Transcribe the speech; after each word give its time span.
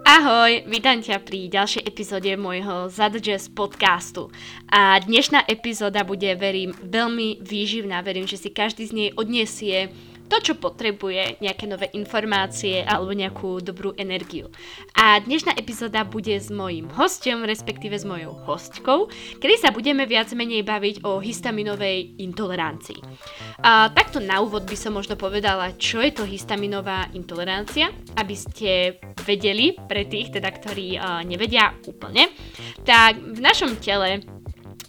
Ahoj, 0.00 0.64
vítam 0.72 1.04
ťa 1.04 1.20
pri 1.20 1.52
ďalšej 1.52 1.84
epizóde 1.84 2.32
môjho 2.40 2.88
Jazz 3.20 3.52
podcastu. 3.52 4.32
A 4.72 4.96
dnešná 4.96 5.44
epizóda 5.44 6.00
bude, 6.00 6.32
verím, 6.32 6.72
veľmi 6.80 7.44
výživná. 7.44 8.00
Verím, 8.00 8.24
že 8.24 8.40
si 8.40 8.48
každý 8.48 8.88
z 8.88 8.92
nej 8.96 9.08
odniesie 9.20 9.92
to, 10.32 10.40
čo 10.40 10.54
potrebuje, 10.56 11.44
nejaké 11.44 11.68
nové 11.68 11.92
informácie 11.92 12.80
alebo 12.80 13.12
nejakú 13.12 13.60
dobrú 13.60 13.92
energiu. 14.00 14.48
A 14.96 15.20
dnešná 15.20 15.52
epizóda 15.60 16.08
bude 16.08 16.32
s 16.32 16.48
mojím 16.48 16.88
hostom, 16.96 17.44
respektíve 17.44 18.00
s 18.00 18.08
mojou 18.08 18.32
hostkou, 18.48 19.12
kedy 19.36 19.60
sa 19.60 19.68
budeme 19.68 20.08
viac 20.08 20.32
menej 20.32 20.64
baviť 20.64 21.04
o 21.04 21.20
histaminovej 21.20 22.16
intolerancii. 22.24 22.96
A 23.60 23.92
takto 23.92 24.24
na 24.24 24.40
úvod 24.40 24.64
by 24.64 24.72
som 24.72 24.96
možno 24.96 25.20
povedala, 25.20 25.76
čo 25.76 26.00
je 26.00 26.16
to 26.16 26.24
histaminová 26.24 27.12
intolerancia, 27.12 27.92
aby 28.16 28.32
ste 28.32 28.96
vedeli, 29.28 29.76
pre 29.84 30.08
tých 30.08 30.32
teda, 30.32 30.48
ktorí 30.48 30.96
uh, 30.96 31.20
nevedia 31.28 31.76
úplne, 31.84 32.32
tak 32.88 33.20
v 33.20 33.36
našom 33.36 33.76
tele 33.76 34.24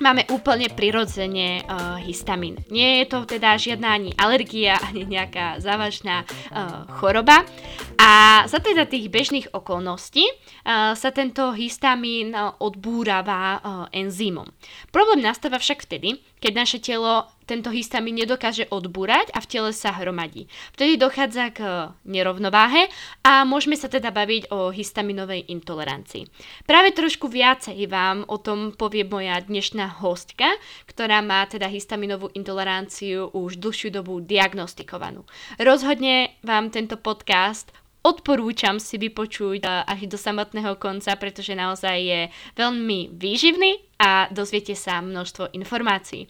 máme 0.03 0.27
úplne 0.27 0.67
prirodzene 0.67 1.63
uh, 1.63 1.95
histamín. 2.03 2.59
Nie 2.67 3.01
je 3.01 3.15
to 3.15 3.23
teda 3.23 3.55
žiadna 3.55 3.95
ani 3.95 4.11
alergia, 4.19 4.75
ani 4.91 5.07
nejaká 5.07 5.63
závažná 5.63 6.27
uh, 6.27 6.83
choroba. 6.99 7.47
A 7.95 8.43
za 8.51 8.59
teda 8.59 8.83
tých 8.83 9.07
bežných 9.07 9.55
okolností 9.55 10.27
uh, 10.27 10.91
sa 10.91 11.09
tento 11.15 11.55
histamín 11.55 12.35
uh, 12.35 12.51
odbúrava 12.59 13.41
uh, 13.57 13.61
enzymom. 13.95 14.51
Problém 14.91 15.23
nastáva 15.23 15.55
však 15.55 15.87
vtedy, 15.87 16.19
keď 16.43 16.53
naše 16.59 16.83
telo 16.83 17.31
tento 17.47 17.71
histamín 17.71 18.19
nedokáže 18.19 18.67
odbúrať 18.67 19.31
a 19.31 19.39
v 19.39 19.47
tele 19.47 19.71
sa 19.71 19.95
hromadí. 19.95 20.51
Vtedy 20.75 20.99
dochádza 20.99 21.55
k 21.55 21.59
nerovnováhe 22.03 22.91
a 23.23 23.47
môžeme 23.47 23.79
sa 23.79 23.87
teda 23.87 24.11
baviť 24.11 24.51
o 24.51 24.71
histaminovej 24.71 25.47
intolerancii. 25.51 26.27
Práve 26.67 26.91
trošku 26.91 27.31
viacej 27.31 27.79
vám 27.87 28.27
o 28.27 28.39
tom 28.39 28.75
povie 28.75 29.07
moja 29.07 29.39
dnešná 29.39 30.03
hostka, 30.03 30.51
ktorá 30.87 31.23
má 31.23 31.47
teda 31.47 31.71
histaminovú 31.71 32.27
intoleranciu 32.35 33.31
už 33.31 33.59
dlhšiu 33.59 33.95
dobu 33.95 34.19
diagnostikovanú. 34.19 35.23
Rozhodne 35.59 36.35
vám 36.43 36.71
tento 36.75 36.99
podcast 36.99 37.71
odporúčam 38.03 38.77
si 38.77 38.99
vypočuť 38.99 39.63
až 39.63 40.05
do 40.11 40.19
samotného 40.19 40.75
konca, 40.75 41.15
pretože 41.15 41.55
naozaj 41.55 41.97
je 41.97 42.21
veľmi 42.59 43.15
výživný 43.15 43.79
a 43.97 44.27
dozviete 44.29 44.75
sa 44.75 44.99
množstvo 44.99 45.55
informácií. 45.55 46.27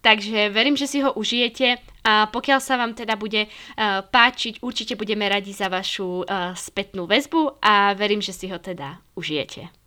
Takže 0.00 0.48
verím, 0.48 0.80
že 0.80 0.88
si 0.88 1.04
ho 1.04 1.12
užijete 1.12 1.76
a 2.08 2.24
pokiaľ 2.32 2.60
sa 2.64 2.80
vám 2.80 2.96
teda 2.96 3.20
bude 3.20 3.44
uh, 3.44 4.00
páčiť, 4.00 4.64
určite 4.64 4.96
budeme 4.96 5.28
radi 5.28 5.52
za 5.52 5.68
vašu 5.68 6.24
uh, 6.24 6.56
spätnú 6.56 7.04
väzbu 7.04 7.60
a 7.60 7.92
verím, 7.92 8.24
že 8.24 8.32
si 8.32 8.48
ho 8.48 8.56
teda 8.56 8.96
užijete. 9.12 9.79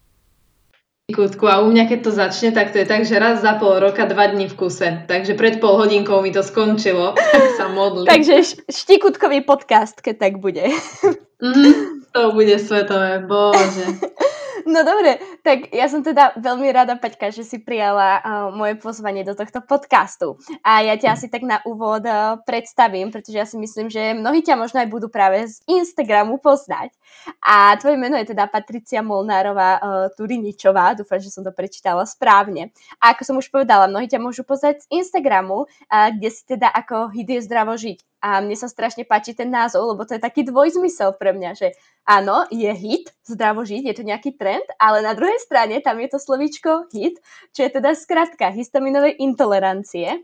Kutku, 1.12 1.52
a 1.52 1.60
u 1.60 1.68
mňa 1.68 1.92
keď 1.92 2.00
to 2.00 2.12
začne, 2.16 2.56
tak 2.56 2.72
to 2.72 2.80
je 2.80 2.88
tak, 2.88 3.04
že 3.04 3.20
raz 3.20 3.44
za 3.44 3.60
pol 3.60 3.76
roka, 3.76 4.08
dva 4.08 4.32
dní 4.32 4.48
v 4.48 4.56
kuse. 4.56 5.04
Takže 5.04 5.36
pred 5.36 5.60
pol 5.60 5.76
hodinkou 5.76 6.24
mi 6.24 6.32
to 6.32 6.40
skončilo, 6.40 7.12
tak 7.12 7.60
sa 7.60 7.68
modlím. 7.68 8.08
Takže 8.16 8.64
štikutkový 8.72 9.44
podcast, 9.44 10.00
keď 10.00 10.16
tak 10.16 10.34
bude. 10.40 10.64
Mm, 11.44 12.08
to 12.08 12.32
bude 12.32 12.56
svetové, 12.56 13.20
bože. 13.20 13.84
No 14.64 14.88
dobre, 14.88 15.20
tak 15.44 15.76
ja 15.76 15.92
som 15.92 16.00
teda 16.00 16.40
veľmi 16.40 16.72
rada, 16.72 16.96
Peťka, 16.96 17.36
že 17.36 17.44
si 17.44 17.60
prijala 17.60 18.20
uh, 18.20 18.24
moje 18.56 18.80
pozvanie 18.80 19.28
do 19.28 19.36
tohto 19.36 19.60
podcastu. 19.60 20.40
A 20.64 20.80
ja 20.80 20.96
ťa 20.96 21.20
asi 21.20 21.28
tak 21.28 21.44
na 21.44 21.60
úvod 21.68 22.08
uh, 22.08 22.40
predstavím, 22.48 23.12
pretože 23.12 23.36
ja 23.36 23.44
si 23.44 23.60
myslím, 23.60 23.92
že 23.92 24.16
mnohí 24.16 24.40
ťa 24.40 24.56
možno 24.56 24.80
aj 24.80 24.88
budú 24.88 25.12
práve 25.12 25.44
z 25.44 25.60
Instagramu 25.68 26.40
poznať. 26.40 26.96
A 27.44 27.76
tvoje 27.76 28.00
meno 28.00 28.16
je 28.16 28.32
teda 28.32 28.48
Patricia 28.48 29.04
Molnárová 29.04 29.72
uh, 29.78 29.82
Turiničová, 30.16 30.96
dúfam, 30.96 31.20
že 31.20 31.34
som 31.34 31.44
to 31.44 31.52
prečítala 31.52 32.08
správne. 32.08 32.72
A 33.04 33.12
ako 33.12 33.22
som 33.28 33.36
už 33.36 33.52
povedala, 33.52 33.92
mnohí 33.92 34.08
ťa 34.08 34.24
môžu 34.24 34.48
poznať 34.48 34.88
z 34.88 35.04
Instagramu, 35.04 35.68
uh, 35.68 36.08
kde 36.16 36.30
si 36.32 36.44
teda 36.48 36.72
ako 36.72 37.12
hit 37.12 37.28
je 37.28 37.40
zdravo 37.44 37.76
žiť 37.76 38.13
a 38.24 38.40
mne 38.40 38.56
sa 38.56 38.72
strašne 38.72 39.04
páči 39.04 39.36
ten 39.36 39.52
názov, 39.52 39.84
lebo 39.92 40.08
to 40.08 40.16
je 40.16 40.24
taký 40.24 40.48
dvojzmysel 40.48 41.20
pre 41.20 41.36
mňa, 41.36 41.52
že 41.60 41.76
áno, 42.08 42.48
je 42.48 42.72
hit, 42.72 43.12
zdravo 43.28 43.68
žiť, 43.68 43.84
je 43.92 43.96
to 44.00 44.08
nejaký 44.08 44.40
trend, 44.40 44.64
ale 44.80 45.04
na 45.04 45.12
druhej 45.12 45.44
strane 45.44 45.84
tam 45.84 46.00
je 46.00 46.08
to 46.08 46.24
slovíčko 46.24 46.88
hit, 46.96 47.20
čo 47.52 47.68
je 47.68 47.70
teda 47.76 47.92
skratka 47.92 48.48
histaminovej 48.56 49.20
intolerancie 49.20 50.24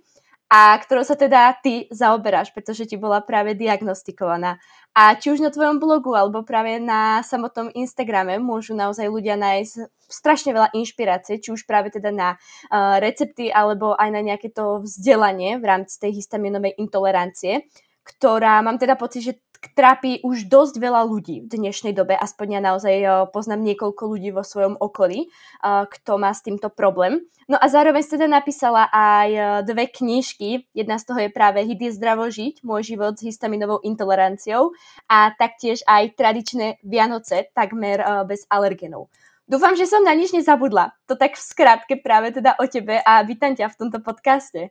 a 0.49 0.73
ktorou 0.81 1.05
sa 1.05 1.13
teda 1.13 1.53
ty 1.61 1.85
zaoberáš, 1.93 2.49
pretože 2.55 2.89
ti 2.89 2.97
bola 2.97 3.21
práve 3.21 3.53
diagnostikovaná. 3.53 4.57
A 4.97 5.13
či 5.13 5.29
už 5.29 5.45
na 5.45 5.53
tvojom 5.53 5.77
blogu, 5.77 6.17
alebo 6.17 6.41
práve 6.41 6.81
na 6.81 7.21
samotnom 7.21 7.69
Instagrame 7.77 8.41
môžu 8.41 8.73
naozaj 8.73 9.05
ľudia 9.05 9.37
nájsť 9.37 9.93
strašne 10.09 10.57
veľa 10.57 10.73
inšpirácie, 10.73 11.37
či 11.37 11.53
už 11.53 11.69
práve 11.69 11.93
teda 11.93 12.09
na 12.09 12.29
uh, 12.33 12.97
recepty, 12.97 13.53
alebo 13.53 13.93
aj 13.93 14.09
na 14.09 14.25
nejaké 14.25 14.49
to 14.49 14.81
vzdelanie 14.81 15.61
v 15.61 15.65
rámci 15.69 16.01
tej 16.01 16.17
histaminovej 16.17 16.81
intolerancie 16.81 17.69
ktorá 18.09 18.65
mám 18.65 18.81
teda 18.81 18.97
pocit, 18.97 19.21
že 19.21 19.33
trápi 19.75 20.23
už 20.23 20.47
dosť 20.47 20.79
veľa 20.79 21.03
ľudí 21.03 21.43
v 21.43 21.47
dnešnej 21.51 21.91
dobe, 21.91 22.15
aspoň 22.15 22.47
ja 22.59 22.61
naozaj 22.63 22.95
eh, 22.95 23.09
poznám 23.29 23.67
niekoľko 23.67 24.03
ľudí 24.07 24.29
vo 24.31 24.43
svojom 24.43 24.79
okolí, 24.79 25.27
eh, 25.27 25.83
kto 25.83 26.15
má 26.15 26.31
s 26.31 26.43
týmto 26.43 26.71
problém. 26.71 27.19
No 27.49 27.57
a 27.59 27.65
zároveň 27.67 28.03
teda 28.05 28.27
napísala 28.29 28.87
aj 28.87 29.29
eh, 29.29 29.43
dve 29.67 29.91
knižky, 29.91 30.71
jedna 30.71 30.95
z 30.95 31.03
toho 31.03 31.19
je 31.27 31.29
práve 31.31 31.59
Hit 31.59 31.79
je 31.79 31.91
zdravo 31.91 32.31
žiť, 32.31 32.63
môj 32.63 32.95
život 32.95 33.19
s 33.19 33.27
histaminovou 33.27 33.83
intoleranciou 33.83 34.71
a 35.11 35.35
taktiež 35.35 35.83
aj 35.83 36.15
tradičné 36.15 36.79
Vianoce, 36.87 37.51
takmer 37.51 37.99
bez 38.23 38.47
alergenov. 38.47 39.11
Dúfam, 39.49 39.73
že 39.73 39.89
som 39.89 40.05
na 40.05 40.13
nič 40.13 40.29
nezabudla. 40.29 40.93
To 41.09 41.17
tak 41.17 41.33
v 41.33 41.41
skratke 41.41 41.97
práve 41.97 42.29
teda 42.29 42.53
o 42.61 42.69
tebe 42.69 43.01
a 43.01 43.25
vítam 43.25 43.57
ťa 43.57 43.73
v 43.73 43.77
tomto 43.81 43.97
podcaste. 44.05 44.69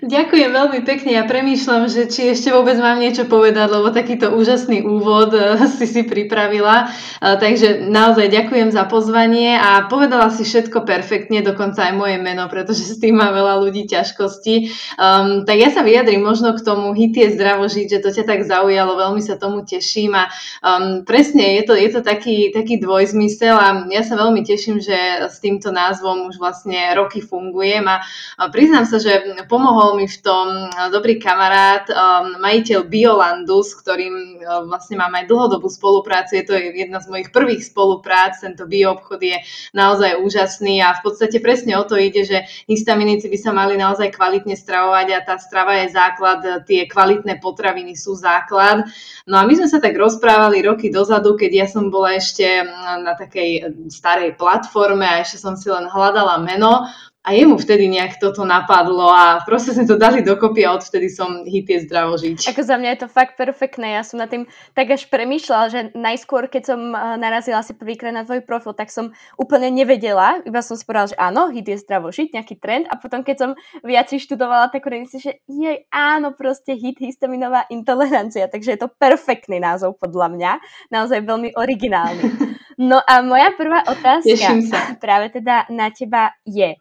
Ďakujem 0.00 0.56
veľmi 0.56 0.80
pekne. 0.88 1.20
Ja 1.20 1.28
premýšľam, 1.28 1.92
že 1.92 2.08
či 2.08 2.32
ešte 2.32 2.48
vôbec 2.48 2.80
mám 2.80 2.96
niečo 2.96 3.28
povedať, 3.28 3.68
lebo 3.68 3.92
takýto 3.92 4.32
úžasný 4.32 4.80
úvod 4.88 5.36
eh, 5.36 5.60
si 5.76 5.84
si 5.84 6.08
pripravila. 6.08 6.88
Eh, 6.88 7.36
takže 7.36 7.84
naozaj 7.84 8.32
ďakujem 8.32 8.72
za 8.72 8.88
pozvanie 8.88 9.60
a 9.60 9.84
povedala 9.92 10.32
si 10.32 10.48
všetko 10.48 10.88
perfektne, 10.88 11.44
dokonca 11.44 11.84
aj 11.84 11.92
moje 11.92 12.16
meno, 12.16 12.48
pretože 12.48 12.88
s 12.88 12.96
tým 12.96 13.20
má 13.20 13.28
veľa 13.28 13.60
ľudí 13.60 13.84
ťažkosti. 13.84 14.72
Um, 14.96 15.44
tak 15.44 15.60
ja 15.60 15.68
sa 15.68 15.84
vyjadrím 15.84 16.24
možno 16.24 16.56
k 16.56 16.64
tomu 16.64 16.96
hit 16.96 17.12
je 17.12 17.28
zdravo 17.36 17.68
žiť, 17.68 18.00
že 18.00 18.00
to 18.00 18.08
ťa 18.08 18.24
tak 18.24 18.48
zaujalo, 18.48 18.96
veľmi 18.96 19.20
sa 19.20 19.36
tomu 19.36 19.68
teším 19.68 20.16
a 20.16 20.32
um, 20.64 21.04
presne 21.04 21.60
je 21.60 21.62
to, 21.68 21.74
je 21.76 21.92
to 21.92 22.00
taký, 22.00 22.48
taký 22.56 22.80
dvojzmysel 22.80 23.52
a 23.52 23.84
ja 23.92 24.00
sa 24.00 24.16
veľmi 24.16 24.40
teším, 24.40 24.80
že 24.80 25.28
s 25.28 25.36
týmto 25.44 25.68
názvom 25.68 26.32
už 26.32 26.40
vlastne 26.40 26.96
roky 26.96 27.20
fungujem 27.20 27.84
a, 27.84 28.00
a 28.40 28.48
priznám 28.48 28.88
sa, 28.88 28.96
že 28.96 29.44
pomohol 29.50 29.98
mi 29.98 30.06
v 30.06 30.18
tom 30.22 30.70
eh, 30.70 30.88
dobrý 30.94 31.18
kamarát, 31.18 31.90
um, 31.90 32.38
majiteľ 32.38 32.86
Biolandu, 32.86 33.66
s 33.66 33.74
ktorým 33.74 34.38
uh, 34.38 34.62
vlastne 34.70 34.94
mám 34.94 35.10
aj 35.18 35.26
dlhodobú 35.26 35.66
spoluprácu. 35.66 36.38
Je 36.38 36.44
to 36.46 36.54
jedna 36.54 37.02
z 37.02 37.10
mojich 37.10 37.34
prvých 37.34 37.66
spoluprác. 37.66 38.38
Tento 38.38 38.70
bioobchod 38.70 39.18
je 39.18 39.42
naozaj 39.74 40.22
úžasný 40.22 40.78
a 40.78 40.94
v 40.94 41.02
podstate 41.02 41.42
presne 41.42 41.74
o 41.74 41.82
to 41.82 41.98
ide, 41.98 42.22
že 42.22 42.46
histaminici 42.70 43.26
by 43.26 43.38
sa 43.42 43.50
mali 43.50 43.74
naozaj 43.74 44.14
kvalitne 44.14 44.54
stravovať 44.54 45.06
a 45.10 45.26
tá 45.26 45.34
strava 45.42 45.82
je 45.82 45.90
základ, 45.90 46.40
tie 46.70 46.86
kvalitné 46.86 47.42
potraviny 47.42 47.98
sú 47.98 48.14
základ. 48.14 48.86
No 49.26 49.40
a 49.40 49.42
my 49.42 49.52
sme 49.58 49.68
sa 49.68 49.82
tak 49.82 49.98
rozprávali 49.98 50.62
roky 50.62 50.94
dozadu, 50.94 51.34
keď 51.34 51.50
ja 51.50 51.66
som 51.66 51.90
bola 51.90 52.14
ešte 52.14 52.62
na 53.02 53.18
takej 53.18 53.74
starej 53.90 54.38
platforme 54.38 55.02
a 55.02 55.24
ešte 55.24 55.42
som 55.42 55.58
si 55.58 55.66
len 55.66 55.90
hľadala 55.90 56.38
meno 56.38 56.86
a 57.20 57.36
jemu 57.36 57.60
vtedy 57.60 57.84
nejak 57.84 58.16
toto 58.16 58.48
napadlo 58.48 59.12
a 59.12 59.44
proste 59.44 59.76
sme 59.76 59.84
to 59.84 60.00
dali 60.00 60.24
dokopy 60.24 60.64
a 60.64 60.72
odvtedy 60.72 61.12
som 61.12 61.44
hit 61.44 61.68
je 61.68 61.84
zdravo 61.84 62.16
žiť. 62.16 62.48
Ako 62.48 62.64
za 62.64 62.80
mňa 62.80 62.96
je 62.96 63.00
to 63.04 63.08
fakt 63.12 63.36
perfektné. 63.36 63.92
Ja 63.92 64.00
som 64.00 64.16
na 64.16 64.24
tým 64.24 64.48
tak 64.72 64.88
až 64.88 65.04
premýšľala, 65.12 65.66
že 65.68 65.80
najskôr, 65.92 66.48
keď 66.48 66.72
som 66.72 66.80
eh, 66.96 67.20
narazila 67.20 67.60
si 67.60 67.76
prvýkrát 67.76 68.16
na 68.16 68.24
tvoj 68.24 68.40
profil, 68.48 68.72
tak 68.72 68.88
som 68.88 69.12
úplne 69.36 69.68
nevedela. 69.68 70.40
Iba 70.48 70.64
som 70.64 70.80
si 70.80 70.88
povedala, 70.88 71.12
že 71.12 71.20
áno, 71.20 71.52
hit 71.52 71.68
je 71.68 71.76
zdravo 71.76 72.08
žiť, 72.08 72.32
nejaký 72.32 72.56
trend. 72.56 72.88
A 72.88 72.96
potom, 72.96 73.20
keď 73.20 73.36
som 73.36 73.50
viac 73.84 74.08
študovala, 74.08 74.72
tak 74.72 74.88
si, 75.12 75.20
že 75.20 75.44
jej 75.44 75.84
áno, 75.92 76.32
proste 76.32 76.72
hit, 76.72 76.96
histaminová 77.04 77.68
intolerancia. 77.68 78.48
Takže 78.48 78.74
je 78.74 78.80
to 78.80 78.88
perfektný 78.96 79.60
názov 79.60 80.00
podľa 80.00 80.32
mňa. 80.32 80.52
Naozaj 80.88 81.20
veľmi 81.28 81.52
originálny. 81.52 82.24
No 82.80 82.96
a 82.96 83.20
moja 83.20 83.52
prvá 83.60 83.84
otázka 83.84 84.56
práve 85.04 85.28
teda 85.36 85.68
na 85.68 85.92
teba 85.92 86.32
je, 86.48 86.80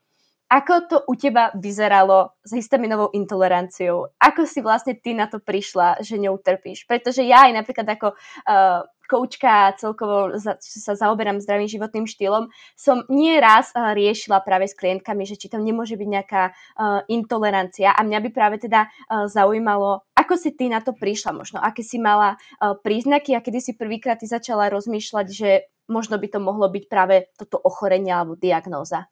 ako 0.50 0.74
to 0.90 0.98
u 1.06 1.14
teba 1.14 1.54
vyzeralo 1.54 2.34
s 2.42 2.58
histaminovou 2.58 3.14
intoleranciou? 3.14 4.10
Ako 4.18 4.50
si 4.50 4.66
vlastne 4.66 4.98
ty 4.98 5.14
na 5.14 5.30
to 5.30 5.38
prišla, 5.38 6.02
že 6.02 6.18
ňou 6.18 6.42
trpíš? 6.42 6.90
Pretože 6.90 7.22
ja 7.22 7.46
aj 7.46 7.54
napríklad 7.54 7.86
ako 7.86 8.18
uh, 8.18 8.82
koučka 9.06 9.78
celkovo 9.78 10.34
za, 10.42 10.58
sa 10.58 10.98
zaoberám 10.98 11.38
zdravým 11.38 11.70
životným 11.70 12.10
štýlom, 12.10 12.50
som 12.74 13.06
nie 13.14 13.38
raz 13.38 13.70
uh, 13.78 13.94
riešila 13.94 14.42
práve 14.42 14.66
s 14.66 14.74
klientkami, 14.74 15.22
že 15.30 15.38
či 15.38 15.54
tam 15.54 15.62
nemôže 15.62 15.94
byť 15.94 16.10
nejaká 16.10 16.44
uh, 16.50 17.06
intolerancia 17.14 17.94
a 17.94 18.02
mňa 18.02 18.20
by 18.26 18.30
práve 18.34 18.58
teda 18.58 18.90
uh, 18.90 19.30
zaujímalo, 19.30 20.02
ako 20.18 20.34
si 20.34 20.58
ty 20.58 20.66
na 20.66 20.82
to 20.82 20.98
prišla 20.98 21.30
možno, 21.30 21.62
aké 21.62 21.86
si 21.86 22.02
mala 22.02 22.38
uh, 22.38 22.74
príznaky 22.74 23.38
a 23.38 23.46
kedy 23.46 23.62
si 23.62 23.72
prvýkrát 23.78 24.18
ty 24.18 24.26
začala 24.26 24.74
rozmýšľať, 24.74 25.28
že 25.30 25.70
možno 25.90 26.18
by 26.18 26.26
to 26.30 26.42
mohlo 26.42 26.70
byť 26.70 26.86
práve 26.90 27.30
toto 27.38 27.62
ochorenie 27.62 28.14
alebo 28.14 28.34
diagnóza. 28.34 29.10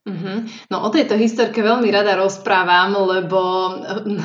Mm-hmm. 0.00 0.72
No 0.72 0.80
o 0.80 0.88
tejto 0.88 1.12
historke 1.20 1.60
veľmi 1.60 1.92
rada 1.92 2.16
rozprávam, 2.16 2.96
lebo 3.04 3.40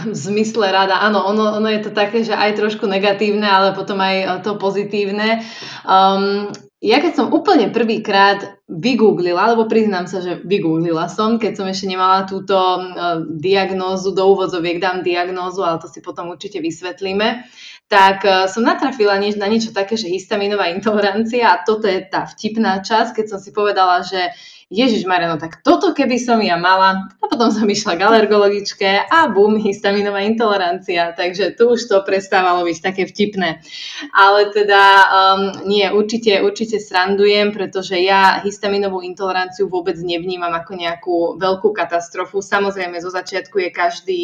v 0.08 0.16
zmysle 0.16 0.72
rada, 0.72 1.04
áno, 1.04 1.28
ono, 1.28 1.60
ono 1.60 1.68
je 1.68 1.84
to 1.84 1.92
také, 1.92 2.24
že 2.24 2.32
aj 2.32 2.56
trošku 2.56 2.88
negatívne, 2.88 3.44
ale 3.44 3.76
potom 3.76 4.00
aj 4.00 4.40
to 4.48 4.56
pozitívne. 4.56 5.44
Um, 5.84 6.48
ja 6.80 7.04
keď 7.04 7.14
som 7.20 7.34
úplne 7.34 7.76
prvýkrát 7.76 8.62
vygooglila, 8.72 9.52
lebo 9.52 9.68
priznám 9.68 10.08
sa, 10.08 10.24
že 10.24 10.40
vygooglila 10.48 11.12
som, 11.12 11.36
keď 11.36 11.54
som 11.60 11.68
ešte 11.68 11.92
nemala 11.92 12.24
túto 12.24 12.56
uh, 12.56 13.20
diagnózu, 13.28 14.16
do 14.16 14.32
úvodzoviek 14.32 14.80
dám 14.80 15.04
diagnózu, 15.04 15.60
ale 15.60 15.84
to 15.84 15.92
si 15.92 16.00
potom 16.00 16.32
určite 16.32 16.64
vysvetlíme, 16.64 17.52
tak 17.92 18.24
uh, 18.24 18.48
som 18.48 18.64
natrafila 18.64 19.20
nie, 19.20 19.36
na 19.36 19.52
niečo 19.52 19.76
také, 19.76 20.00
že 20.00 20.08
histaminová 20.08 20.72
intolerancia 20.72 21.52
a 21.52 21.68
toto 21.68 21.84
je 21.84 22.00
tá 22.08 22.24
vtipná 22.32 22.80
časť, 22.80 23.12
keď 23.18 23.26
som 23.28 23.40
si 23.44 23.52
povedala, 23.52 24.00
že 24.00 24.32
Ježiš 24.66 25.06
Mariano, 25.06 25.38
tak 25.38 25.62
toto 25.62 25.94
keby 25.94 26.18
som 26.18 26.42
ja 26.42 26.58
mala. 26.58 27.06
A 27.22 27.26
potom 27.30 27.54
som 27.54 27.70
išla 27.70 28.02
k 28.02 28.06
alergologičke 28.10 29.06
a 29.06 29.30
bum, 29.30 29.62
histaminová 29.62 30.26
intolerancia. 30.26 31.14
Takže 31.14 31.54
tu 31.54 31.78
už 31.78 31.86
to 31.86 32.02
prestávalo 32.02 32.66
byť 32.66 32.78
také 32.82 33.06
vtipné. 33.06 33.62
Ale 34.10 34.50
teda 34.50 34.82
um, 35.06 35.70
nie, 35.70 35.86
určite, 35.94 36.42
určite 36.42 36.82
srandujem, 36.82 37.54
pretože 37.54 37.94
ja 38.02 38.42
histaminovú 38.42 39.06
intoleranciu 39.06 39.70
vôbec 39.70 40.02
nevnímam 40.02 40.50
ako 40.50 40.72
nejakú 40.74 41.18
veľkú 41.38 41.70
katastrofu. 41.70 42.42
Samozrejme, 42.42 42.98
zo 43.06 43.14
začiatku 43.14 43.62
je 43.62 43.70
každý 43.70 44.22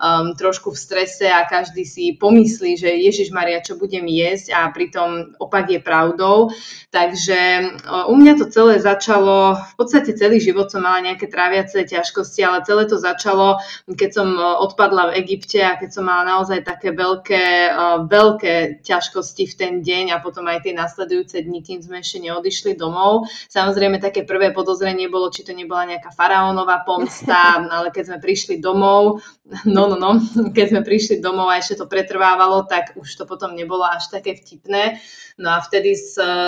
um, 0.00 0.32
trošku 0.32 0.72
v 0.72 0.80
strese 0.80 1.28
a 1.28 1.44
každý 1.44 1.84
si 1.84 2.16
pomyslí, 2.16 2.80
že 2.80 2.88
Ježiš 2.88 3.28
Maria, 3.28 3.60
čo 3.60 3.76
budem 3.76 4.08
jesť 4.08 4.56
a 4.56 4.72
pritom 4.72 5.36
opak 5.36 5.68
je 5.68 5.84
pravdou. 5.84 6.48
Takže 6.88 7.40
uh, 7.84 8.08
u 8.08 8.16
mňa 8.16 8.40
to 8.40 8.48
celé 8.48 8.80
začalo 8.80 9.60
v 9.60 9.81
podstate 9.82 10.14
celý 10.14 10.38
život 10.38 10.70
som 10.70 10.86
mala 10.86 11.02
nejaké 11.02 11.26
tráviace 11.26 11.82
ťažkosti, 11.82 12.46
ale 12.46 12.62
celé 12.62 12.86
to 12.86 12.94
začalo, 12.94 13.58
keď 13.90 14.10
som 14.14 14.28
e, 14.38 14.40
odpadla 14.40 15.10
v 15.10 15.26
Egypte 15.26 15.58
a 15.58 15.74
keď 15.74 15.90
som 15.90 16.06
mala 16.06 16.22
naozaj 16.38 16.62
také 16.62 16.94
veľké, 16.94 17.44
e, 17.68 17.80
veľké 18.06 18.54
ťažkosti 18.86 19.44
v 19.50 19.54
ten 19.58 19.72
deň 19.82 20.14
a 20.14 20.22
potom 20.22 20.46
aj 20.46 20.62
tie 20.62 20.74
nasledujúce 20.78 21.42
dni, 21.42 21.60
kým 21.66 21.82
sme 21.82 21.98
ešte 21.98 22.22
neodišli 22.22 22.78
domov. 22.78 23.26
Samozrejme, 23.50 23.98
také 23.98 24.22
prvé 24.22 24.54
podozrenie 24.54 25.10
bolo, 25.10 25.34
či 25.34 25.42
to 25.42 25.50
nebola 25.50 25.90
nejaká 25.90 26.14
faraónová 26.14 26.86
pomsta, 26.86 27.58
ale 27.74 27.90
keď 27.90 28.14
sme 28.14 28.18
prišli 28.22 28.62
domov, 28.62 29.18
no, 29.66 29.90
no, 29.90 29.96
no, 29.98 30.10
keď 30.54 30.66
sme 30.70 30.82
prišli 30.86 31.18
domov 31.18 31.50
a 31.50 31.58
ešte 31.58 31.82
to 31.82 31.90
pretrvávalo, 31.90 32.64
tak 32.70 32.94
už 32.94 33.08
to 33.18 33.24
potom 33.26 33.58
nebolo 33.58 33.82
až 33.82 34.08
také 34.08 34.38
vtipné. 34.38 35.02
No 35.38 35.56
a 35.56 35.58
vtedy 35.58 35.98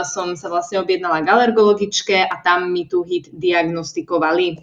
som 0.06 0.38
sa 0.38 0.46
vlastne 0.46 0.78
objednala 0.78 1.24
k 1.24 1.30
alergologičke 1.30 2.22
a 2.22 2.34
tam 2.44 2.70
mi 2.70 2.86
tú 2.86 3.02
hit 3.02 3.32
diagnostikovali. 3.34 4.62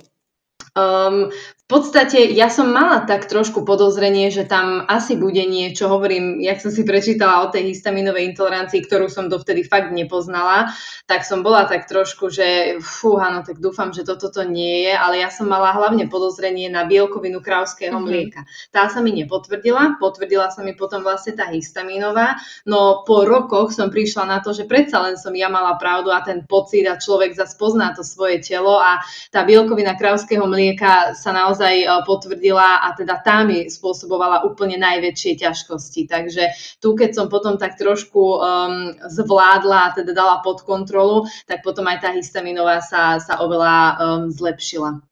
Um, 0.72 1.28
podstate 1.72 2.36
ja 2.36 2.52
som 2.52 2.68
mala 2.68 3.08
tak 3.08 3.32
trošku 3.32 3.64
podozrenie, 3.64 4.28
že 4.28 4.44
tam 4.44 4.84
asi 4.92 5.16
bude 5.16 5.40
niečo, 5.48 5.88
hovorím, 5.88 6.44
jak 6.44 6.60
som 6.60 6.68
si 6.68 6.84
prečítala 6.84 7.48
o 7.48 7.52
tej 7.52 7.72
histaminovej 7.72 8.28
intolerancii, 8.36 8.84
ktorú 8.84 9.08
som 9.08 9.32
dovtedy 9.32 9.64
fakt 9.64 9.96
nepoznala, 9.96 10.76
tak 11.08 11.24
som 11.24 11.40
bola 11.40 11.64
tak 11.64 11.88
trošku, 11.88 12.28
že 12.28 12.76
fú, 12.84 13.16
áno, 13.16 13.48
tak 13.48 13.64
dúfam, 13.64 13.96
že 13.96 14.04
toto 14.04 14.28
to 14.28 14.44
nie 14.44 14.92
je, 14.92 14.94
ale 15.00 15.24
ja 15.24 15.32
som 15.32 15.48
mala 15.48 15.72
hlavne 15.72 16.12
podozrenie 16.12 16.68
na 16.68 16.84
bielkovinu 16.84 17.40
krávského 17.40 17.96
mm-hmm. 17.96 18.04
mlieka. 18.04 18.42
Tá 18.76 18.92
sa 18.92 19.00
mi 19.00 19.16
nepotvrdila, 19.16 19.96
potvrdila 19.96 20.52
sa 20.52 20.68
mi 20.68 20.76
potom 20.76 21.08
vlastne 21.08 21.40
tá 21.40 21.48
histaminová, 21.48 22.36
no 22.68 23.08
po 23.08 23.24
rokoch 23.24 23.72
som 23.72 23.88
prišla 23.88 24.28
na 24.28 24.38
to, 24.44 24.52
že 24.52 24.68
predsa 24.68 25.00
len 25.00 25.16
som 25.16 25.32
ja 25.32 25.48
mala 25.48 25.80
pravdu 25.80 26.12
a 26.12 26.20
ten 26.20 26.44
pocit 26.44 26.84
a 26.84 27.00
človek 27.00 27.32
zase 27.32 27.56
pozná 27.56 27.96
to 27.96 28.04
svoje 28.04 28.44
telo 28.44 28.76
a 28.76 29.00
tá 29.32 29.48
bielkovina 29.48 29.96
krávského 29.96 30.44
mlieka 30.44 31.16
sa 31.16 31.32
naozaj 31.32 31.61
naozaj 31.62 31.76
e, 31.86 32.06
potvrdila 32.06 32.82
a 32.82 32.98
teda 32.98 33.22
tá 33.22 33.46
mi 33.46 33.70
spôsobovala 33.70 34.42
úplne 34.50 34.82
najväčšie 34.82 35.38
ťažkosti. 35.38 36.10
Takže 36.10 36.44
tu, 36.82 36.98
keď 36.98 37.14
som 37.14 37.26
potom 37.30 37.62
tak 37.62 37.78
trošku 37.78 38.18
um, 38.18 38.98
zvládla 39.06 39.80
a 39.92 39.94
teda 39.94 40.12
dala 40.18 40.42
pod 40.42 40.66
kontrolu, 40.66 41.30
tak 41.46 41.62
potom 41.62 41.86
aj 41.86 42.02
tá 42.02 42.10
histaminová 42.10 42.82
sa, 42.82 43.22
sa 43.22 43.38
oveľa 43.46 43.76
um, 43.78 43.96
zlepšila. 44.34 45.06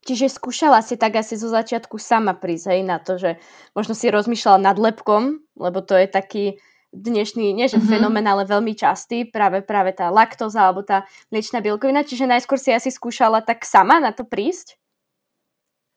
Čiže 0.00 0.32
skúšala 0.32 0.80
si 0.80 0.96
tak 0.96 1.20
asi 1.20 1.36
zo 1.36 1.52
začiatku 1.52 2.00
sama 2.00 2.32
prísť 2.32 2.72
hej, 2.72 2.80
na 2.88 2.96
to, 2.96 3.20
že 3.20 3.36
možno 3.76 3.92
si 3.92 4.08
rozmýšľala 4.08 4.72
nad 4.72 4.76
lepkom, 4.80 5.44
lebo 5.60 5.84
to 5.84 5.92
je 5.92 6.08
taký 6.08 6.44
dnešný, 6.90 7.52
nie 7.52 7.68
že 7.68 7.78
mm-hmm. 7.78 7.92
fenomén, 7.92 8.26
ale 8.26 8.48
veľmi 8.48 8.74
častý, 8.74 9.28
práve, 9.28 9.60
práve 9.62 9.92
tá 9.92 10.08
laktóza 10.08 10.64
alebo 10.66 10.82
tá 10.82 11.04
mliečná 11.28 11.60
bielkovina. 11.60 12.02
Čiže 12.02 12.26
najskôr 12.26 12.56
si 12.56 12.72
asi 12.72 12.88
skúšala 12.88 13.44
tak 13.44 13.62
sama 13.62 14.00
na 14.00 14.10
to 14.10 14.24
prísť? 14.24 14.80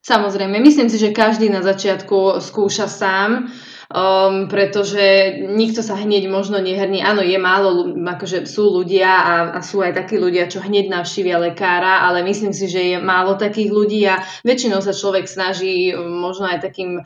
Samozrejme, 0.04 0.60
myslím 0.60 0.92
si, 0.92 1.00
že 1.00 1.16
každý 1.16 1.48
na 1.48 1.64
začiatku 1.64 2.44
skúša 2.44 2.92
sám 2.92 3.48
um, 3.94 4.50
pretože 4.50 5.38
nikto 5.54 5.86
sa 5.86 5.94
hneď 5.94 6.26
možno 6.26 6.58
nehrní. 6.58 7.06
Áno, 7.06 7.22
je 7.22 7.38
málo, 7.38 7.94
akože 7.94 8.50
sú 8.50 8.74
ľudia 8.74 9.10
a, 9.10 9.34
a 9.54 9.60
sú 9.62 9.86
aj 9.86 9.94
takí 9.94 10.18
ľudia, 10.18 10.50
čo 10.50 10.66
hneď 10.66 10.90
navštívia 10.90 11.38
lekára, 11.38 12.10
ale 12.10 12.26
myslím 12.26 12.52
si, 12.52 12.66
že 12.66 12.82
je 12.82 12.98
málo 12.98 13.38
takých 13.38 13.70
ľudí 13.70 14.02
a 14.10 14.26
väčšinou 14.42 14.82
sa 14.82 14.92
človek 14.92 15.30
snaží 15.30 15.94
um, 15.94 16.26
možno 16.26 16.50
aj 16.50 16.66
takým 16.66 17.06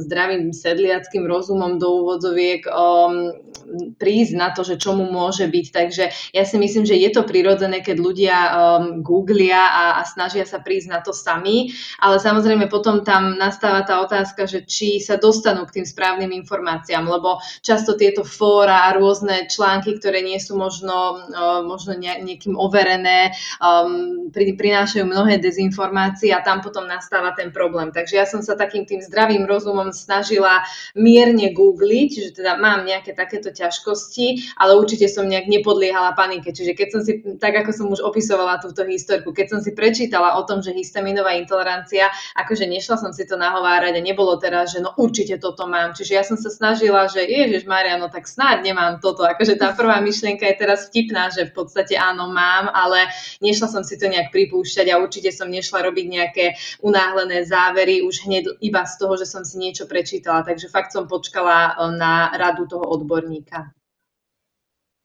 zdravým 0.00 0.50
sedliackým 0.56 1.28
rozumom 1.28 1.76
do 1.76 2.02
úvodzoviek 2.02 2.64
um, 2.72 3.36
prísť 4.00 4.32
na 4.34 4.50
to, 4.50 4.64
že 4.64 4.80
čo 4.80 4.96
mu 4.96 5.08
môže 5.12 5.44
byť. 5.46 5.66
Takže 5.68 6.04
ja 6.32 6.44
si 6.48 6.56
myslím, 6.56 6.88
že 6.88 6.96
je 6.96 7.10
to 7.12 7.28
prirodzené, 7.28 7.84
keď 7.84 7.96
ľudia 8.00 8.36
um, 8.36 9.04
googlia 9.04 9.60
a, 9.60 9.84
a 10.00 10.02
snažia 10.08 10.48
sa 10.48 10.64
prísť 10.64 10.88
na 10.88 11.00
to 11.04 11.12
sami, 11.12 11.70
ale 12.00 12.16
samozrejme 12.16 12.66
potom 12.72 13.04
tam 13.04 13.36
nastáva 13.36 13.84
tá 13.84 14.00
otázka, 14.00 14.48
že 14.48 14.64
či 14.64 15.02
sa 15.02 15.18
dostanú 15.18 15.66
k 15.66 15.80
tým 15.80 15.86
správnym 15.86 16.21
správnym 16.22 16.38
informáciám, 16.38 17.04
lebo 17.10 17.42
často 17.66 17.98
tieto 17.98 18.22
fóra 18.22 18.86
a 18.86 18.94
rôzne 18.94 19.50
články, 19.50 19.98
ktoré 19.98 20.22
nie 20.22 20.38
sú 20.38 20.54
možno, 20.54 21.18
možno 21.66 21.98
niekým 21.98 22.54
overené, 22.54 23.34
um, 23.58 24.30
prinášajú 24.30 25.02
mnohé 25.02 25.42
dezinformácie 25.42 26.30
a 26.30 26.44
tam 26.44 26.62
potom 26.62 26.86
nastáva 26.86 27.34
ten 27.34 27.50
problém. 27.50 27.90
Takže 27.90 28.14
ja 28.14 28.26
som 28.28 28.38
sa 28.38 28.54
takým 28.54 28.86
tým 28.86 29.02
zdravým 29.02 29.42
rozumom 29.48 29.90
snažila 29.90 30.62
mierne 30.94 31.50
googliť, 31.50 32.10
že 32.14 32.30
teda 32.38 32.60
mám 32.62 32.86
nejaké 32.86 33.16
takéto 33.16 33.50
ťažkosti, 33.50 34.54
ale 34.60 34.78
určite 34.78 35.10
som 35.10 35.26
nejak 35.26 35.50
nepodliehala 35.50 36.14
panike. 36.14 36.54
Čiže 36.54 36.72
keď 36.78 36.88
som 36.94 37.00
si, 37.02 37.18
tak 37.42 37.58
ako 37.58 37.70
som 37.74 37.86
už 37.90 38.04
opisovala 38.04 38.62
túto 38.62 38.86
historku, 38.86 39.34
keď 39.34 39.58
som 39.58 39.60
si 39.64 39.74
prečítala 39.74 40.38
o 40.38 40.46
tom, 40.46 40.62
že 40.62 40.70
histaminová 40.70 41.34
intolerancia, 41.34 42.12
akože 42.38 42.68
nešla 42.68 42.96
som 43.00 43.10
si 43.10 43.26
to 43.26 43.34
nahovárať 43.34 43.98
a 43.98 44.04
nebolo 44.04 44.36
teraz, 44.38 44.76
že 44.76 44.84
no 44.84 44.94
určite 44.94 45.40
toto 45.40 45.66
mám. 45.66 45.96
Čiže 46.02 46.18
ja 46.18 46.26
som 46.26 46.34
sa 46.34 46.50
snažila, 46.50 47.06
že 47.06 47.22
Ježiš 47.22 47.62
Maria, 47.62 47.94
no 47.94 48.10
tak 48.10 48.26
snáď 48.26 48.66
nemám 48.66 48.98
toto. 48.98 49.22
Akože 49.22 49.54
tá 49.54 49.70
prvá 49.70 50.02
myšlienka 50.02 50.42
je 50.50 50.58
teraz 50.58 50.90
vtipná, 50.90 51.30
že 51.30 51.46
v 51.46 51.54
podstate 51.54 51.94
áno 51.94 52.34
mám, 52.34 52.66
ale 52.74 53.06
nešla 53.38 53.70
som 53.70 53.86
si 53.86 53.94
to 53.94 54.10
nejak 54.10 54.34
pripúšťať 54.34 54.90
a 54.90 54.98
určite 54.98 55.30
som 55.30 55.46
nešla 55.46 55.86
robiť 55.86 56.06
nejaké 56.10 56.44
unáhlené 56.82 57.46
závery 57.46 58.02
už 58.02 58.26
hneď 58.26 58.58
iba 58.58 58.82
z 58.82 58.98
toho, 58.98 59.14
že 59.14 59.30
som 59.30 59.46
si 59.46 59.62
niečo 59.62 59.86
prečítala. 59.86 60.42
Takže 60.42 60.66
fakt 60.66 60.90
som 60.90 61.06
počkala 61.06 61.78
eh, 61.78 61.94
na 61.94 62.34
radu 62.34 62.66
toho 62.66 62.82
odborníka. 62.82 63.70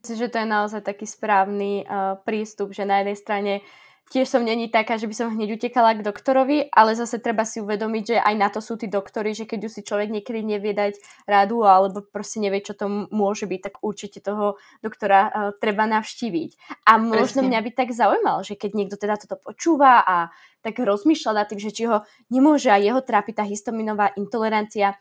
Myslím, 0.02 0.18
že 0.18 0.32
to 0.34 0.38
je 0.42 0.48
naozaj 0.50 0.82
taký 0.88 1.04
správny 1.04 1.84
uh, 1.84 2.16
prístup, 2.24 2.72
že 2.72 2.88
na 2.88 3.04
jednej 3.04 3.18
strane 3.18 3.54
uh, 3.60 3.87
tiež 4.08 4.28
som 4.28 4.44
není 4.44 4.72
taká, 4.72 4.96
že 4.96 5.08
by 5.08 5.16
som 5.16 5.28
hneď 5.32 5.60
utekala 5.60 5.96
k 5.96 6.06
doktorovi, 6.06 6.72
ale 6.72 6.96
zase 6.96 7.20
treba 7.20 7.44
si 7.44 7.60
uvedomiť, 7.60 8.04
že 8.04 8.18
aj 8.18 8.36
na 8.40 8.48
to 8.48 8.60
sú 8.64 8.80
tí 8.80 8.88
doktory, 8.88 9.36
že 9.36 9.44
keď 9.44 9.60
už 9.68 9.72
si 9.72 9.82
človek 9.84 10.08
niekedy 10.12 10.42
nevie 10.44 10.72
dať 10.72 11.00
radu 11.28 11.68
alebo 11.68 12.00
proste 12.04 12.40
nevie, 12.40 12.64
čo 12.64 12.74
to 12.74 12.88
môže 13.12 13.46
byť, 13.46 13.60
tak 13.60 13.74
určite 13.84 14.24
toho 14.24 14.56
doktora 14.80 15.20
uh, 15.28 15.32
treba 15.60 15.84
navštíviť. 15.88 16.50
A 16.88 16.96
možno 17.00 17.44
Presne. 17.44 17.50
mňa 17.52 17.60
by 17.68 17.72
tak 17.76 17.90
zaujímalo, 17.92 18.40
že 18.48 18.56
keď 18.56 18.72
niekto 18.74 18.96
teda 18.96 19.20
toto 19.20 19.36
počúva 19.40 20.04
a 20.04 20.32
tak 20.64 20.80
rozmýšľa 20.80 21.32
nad 21.32 21.46
tým, 21.48 21.60
že 21.62 21.72
či 21.72 21.84
ho 21.88 22.04
nemôže 22.32 22.68
aj 22.72 22.82
jeho 22.84 23.02
trápiť 23.04 23.34
tá 23.40 23.44
histaminová 23.46 24.12
intolerancia, 24.20 25.00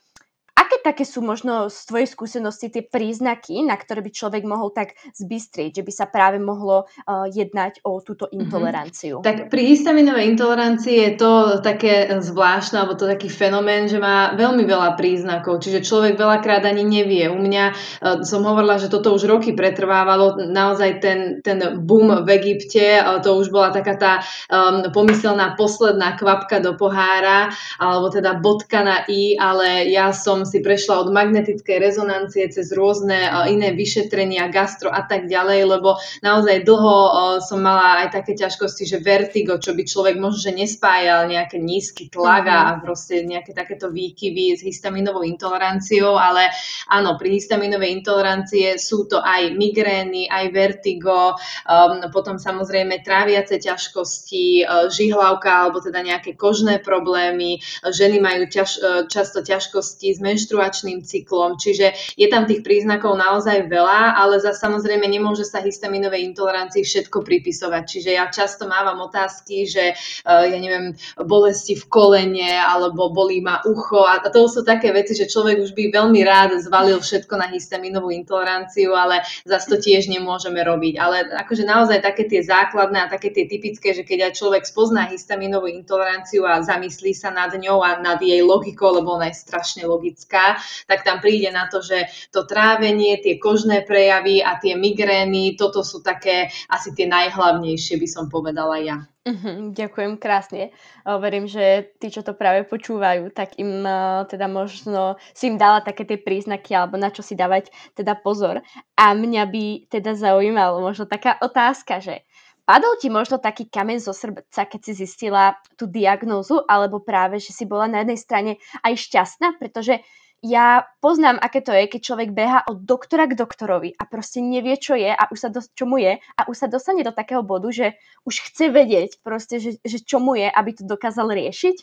také 0.87 1.03
sú 1.03 1.19
možno 1.19 1.67
z 1.67 1.83
tvojej 1.91 2.07
skúsenosti 2.07 2.71
tie 2.71 2.87
príznaky, 2.87 3.67
na 3.67 3.75
ktoré 3.75 4.07
by 4.07 4.11
človek 4.15 4.47
mohol 4.47 4.71
tak 4.71 4.95
zbystrieť, 5.19 5.83
že 5.83 5.83
by 5.83 5.93
sa 5.93 6.07
práve 6.07 6.39
mohlo 6.39 6.87
uh, 6.87 7.27
jednať 7.27 7.83
o 7.83 7.99
túto 7.99 8.31
mhm. 8.31 8.47
intoleranciu? 8.47 9.19
Mm-hmm. 9.19 9.27
Tak 9.27 9.37
pri 9.51 9.63
histaminovej 9.67 10.31
intolerancii 10.31 10.97
je 11.11 11.13
to 11.19 11.33
také 11.59 12.07
zvláštne, 12.23 12.79
alebo 12.79 12.95
to 12.95 13.11
taký 13.11 13.27
fenomén, 13.27 13.91
že 13.91 13.99
má 13.99 14.39
veľmi 14.39 14.63
veľa 14.63 14.95
príznakov, 14.95 15.59
čiže 15.59 15.83
človek 15.83 16.15
veľakrát 16.15 16.63
ani 16.63 16.87
nevie. 16.87 17.27
U 17.27 17.39
mňa 17.43 17.65
uh, 17.75 18.23
som 18.23 18.47
hovorila, 18.47 18.79
že 18.79 18.87
toto 18.87 19.11
už 19.11 19.27
roky 19.27 19.59
pretrvávalo, 19.59 20.39
naozaj 20.39 21.03
ten, 21.03 21.19
ten 21.43 21.83
boom 21.83 22.23
v 22.23 22.29
Egypte, 22.39 23.03
uh, 23.03 23.19
to 23.19 23.35
už 23.35 23.51
bola 23.51 23.75
taká 23.75 23.99
tá 23.99 24.13
um, 24.53 24.87
pomyselná 24.95 25.59
posledná 25.59 26.15
kvapka 26.15 26.63
do 26.63 26.79
pohára, 26.79 27.51
alebo 27.83 28.07
teda 28.13 28.39
bodka 28.39 28.87
na 28.87 29.03
i, 29.11 29.35
ale 29.35 29.91
ja 29.91 30.13
som 30.13 30.45
si 30.45 30.61
prešla 30.77 31.09
od 31.09 31.09
magnetickej 31.09 31.81
rezonancie 31.81 32.53
cez 32.53 32.69
rôzne 32.69 33.17
iné 33.49 33.73
vyšetrenia, 33.73 34.53
gastro 34.53 34.93
a 34.93 35.09
tak 35.09 35.25
ďalej, 35.25 35.65
lebo 35.65 35.97
naozaj 36.21 36.69
dlho 36.69 36.97
som 37.41 37.65
mala 37.65 38.05
aj 38.05 38.13
také 38.13 38.37
ťažkosti, 38.37 38.85
že 38.85 39.01
vertigo, 39.01 39.57
čo 39.57 39.73
by 39.73 39.89
človek 39.89 40.21
možno, 40.21 40.45
že 40.45 40.53
nespájal 40.53 41.33
nejaký 41.33 41.57
nízky 41.57 42.13
tlak 42.13 42.45
mm-hmm. 42.45 42.77
a 42.77 42.85
proste 42.85 43.25
nejaké 43.25 43.57
takéto 43.57 43.89
výkyvy 43.89 44.53
s 44.53 44.61
histaminovou 44.61 45.25
intoleranciou, 45.25 46.13
ale 46.21 46.53
áno, 46.93 47.17
pri 47.17 47.41
histaminovej 47.41 47.97
intolerancie 47.97 48.77
sú 48.77 49.09
to 49.09 49.25
aj 49.25 49.57
migrény, 49.57 50.29
aj 50.29 50.53
vertigo, 50.53 51.41
um, 51.65 52.05
potom 52.13 52.37
samozrejme 52.37 53.01
tráviace 53.01 53.57
ťažkosti, 53.57 54.69
uh, 54.69 54.93
žihlavka 54.93 55.49
alebo 55.73 55.81
teda 55.81 56.05
nejaké 56.05 56.37
kožné 56.37 56.85
problémy, 56.85 57.65
ženy 57.81 58.21
majú 58.21 58.45
ťaž, 58.45 59.09
často 59.09 59.41
ťažkosti 59.41 60.13
s 60.13 60.21
menštruačným 60.67 61.07
cyklom, 61.07 61.57
čiže 61.57 61.95
je 62.19 62.27
tam 62.27 62.45
tých 62.47 62.67
príznakov 62.67 63.15
naozaj 63.15 63.71
veľa, 63.71 64.19
ale 64.19 64.43
za 64.43 64.51
samozrejme 64.51 65.07
nemôže 65.07 65.47
sa 65.47 65.63
histaminovej 65.63 66.27
intolerancii 66.35 66.83
všetko 66.83 67.23
pripisovať. 67.23 67.83
Čiže 67.87 68.11
ja 68.19 68.27
často 68.27 68.67
mávam 68.67 68.99
otázky, 69.07 69.67
že 69.71 69.95
uh, 69.95 70.43
ja 70.43 70.59
neviem, 70.59 70.99
bolesti 71.23 71.79
v 71.79 71.87
kolene 71.87 72.59
alebo 72.59 73.15
bolí 73.15 73.39
ma 73.39 73.63
ucho 73.63 74.03
a 74.03 74.19
to 74.27 74.51
sú 74.51 74.67
také 74.67 74.91
veci, 74.91 75.15
že 75.15 75.31
človek 75.31 75.63
už 75.63 75.73
by 75.73 75.95
veľmi 75.95 76.21
rád 76.27 76.59
zvalil 76.59 76.99
všetko 76.99 77.35
na 77.39 77.47
histaminovú 77.47 78.11
intoleranciu, 78.11 78.99
ale 78.99 79.23
zase 79.47 79.71
to 79.71 79.77
tiež 79.79 80.11
nemôžeme 80.11 80.59
robiť. 80.59 80.95
Ale 80.99 81.31
akože 81.47 81.63
naozaj 81.63 82.03
také 82.03 82.27
tie 82.27 82.43
základné 82.43 83.07
a 83.07 83.13
také 83.13 83.31
tie 83.31 83.47
typické, 83.47 83.95
že 83.95 84.03
keď 84.03 84.31
aj 84.31 84.33
človek 84.43 84.63
spozná 84.67 85.07
histaminovú 85.07 85.71
intoleranciu 85.71 86.43
a 86.49 86.59
zamyslí 86.65 87.15
sa 87.15 87.31
nad 87.31 87.55
ňou 87.55 87.79
a 87.85 88.03
nad 88.03 88.19
jej 88.19 88.43
logikou, 88.43 88.91
lebo 88.97 89.15
ona 89.15 89.31
je 89.31 89.37
strašne 89.37 89.85
logická, 89.85 90.56
tak 90.87 91.03
tam 91.07 91.19
príde 91.23 91.49
na 91.53 91.67
to, 91.67 91.81
že 91.81 92.09
to 92.33 92.45
trávenie, 92.45 93.19
tie 93.21 93.41
kožné 93.41 93.83
prejavy 93.85 94.41
a 94.41 94.57
tie 94.61 94.75
migrény, 94.75 95.55
toto 95.59 95.81
sú 95.83 96.01
také 96.01 96.53
asi 96.69 96.93
tie 96.93 97.09
najhlavnejšie, 97.09 97.97
by 97.99 98.09
som 98.09 98.27
povedala 98.29 98.79
ja. 98.81 98.99
Uh-huh, 99.27 99.75
ďakujem 99.75 100.23
krásne. 100.23 100.71
Verím, 101.03 101.51
že 101.51 101.91
tí, 101.99 102.15
čo 102.15 102.23
to 102.23 102.39
práve 102.39 102.63
počúvajú, 102.63 103.35
tak 103.35 103.59
im 103.59 103.83
uh, 103.83 104.23
teda 104.31 104.47
možno 104.47 105.19
si 105.35 105.51
im 105.51 105.59
dala 105.59 105.83
také 105.83 106.07
tie 106.07 106.15
príznaky 106.15 106.71
alebo 106.79 106.95
na 106.95 107.11
čo 107.11 107.27
si 107.27 107.35
dávať 107.35 107.75
teda 107.99 108.15
pozor. 108.23 108.63
A 108.95 109.19
mňa 109.19 109.43
by 109.51 109.91
teda 109.91 110.15
zaujímalo 110.15 110.79
možno 110.79 111.11
taká 111.11 111.43
otázka, 111.43 111.99
že 111.99 112.23
Padol 112.67 112.99
ti 112.99 113.07
možno 113.07 113.39
taký 113.39 113.71
kameň 113.71 114.03
zo 114.03 114.11
srdca, 114.11 114.67
keď 114.67 114.81
si 114.91 115.07
zistila 115.07 115.55
tú 115.79 115.87
diagnózu, 115.87 116.67
alebo 116.67 116.99
práve, 116.99 117.39
že 117.39 117.55
si 117.55 117.63
bola 117.63 117.87
na 117.87 118.03
jednej 118.03 118.19
strane 118.19 118.53
aj 118.83 119.07
šťastná, 119.07 119.55
pretože 119.55 120.03
ja 120.45 120.85
poznám, 121.01 121.41
aké 121.41 121.65
to 121.65 121.73
je, 121.73 121.89
keď 121.89 122.01
človek 122.01 122.31
beha 122.37 122.61
od 122.69 122.85
doktora 122.85 123.25
k 123.25 123.39
doktorovi 123.39 123.97
a 123.97 124.05
proste 124.05 124.45
nevie, 124.45 124.77
čo 124.77 124.93
je 124.95 125.09
a 125.09 125.25
už 125.33 125.39
sa 125.39 125.49
do, 125.49 125.65
čo 125.65 125.85
mu 125.89 125.97
je 125.97 126.21
a 126.21 126.41
už 126.47 126.57
sa 126.57 126.69
dostane 126.69 127.01
do 127.01 127.13
takého 127.13 127.41
bodu, 127.41 127.73
že 127.73 127.87
už 128.29 128.53
chce 128.53 128.69
vedieť 128.69 129.25
proste, 129.25 129.59
že, 129.59 129.81
že 129.81 129.99
čo 130.05 130.21
mu 130.21 130.37
je, 130.37 130.47
aby 130.47 130.71
to 130.77 130.85
dokázal 130.85 131.33
riešiť? 131.33 131.77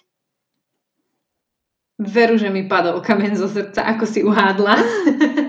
Veru, 2.04 2.36
že 2.42 2.50
mi 2.50 2.66
padol 2.66 3.06
kameň 3.06 3.38
zo 3.38 3.48
srdca, 3.48 3.86
ako 3.86 4.06
si 4.10 4.26
uhádla. 4.26 4.76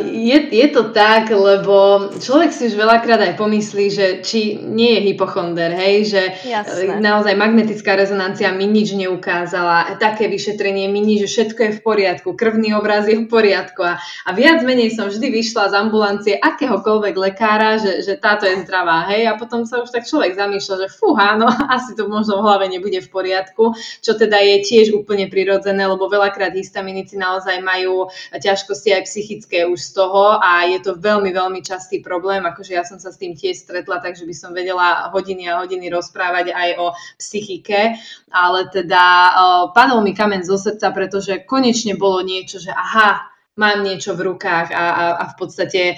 Je, 0.00 0.38
je 0.46 0.68
to 0.70 0.94
tak, 0.94 1.30
lebo 1.34 2.08
človek 2.22 2.54
si 2.54 2.70
už 2.70 2.78
veľakrát 2.78 3.18
aj 3.18 3.34
pomyslí, 3.34 3.86
že 3.90 4.06
či 4.22 4.62
nie 4.62 4.94
je 4.94 5.00
hypochonder, 5.10 5.74
hej, 5.74 5.96
že 6.06 6.22
Jasne. 6.46 7.02
naozaj 7.02 7.34
magnetická 7.34 7.98
rezonancia 7.98 8.54
mi 8.54 8.70
nič 8.70 8.94
neukázala, 8.94 9.98
také 9.98 10.30
vyšetrenie 10.30 10.86
mi 10.86 11.02
nič, 11.02 11.26
že 11.26 11.32
všetko 11.32 11.60
je 11.60 11.72
v 11.76 11.80
poriadku, 11.82 12.28
krvný 12.38 12.78
obraz 12.78 13.10
je 13.10 13.18
v 13.18 13.26
poriadku 13.26 13.82
a, 13.82 13.98
a 13.98 14.30
viac 14.30 14.62
menej 14.62 14.94
som 14.94 15.10
vždy 15.10 15.34
vyšla 15.34 15.74
z 15.74 15.74
ambulancie 15.74 16.34
akéhokoľvek 16.38 17.14
lekára, 17.18 17.82
že, 17.82 18.06
že 18.06 18.14
táto 18.22 18.46
je 18.46 18.62
zdravá, 18.62 19.10
hej, 19.10 19.26
a 19.26 19.34
potom 19.34 19.66
sa 19.66 19.82
už 19.82 19.90
tak 19.90 20.06
človek 20.06 20.38
zamýšľa, 20.38 20.86
že 20.86 20.88
fúha, 20.94 21.34
no 21.34 21.50
asi 21.76 21.98
to 21.98 22.06
možno 22.06 22.38
v 22.38 22.44
hlave 22.46 22.66
nebude 22.70 23.02
v 23.02 23.10
poriadku, 23.10 23.74
čo 23.98 24.14
teda 24.14 24.38
je 24.38 24.56
tiež 24.62 24.94
úplne 24.94 25.26
prirodzené, 25.26 25.82
lebo 25.90 26.06
veľakrát 26.06 26.54
histaminici 26.54 27.18
naozaj 27.18 27.58
majú 27.66 28.06
ťažkosti 28.30 28.94
aj 28.94 29.02
psychické 29.10 29.55
psychické 29.56 29.66
už 29.66 29.80
z 29.80 29.92
toho 29.92 30.36
a 30.36 30.68
je 30.68 30.78
to 30.84 31.00
veľmi, 31.00 31.32
veľmi 31.32 31.60
častý 31.64 32.04
problém, 32.04 32.44
akože 32.44 32.72
ja 32.76 32.84
som 32.84 33.00
sa 33.00 33.08
s 33.08 33.16
tým 33.16 33.32
tiež 33.32 33.64
stretla, 33.64 34.04
takže 34.04 34.28
by 34.28 34.34
som 34.36 34.52
vedela 34.52 35.08
hodiny 35.12 35.48
a 35.48 35.64
hodiny 35.64 35.88
rozprávať 35.88 36.52
aj 36.52 36.70
o 36.76 36.86
psychike, 37.16 37.96
ale 38.28 38.68
teda 38.68 39.32
padol 39.72 40.04
mi 40.04 40.12
kamen 40.12 40.44
zo 40.44 40.60
srdca, 40.60 40.92
pretože 40.92 41.48
konečne 41.48 41.96
bolo 41.96 42.20
niečo, 42.20 42.60
že 42.60 42.72
aha, 42.72 43.32
mám 43.56 43.80
niečo 43.80 44.12
v 44.12 44.36
rukách 44.36 44.68
a, 44.68 44.84
a, 44.84 45.04
a 45.16 45.24
v 45.32 45.34
podstate 45.40 45.96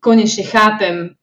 konečne 0.00 0.44
chápem 0.46 1.14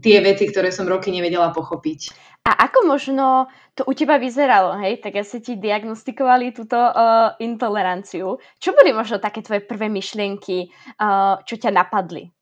tie 0.00 0.22
veci, 0.22 0.48
ktoré 0.48 0.70
som 0.74 0.88
roky 0.88 1.10
nevedela 1.10 1.50
pochopiť. 1.50 2.14
A 2.40 2.66
ako 2.66 2.88
možno 2.88 3.52
to 3.76 3.84
u 3.84 3.92
teba 3.92 4.16
vyzeralo, 4.16 4.80
hej? 4.80 5.04
Tak 5.04 5.20
asi 5.20 5.44
ti 5.44 5.60
diagnostikovali 5.60 6.56
túto 6.56 6.76
uh, 6.76 7.36
intoleranciu. 7.36 8.40
Čo 8.56 8.72
boli 8.72 8.96
možno 8.96 9.20
také 9.20 9.44
tvoje 9.44 9.60
prvé 9.68 9.92
myšlienky, 9.92 10.72
uh, 10.96 11.36
čo 11.44 11.60
ťa 11.60 11.68
napadli? 11.68 12.32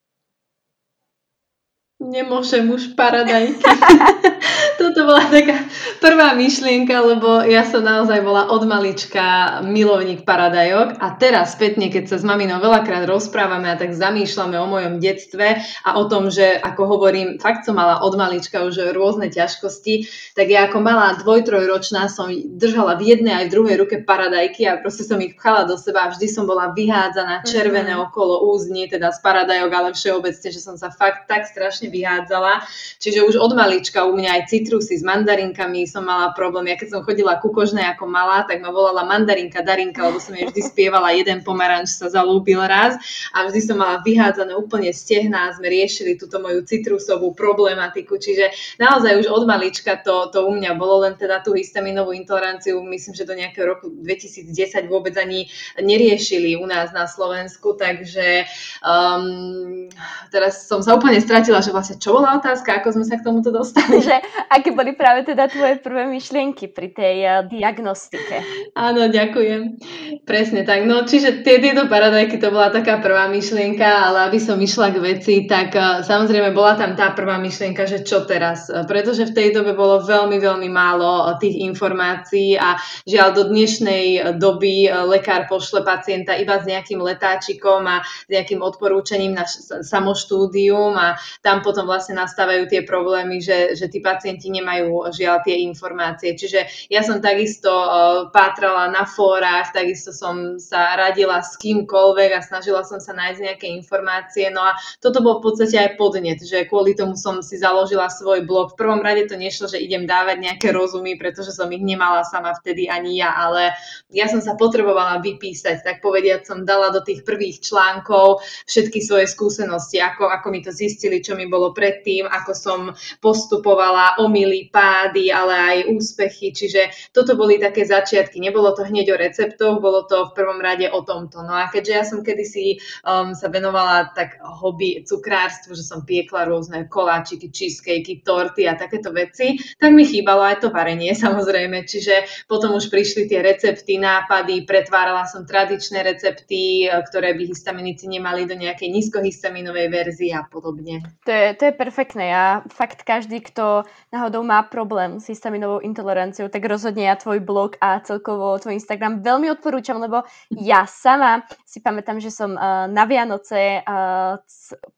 Nemôžem 1.99 2.71
už 2.71 2.95
paradajky. 2.95 3.59
Toto 4.79 5.11
bola 5.11 5.27
taká 5.27 5.67
prvá 5.99 6.39
myšlienka, 6.39 7.03
lebo 7.03 7.43
ja 7.43 7.67
som 7.67 7.83
naozaj 7.83 8.23
bola 8.23 8.47
od 8.47 8.63
malička 8.63 9.59
milovník 9.67 10.23
paradajok 10.23 11.03
a 11.03 11.19
teraz 11.19 11.59
spätne, 11.59 11.91
keď 11.91 12.15
sa 12.15 12.17
s 12.23 12.25
maminou 12.25 12.63
veľakrát 12.63 13.03
rozprávame 13.11 13.67
a 13.67 13.75
tak 13.75 13.91
zamýšľame 13.91 14.55
o 14.55 14.71
mojom 14.71 15.03
detstve 15.03 15.59
a 15.83 15.91
o 15.99 16.07
tom, 16.07 16.31
že 16.31 16.55
ako 16.55 16.95
hovorím, 16.95 17.43
fakt 17.43 17.67
som 17.67 17.75
mala 17.75 18.07
od 18.07 18.15
malička 18.15 18.63
už 18.63 18.95
rôzne 18.95 19.27
ťažkosti, 19.35 20.07
tak 20.39 20.47
ja 20.47 20.71
ako 20.71 20.79
malá 20.79 21.19
dvoj-trojročná 21.27 22.07
som 22.07 22.31
držala 22.31 22.95
v 23.03 23.19
jednej 23.19 23.35
aj 23.35 23.45
v 23.51 23.55
druhej 23.59 23.77
ruke 23.83 24.07
paradajky 24.07 24.63
a 24.71 24.79
proste 24.79 25.03
som 25.03 25.19
ich 25.19 25.35
pchala 25.35 25.67
do 25.67 25.75
seba 25.75 26.07
a 26.07 26.15
vždy 26.15 26.31
som 26.31 26.47
bola 26.47 26.71
vyhádzaná 26.71 27.43
červené 27.43 27.99
mm-hmm. 27.99 28.15
okolo 28.15 28.47
úzni, 28.47 28.87
teda 28.87 29.11
z 29.11 29.19
paradajok, 29.27 29.71
ale 29.75 29.91
všeobecne, 29.91 30.49
že 30.55 30.63
som 30.63 30.79
sa 30.79 30.95
fakt 30.95 31.27
tak 31.27 31.51
strašne 31.51 31.91
vyhádzala. 31.91 32.63
Čiže 33.03 33.27
už 33.27 33.43
od 33.43 33.59
malička 33.59 34.07
u 34.07 34.15
mňa 34.15 34.31
aj 34.39 34.43
citrusy 34.69 35.01
s 35.01 35.03
mandarinkami 35.03 35.89
som 35.89 36.05
mala 36.05 36.37
problém. 36.37 36.69
Ja 36.69 36.77
keď 36.77 36.93
som 36.93 37.01
chodila 37.01 37.41
ku 37.41 37.49
kožnej 37.49 37.89
ako 37.89 38.05
malá, 38.05 38.45
tak 38.45 38.61
ma 38.61 38.69
volala 38.69 39.01
mandarinka 39.09 39.65
Darinka, 39.65 40.05
lebo 40.05 40.21
som 40.21 40.37
jej 40.37 40.45
vždy 40.45 40.61
spievala 40.61 41.17
jeden 41.17 41.41
pomaranč 41.41 41.97
sa 41.97 42.13
zalúbil 42.13 42.61
raz 42.61 43.01
a 43.33 43.49
vždy 43.49 43.61
som 43.65 43.81
mala 43.81 44.05
vyhádzané 44.05 44.53
úplne 44.53 44.93
stehná 44.93 45.49
a 45.49 45.57
sme 45.57 45.73
riešili 45.73 46.21
túto 46.21 46.37
moju 46.37 46.69
citrusovú 46.69 47.33
problematiku. 47.33 48.21
Čiže 48.21 48.77
naozaj 48.77 49.25
už 49.25 49.33
od 49.33 49.49
malička 49.49 49.97
to, 50.05 50.29
to 50.29 50.45
u 50.45 50.53
mňa 50.53 50.77
bolo 50.77 51.09
len 51.09 51.17
teda 51.17 51.41
tú 51.41 51.57
histaminovú 51.57 52.13
intoleranciu, 52.13 52.77
myslím, 52.85 53.17
že 53.17 53.25
do 53.25 53.33
nejakého 53.33 53.65
roku 53.65 53.89
2010 53.89 54.53
vôbec 54.93 55.17
ani 55.17 55.49
neriešili 55.81 56.61
u 56.61 56.69
nás 56.69 56.93
na 56.93 57.09
Slovensku, 57.09 57.73
takže 57.73 58.45
um, 58.85 59.89
teraz 60.29 60.69
som 60.69 60.85
sa 60.85 60.93
úplne 60.93 61.17
stratila, 61.25 61.65
že 61.65 61.73
vlastne 61.73 61.97
čo 61.97 62.13
bola 62.13 62.37
otázka, 62.37 62.85
ako 62.85 63.01
sme 63.01 63.05
sa 63.09 63.17
k 63.17 63.25
tomuto 63.25 63.49
dostali? 63.49 64.01
Že 64.09 64.25
aké 64.59 64.75
boli 64.75 64.93
práve 64.99 65.25
teda 65.25 65.47
tvoje 65.47 65.79
prvé 65.79 66.11
myšlienky 66.11 66.69
pri 66.69 66.89
tej 66.91 67.17
uh, 67.25 67.35
diagnostike? 67.47 68.43
Áno, 68.75 69.07
ďakujem. 69.07 69.79
Presne 70.27 70.67
tak. 70.67 70.85
No, 70.85 71.07
čiže 71.07 71.41
tie, 71.47 71.63
tieto 71.63 71.87
paradajky 71.87 72.37
to 72.43 72.51
bola 72.51 72.75
taká 72.75 72.99
prvá 72.99 73.31
myšlienka, 73.31 73.87
ale 73.87 74.29
aby 74.29 74.39
som 74.43 74.59
išla 74.59 74.93
k 74.93 74.99
veci, 74.99 75.35
tak 75.47 75.73
uh, 75.79 76.03
samozrejme 76.03 76.51
bola 76.53 76.75
tam 76.75 76.99
tá 76.99 77.15
prvá 77.15 77.39
myšlienka, 77.39 77.87
že 77.87 78.03
čo 78.03 78.27
teraz? 78.27 78.69
Uh, 78.69 78.83
pretože 78.85 79.31
v 79.31 79.35
tej 79.35 79.49
dobe 79.55 79.73
bolo 79.73 80.03
veľmi, 80.03 80.37
veľmi 80.37 80.69
málo 80.69 81.31
tých 81.39 81.63
informácií 81.65 82.59
a 82.59 82.77
žiaľ 83.07 83.29
do 83.33 83.43
dnešnej 83.49 84.37
doby 84.37 84.91
lekár 85.07 85.47
pošle 85.47 85.87
pacienta 85.87 86.35
iba 86.35 86.59
s 86.59 86.65
nejakým 86.67 86.99
letáčikom 86.99 87.87
a 87.87 88.03
s 88.03 88.29
nejakým 88.29 88.61
odporúčaním 88.61 89.39
na 89.39 89.45
samoštúdium 89.83 90.93
a 90.99 91.17
tam 91.41 91.63
potom 91.63 91.87
vlastne 91.87 92.19
nastávajú 92.19 92.67
tie 92.67 92.83
problémy, 92.83 93.39
že, 93.39 93.79
že 93.79 93.87
tí 93.87 94.03
pacienti 94.03 94.48
nemajú 94.51 95.09
žiaľ 95.13 95.45
tie 95.45 95.63
informácie. 95.65 96.35
Čiže 96.35 96.91
ja 96.91 97.05
som 97.05 97.21
takisto 97.21 97.71
uh, 97.71 98.33
pátrala 98.33 98.89
na 98.91 99.05
fórach, 99.05 99.71
takisto 99.73 100.11
som 100.11 100.57
sa 100.57 100.97
radila 100.97 101.41
s 101.45 101.57
kýmkoľvek 101.61 102.31
a 102.37 102.45
snažila 102.45 102.83
som 102.83 102.99
sa 102.99 103.15
nájsť 103.15 103.41
nejaké 103.41 103.67
informácie. 103.73 104.51
No 104.51 104.65
a 104.65 104.77
toto 104.99 105.21
bol 105.21 105.39
v 105.41 105.51
podstate 105.51 105.77
aj 105.79 105.91
podnet, 106.01 106.41
že 106.43 106.67
kvôli 106.67 106.97
tomu 106.97 107.15
som 107.15 107.41
si 107.45 107.61
založila 107.61 108.11
svoj 108.11 108.45
blog. 108.45 108.75
V 108.75 108.81
prvom 108.81 109.01
rade 109.01 109.29
to 109.29 109.37
nešlo, 109.37 109.69
že 109.69 109.83
idem 109.83 110.09
dávať 110.09 110.41
nejaké 110.41 110.69
rozumy, 110.73 111.15
pretože 111.21 111.55
som 111.55 111.69
ich 111.71 111.83
nemala 111.83 112.25
sama 112.27 112.53
vtedy 112.57 112.89
ani 112.89 113.21
ja, 113.21 113.35
ale 113.35 113.75
ja 114.09 114.27
som 114.27 114.41
sa 114.41 114.57
potrebovala 114.57 115.21
vypísať, 115.21 115.85
tak 115.85 115.97
povediať 116.01 116.49
som 116.49 116.65
dala 116.65 116.89
do 116.89 117.05
tých 117.05 117.23
prvých 117.23 117.61
článkov 117.61 118.41
všetky 118.65 119.05
svoje 119.05 119.27
skúsenosti, 119.29 120.01
ako, 120.01 120.29
ako 120.29 120.47
mi 120.49 120.61
to 120.65 120.73
zistili, 120.73 121.21
čo 121.21 121.37
mi 121.37 121.47
bolo 121.47 121.77
predtým, 121.77 122.25
ako 122.27 122.53
som 122.57 122.81
postupovala, 123.21 124.19
omily, 124.39 124.71
pády, 124.71 125.35
ale 125.35 125.55
aj 125.59 125.79
úspechy, 125.91 126.55
čiže 126.55 127.11
toto 127.11 127.35
boli 127.35 127.59
také 127.59 127.83
začiatky. 127.83 128.39
Nebolo 128.39 128.71
to 128.79 128.87
hneď 128.87 129.11
o 129.11 129.17
receptoch, 129.19 129.83
bolo 129.83 130.07
to 130.07 130.31
v 130.31 130.35
prvom 130.39 130.63
rade 130.63 130.87
o 130.87 131.03
tomto. 131.03 131.43
No 131.43 131.59
a 131.59 131.67
keďže 131.67 131.93
ja 131.93 132.05
som 132.07 132.23
kedysi 132.23 132.79
um, 133.03 133.35
sa 133.35 133.51
venovala 133.51 134.15
tak 134.15 134.39
hobby 134.39 135.03
cukrárstvu, 135.03 135.75
že 135.75 135.83
som 135.83 136.07
piekla 136.07 136.47
rôzne 136.47 136.87
koláčiky, 136.87 137.51
cheesecakey, 137.51 138.23
torty 138.23 138.71
a 138.71 138.79
takéto 138.79 139.11
veci, 139.11 139.59
tak 139.75 139.91
mi 139.91 140.07
chýbalo 140.07 140.47
aj 140.47 140.63
to 140.63 140.69
varenie 140.71 141.11
samozrejme. 141.25 141.83
Čiže 141.83 142.47
potom 142.47 142.79
už 142.79 142.87
prišli 142.95 143.27
tie 143.27 143.43
recepty, 143.43 143.99
nápady, 143.99 144.63
pretvárala 144.63 145.27
som 145.27 145.43
tradičné 145.43 146.07
recepty, 146.07 146.87
e, 146.87 146.95
ktoré 147.11 147.35
by 147.35 147.43
histaminici 147.51 148.07
nemali 148.07 148.47
do 148.47 148.55
nejakej 148.55 148.87
nízkohistaminovej 148.87 149.91
verzie 149.91 150.31
a 150.31 150.47
podobne. 150.47 151.03
To 151.27 151.33
je, 151.33 151.47
to 151.59 151.63
je 151.67 151.75
perfektné. 151.75 152.25
Ja 152.31 152.47
fakt 152.71 153.03
každý, 153.03 153.41
kto 153.41 153.89
náhodou 154.29 154.45
má 154.45 154.61
problém 154.63 155.17
s 155.17 155.33
histaminovou 155.33 155.81
intoleranciou, 155.81 156.53
tak 156.53 156.61
rozhodne 156.69 157.09
ja 157.09 157.17
tvoj 157.17 157.41
blog 157.41 157.81
a 157.81 157.97
celkovo 158.05 158.61
tvoj 158.61 158.77
Instagram 158.77 159.25
veľmi 159.25 159.49
odporúčam, 159.57 159.97
lebo 159.97 160.21
ja 160.53 160.85
sama 160.85 161.49
si 161.65 161.81
pamätám, 161.81 162.21
že 162.21 162.29
som 162.29 162.53
uh, 162.53 162.85
na 162.93 163.09
Vianoce 163.09 163.81
uh, 163.81 164.37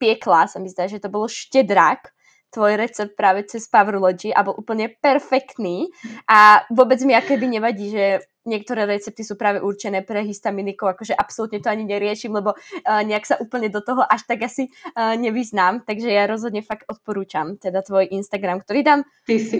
piekla, 0.02 0.50
sa 0.50 0.58
mi 0.58 0.66
zdá, 0.66 0.90
že 0.90 0.98
to 0.98 1.06
bolo 1.06 1.30
štedrák 1.30 2.10
tvoj 2.50 2.74
recept 2.74 3.14
práve 3.14 3.46
cez 3.46 3.70
Powerlogy 3.70 4.34
a 4.34 4.42
bol 4.42 4.58
úplne 4.58 4.90
perfektný 4.90 5.86
a 6.26 6.66
vôbec 6.74 6.98
mi 7.06 7.14
akoby 7.14 7.46
nevadí, 7.46 7.94
že 7.94 8.26
niektoré 8.44 8.88
recepty 8.88 9.24
sú 9.26 9.36
práve 9.36 9.60
určené 9.60 10.04
pre 10.04 10.24
histaminikov, 10.24 10.96
akože 10.96 11.12
absolútne 11.16 11.60
to 11.60 11.68
ani 11.68 11.84
neriešim, 11.84 12.32
lebo 12.32 12.56
uh, 12.56 13.02
nejak 13.04 13.24
sa 13.24 13.36
úplne 13.40 13.68
do 13.68 13.84
toho 13.84 14.04
až 14.04 14.24
tak 14.24 14.44
asi 14.44 14.72
uh, 14.96 15.16
nevyznám, 15.16 15.84
takže 15.84 16.08
ja 16.08 16.24
rozhodne 16.24 16.64
fakt 16.64 16.88
odporúčam 16.88 17.60
teda 17.60 17.84
tvoj 17.84 18.08
Instagram, 18.10 18.64
ktorý 18.64 18.80
dám 18.80 19.00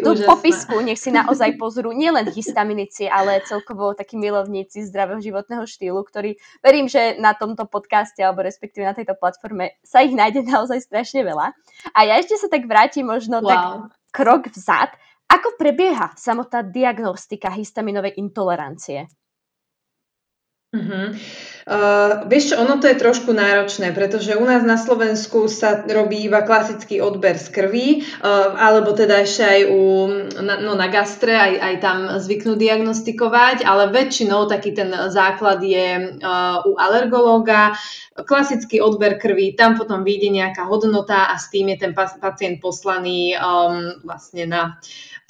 do 0.01 0.13
úžasná. 0.17 0.29
popisku, 0.29 0.75
nech 0.81 1.01
si 1.01 1.13
naozaj 1.13 1.61
pozrú 1.61 1.93
nielen 1.93 2.33
histaminici, 2.33 3.07
ale 3.11 3.45
celkovo 3.45 3.93
takí 3.93 4.17
milovníci 4.17 4.85
zdravého 4.89 5.21
životného 5.21 5.65
štýlu, 5.69 6.01
ktorí 6.01 6.41
verím, 6.65 6.89
že 6.89 7.21
na 7.21 7.37
tomto 7.37 7.69
podcaste 7.69 8.21
alebo 8.25 8.45
respektíve 8.45 8.85
na 8.85 8.97
tejto 8.97 9.17
platforme 9.17 9.77
sa 9.85 10.01
ich 10.01 10.17
nájde 10.17 10.47
naozaj 10.49 10.81
strašne 10.81 11.23
veľa. 11.23 11.53
A 11.93 11.99
ja 12.09 12.17
ešte 12.17 12.37
sa 12.41 12.49
tak 12.49 12.65
vrátim 12.65 13.07
možno 13.07 13.45
wow. 13.45 13.49
tak 13.49 13.61
krok 14.11 14.51
vzad 14.51 14.91
ako 15.31 15.55
prebieha 15.55 16.11
samotná 16.19 16.67
diagnostika 16.67 17.55
histaminovej 17.55 18.19
intolerancie? 18.19 19.07
Uh-huh. 20.71 21.11
Uh, 21.67 22.31
vieš 22.31 22.55
ono 22.55 22.79
to 22.79 22.87
je 22.87 22.95
trošku 22.95 23.35
náročné, 23.35 23.91
pretože 23.91 24.39
u 24.39 24.47
nás 24.47 24.63
na 24.63 24.79
Slovensku 24.79 25.51
sa 25.51 25.83
robí 25.83 26.23
iba 26.23 26.47
klasický 26.47 27.03
odber 27.03 27.35
z 27.43 27.51
krvi, 27.51 27.89
uh, 27.99 28.55
alebo 28.55 28.95
teda 28.95 29.27
ešte 29.27 29.43
aj 29.43 29.61
u, 29.67 29.83
na, 30.39 30.63
no, 30.63 30.79
na 30.79 30.87
gastre, 30.87 31.35
aj, 31.35 31.55
aj 31.59 31.75
tam 31.83 31.99
zvyknú 32.23 32.55
diagnostikovať, 32.55 33.67
ale 33.67 33.91
väčšinou 33.91 34.47
taký 34.47 34.71
ten 34.71 34.95
základ 35.11 35.59
je 35.59 36.23
uh, 36.23 36.63
u 36.63 36.79
alergológa, 36.79 37.75
klasický 38.23 38.79
odber 38.79 39.19
krvi, 39.19 39.59
tam 39.59 39.75
potom 39.75 40.07
vyjde 40.07 40.31
nejaká 40.39 40.71
hodnota 40.71 41.35
a 41.35 41.35
s 41.35 41.51
tým 41.51 41.75
je 41.75 41.83
ten 41.83 41.93
pacient 41.99 42.63
poslaný 42.63 43.35
um, 43.35 44.07
vlastne 44.07 44.47
na 44.47 44.79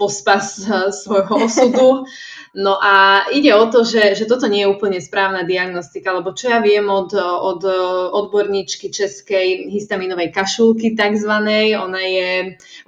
pospas 0.00 0.64
svojho 1.04 1.44
osudu. 1.44 2.08
No 2.56 2.80
a 2.82 3.28
ide 3.30 3.54
o 3.54 3.68
to, 3.70 3.86
že, 3.86 4.18
že 4.18 4.26
toto 4.26 4.50
nie 4.50 4.66
je 4.66 4.72
úplne 4.72 4.98
správna 4.98 5.46
diagnostika, 5.46 6.10
lebo 6.10 6.34
čo 6.34 6.50
ja 6.50 6.58
viem 6.58 6.88
od, 6.88 7.14
od 7.20 7.62
odborníčky 8.10 8.90
českej 8.90 9.70
histaminovej 9.70 10.34
kašulky 10.34 10.98
takzvanej, 10.98 11.78
ona 11.78 12.02
je, 12.02 12.30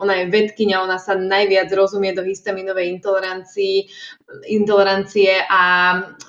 ona 0.02 0.18
je 0.18 0.24
vedkynia, 0.34 0.82
ona 0.82 0.98
sa 0.98 1.14
najviac 1.14 1.70
rozumie 1.70 2.10
do 2.10 2.26
histaminovej 2.26 2.90
intolerancie, 2.90 3.86
intolerancie 4.50 5.46
a 5.46 5.62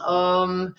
um, 0.05 0.69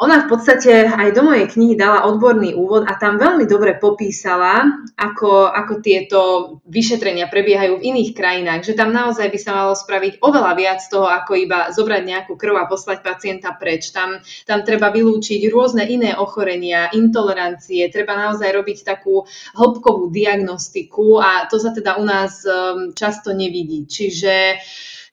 ona 0.00 0.24
v 0.24 0.32
podstate 0.32 0.88
aj 0.88 1.12
do 1.12 1.28
mojej 1.28 1.44
knihy 1.44 1.76
dala 1.76 2.08
odborný 2.08 2.56
úvod 2.56 2.88
a 2.88 2.96
tam 2.96 3.20
veľmi 3.20 3.44
dobre 3.44 3.76
popísala, 3.76 4.64
ako, 4.96 5.52
ako 5.52 5.84
tieto 5.84 6.20
vyšetrenia 6.64 7.28
prebiehajú 7.28 7.76
v 7.76 7.86
iných 7.92 8.16
krajinách, 8.16 8.64
že 8.64 8.72
tam 8.72 8.96
naozaj 8.96 9.28
by 9.28 9.38
sa 9.38 9.52
malo 9.52 9.76
spraviť 9.76 10.24
oveľa 10.24 10.52
viac 10.56 10.80
toho, 10.88 11.04
ako 11.04 11.36
iba 11.36 11.68
zobrať 11.68 12.02
nejakú 12.08 12.32
krv 12.32 12.64
a 12.64 12.64
poslať 12.64 13.04
pacienta 13.04 13.52
preč. 13.52 13.92
Tam, 13.92 14.24
tam 14.48 14.64
treba 14.64 14.88
vylúčiť 14.88 15.44
rôzne 15.52 15.84
iné 15.84 16.16
ochorenia, 16.16 16.88
intolerancie, 16.96 17.92
treba 17.92 18.16
naozaj 18.16 18.48
robiť 18.56 18.78
takú 18.88 19.28
hĺbkovú 19.52 20.08
diagnostiku 20.08 21.20
a 21.20 21.44
to 21.44 21.60
sa 21.60 21.76
teda 21.76 22.00
u 22.00 22.08
nás 22.08 22.40
um, 22.48 22.96
často 22.96 23.36
nevidí. 23.36 23.84
Čiže 23.84 24.64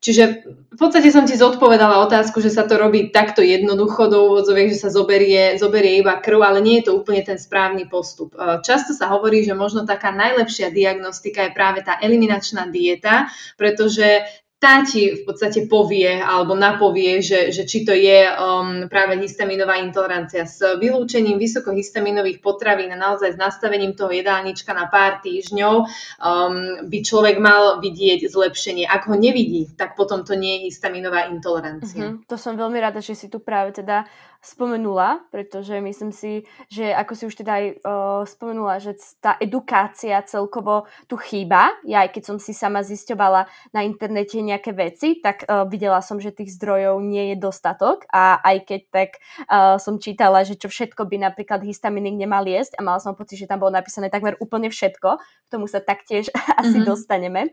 Čiže 0.08 0.24
v 0.72 0.80
podstate 0.80 1.12
som 1.12 1.28
ti 1.28 1.36
zodpovedala 1.36 2.00
otázku, 2.08 2.40
že 2.40 2.48
sa 2.48 2.64
to 2.64 2.80
robí 2.80 3.12
takto 3.12 3.44
jednoducho 3.44 4.08
do 4.08 4.32
úvodzoviek, 4.32 4.72
že 4.72 4.80
sa 4.80 4.88
zoberie, 4.88 5.60
zoberie 5.60 6.00
iba 6.00 6.16
krv, 6.16 6.40
ale 6.48 6.64
nie 6.64 6.80
je 6.80 6.88
to 6.88 6.96
úplne 6.96 7.28
ten 7.28 7.36
správny 7.36 7.92
postup. 7.92 8.32
E, 8.32 8.64
často 8.64 8.96
sa 8.96 9.12
hovorí, 9.12 9.44
že 9.44 9.52
možno 9.52 9.84
taká 9.84 10.16
najlepšia 10.16 10.72
diagnostika 10.72 11.44
je 11.44 11.52
práve 11.52 11.84
tá 11.84 12.00
eliminačná 12.00 12.72
dieta, 12.72 13.28
pretože 13.60 14.24
tá 14.58 14.82
ti 14.82 15.14
v 15.14 15.22
podstate 15.22 15.70
povie 15.70 16.18
alebo 16.18 16.58
napovie, 16.58 17.22
že, 17.22 17.54
že 17.54 17.70
či 17.70 17.86
to 17.86 17.94
je 17.94 18.26
um, 18.26 18.90
práve 18.90 19.14
histaminová 19.22 19.78
intolerancia. 19.78 20.50
S 20.50 20.66
vylúčením 20.82 21.38
vysokohistaminových 21.38 22.42
potravín 22.42 22.90
a 22.90 22.98
naozaj 22.98 23.38
s 23.38 23.42
nastavením 23.42 23.94
toho 23.94 24.10
jedálnička 24.10 24.74
na 24.74 24.90
pár 24.90 25.22
týždňov 25.22 25.76
um, 25.78 26.90
by 26.90 27.00
človek 27.06 27.38
mal 27.38 27.78
vidieť 27.86 28.26
zlepšenie. 28.26 28.90
Ak 28.90 29.06
ho 29.06 29.14
nevidí, 29.14 29.70
tak 29.78 29.94
potom 29.94 30.26
to 30.26 30.34
nie 30.34 30.58
je 30.58 30.74
histaminová 30.74 31.30
intolerancia. 31.30 32.18
Uh-huh. 32.18 32.26
To 32.26 32.38
som 32.42 32.58
veľmi 32.58 32.82
rada, 32.82 32.98
že 32.98 33.14
si 33.14 33.30
tu 33.30 33.38
práve 33.38 33.78
teda 33.78 34.10
spomenula, 34.48 35.28
pretože 35.28 35.76
myslím 35.76 36.16
si, 36.16 36.48
že 36.72 36.96
ako 36.96 37.14
si 37.20 37.24
už 37.28 37.36
teda 37.44 37.52
aj 37.52 37.66
uh, 37.84 38.24
spomenula, 38.24 38.80
že 38.80 38.96
tá 39.20 39.36
edukácia 39.44 40.24
celkovo 40.24 40.88
tu 41.12 41.20
chýba. 41.20 41.76
Ja 41.84 42.08
aj 42.08 42.16
keď 42.16 42.24
som 42.24 42.38
si 42.40 42.56
sama 42.56 42.80
zisťovala 42.80 43.52
na 43.76 43.84
internete 43.84 44.40
nejaké 44.40 44.72
veci, 44.72 45.20
tak 45.20 45.44
uh, 45.44 45.68
videla 45.68 46.00
som, 46.00 46.16
že 46.24 46.32
tých 46.32 46.56
zdrojov 46.56 47.04
nie 47.04 47.36
je 47.36 47.36
dostatok 47.36 48.08
a 48.08 48.40
aj 48.40 48.58
keď 48.64 48.82
tak 48.88 49.10
uh, 49.52 49.76
som 49.76 50.00
čítala, 50.00 50.48
že 50.48 50.56
čo 50.56 50.72
všetko 50.72 51.04
by 51.04 51.28
napríklad 51.28 51.60
histaminik 51.68 52.16
nemal 52.16 52.48
jesť 52.48 52.80
a 52.80 52.86
mala 52.88 53.04
som 53.04 53.20
pocit, 53.20 53.44
že 53.44 53.50
tam 53.52 53.60
bolo 53.60 53.76
napísané 53.76 54.08
takmer 54.08 54.40
úplne 54.40 54.72
všetko, 54.72 55.20
k 55.20 55.48
tomu 55.52 55.68
sa 55.68 55.84
taktiež 55.84 56.32
asi 56.62 56.80
mm-hmm. 56.80 56.88
dostaneme. 56.88 57.52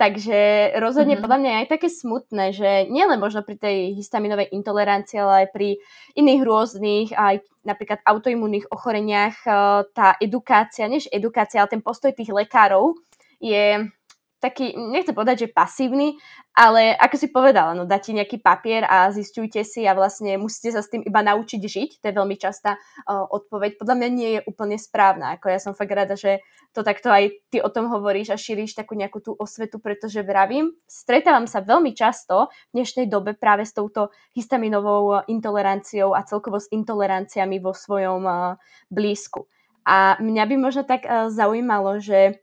Takže 0.00 0.72
rozhodne 0.80 1.20
mm-hmm. 1.20 1.24
podľa 1.28 1.38
mňa 1.44 1.50
je 1.52 1.60
aj 1.60 1.68
také 1.76 1.88
smutné, 1.92 2.44
že 2.56 2.70
nielen 2.88 3.20
možno 3.20 3.44
pri 3.44 3.60
tej 3.60 4.00
histaminovej 4.00 4.48
intolerancii, 4.48 5.20
ale 5.20 5.44
aj 5.44 5.48
pri 5.52 5.68
iných 6.16 6.40
rôznych, 6.40 7.08
aj 7.12 7.44
napríklad 7.68 8.00
autoimunných 8.08 8.72
ochoreniach, 8.72 9.36
eh, 9.44 9.54
tá 9.92 10.16
edukácia, 10.16 10.88
než 10.88 11.04
edukácia, 11.12 11.60
ale 11.60 11.76
ten 11.76 11.84
postoj 11.84 12.16
tých 12.16 12.32
lekárov 12.32 12.96
je 13.44 13.92
taký, 14.40 14.72
nechcem 14.74 15.12
povedať, 15.12 15.46
že 15.46 15.52
pasívny, 15.52 16.16
ale 16.56 16.96
ako 16.96 17.16
si 17.20 17.28
povedala, 17.28 17.76
no 17.76 17.84
dáte 17.84 18.10
nejaký 18.10 18.40
papier 18.40 18.88
a 18.88 19.12
zistujte 19.12 19.62
si 19.62 19.84
a 19.84 19.92
vlastne 19.92 20.40
musíte 20.40 20.74
sa 20.74 20.80
s 20.80 20.88
tým 20.88 21.04
iba 21.04 21.20
naučiť 21.20 21.60
žiť. 21.60 21.90
To 22.00 22.04
je 22.08 22.18
veľmi 22.18 22.36
častá 22.40 22.80
uh, 22.80 23.28
odpoveď. 23.28 23.76
Podľa 23.76 23.94
mňa 24.00 24.08
nie 24.08 24.30
je 24.34 24.40
úplne 24.48 24.80
správna. 24.80 25.36
Ako 25.36 25.52
ja 25.52 25.60
som 25.60 25.76
fakt 25.76 25.92
rada, 25.92 26.16
že 26.16 26.40
to 26.72 26.80
takto 26.80 27.12
aj 27.12 27.30
ty 27.52 27.60
o 27.60 27.68
tom 27.68 27.92
hovoríš 27.92 28.32
a 28.32 28.40
šíriš 28.40 28.74
takú 28.74 28.96
nejakú 28.96 29.20
tú 29.20 29.36
osvetu, 29.36 29.78
pretože 29.78 30.24
vravím, 30.24 30.72
stretávam 30.88 31.44
sa 31.44 31.60
veľmi 31.60 31.92
často 31.92 32.48
v 32.72 32.80
dnešnej 32.80 33.06
dobe 33.06 33.36
práve 33.36 33.68
s 33.68 33.76
touto 33.76 34.10
histaminovou 34.32 35.28
intoleranciou 35.28 36.16
a 36.16 36.24
celkovo 36.24 36.58
s 36.58 36.66
intoleranciami 36.72 37.60
vo 37.60 37.76
svojom 37.76 38.24
uh, 38.24 38.56
blízku. 38.88 39.44
A 39.84 40.16
mňa 40.18 40.44
by 40.48 40.54
možno 40.56 40.82
tak 40.88 41.04
uh, 41.04 41.28
zaujímalo, 41.28 42.00
že 42.00 42.40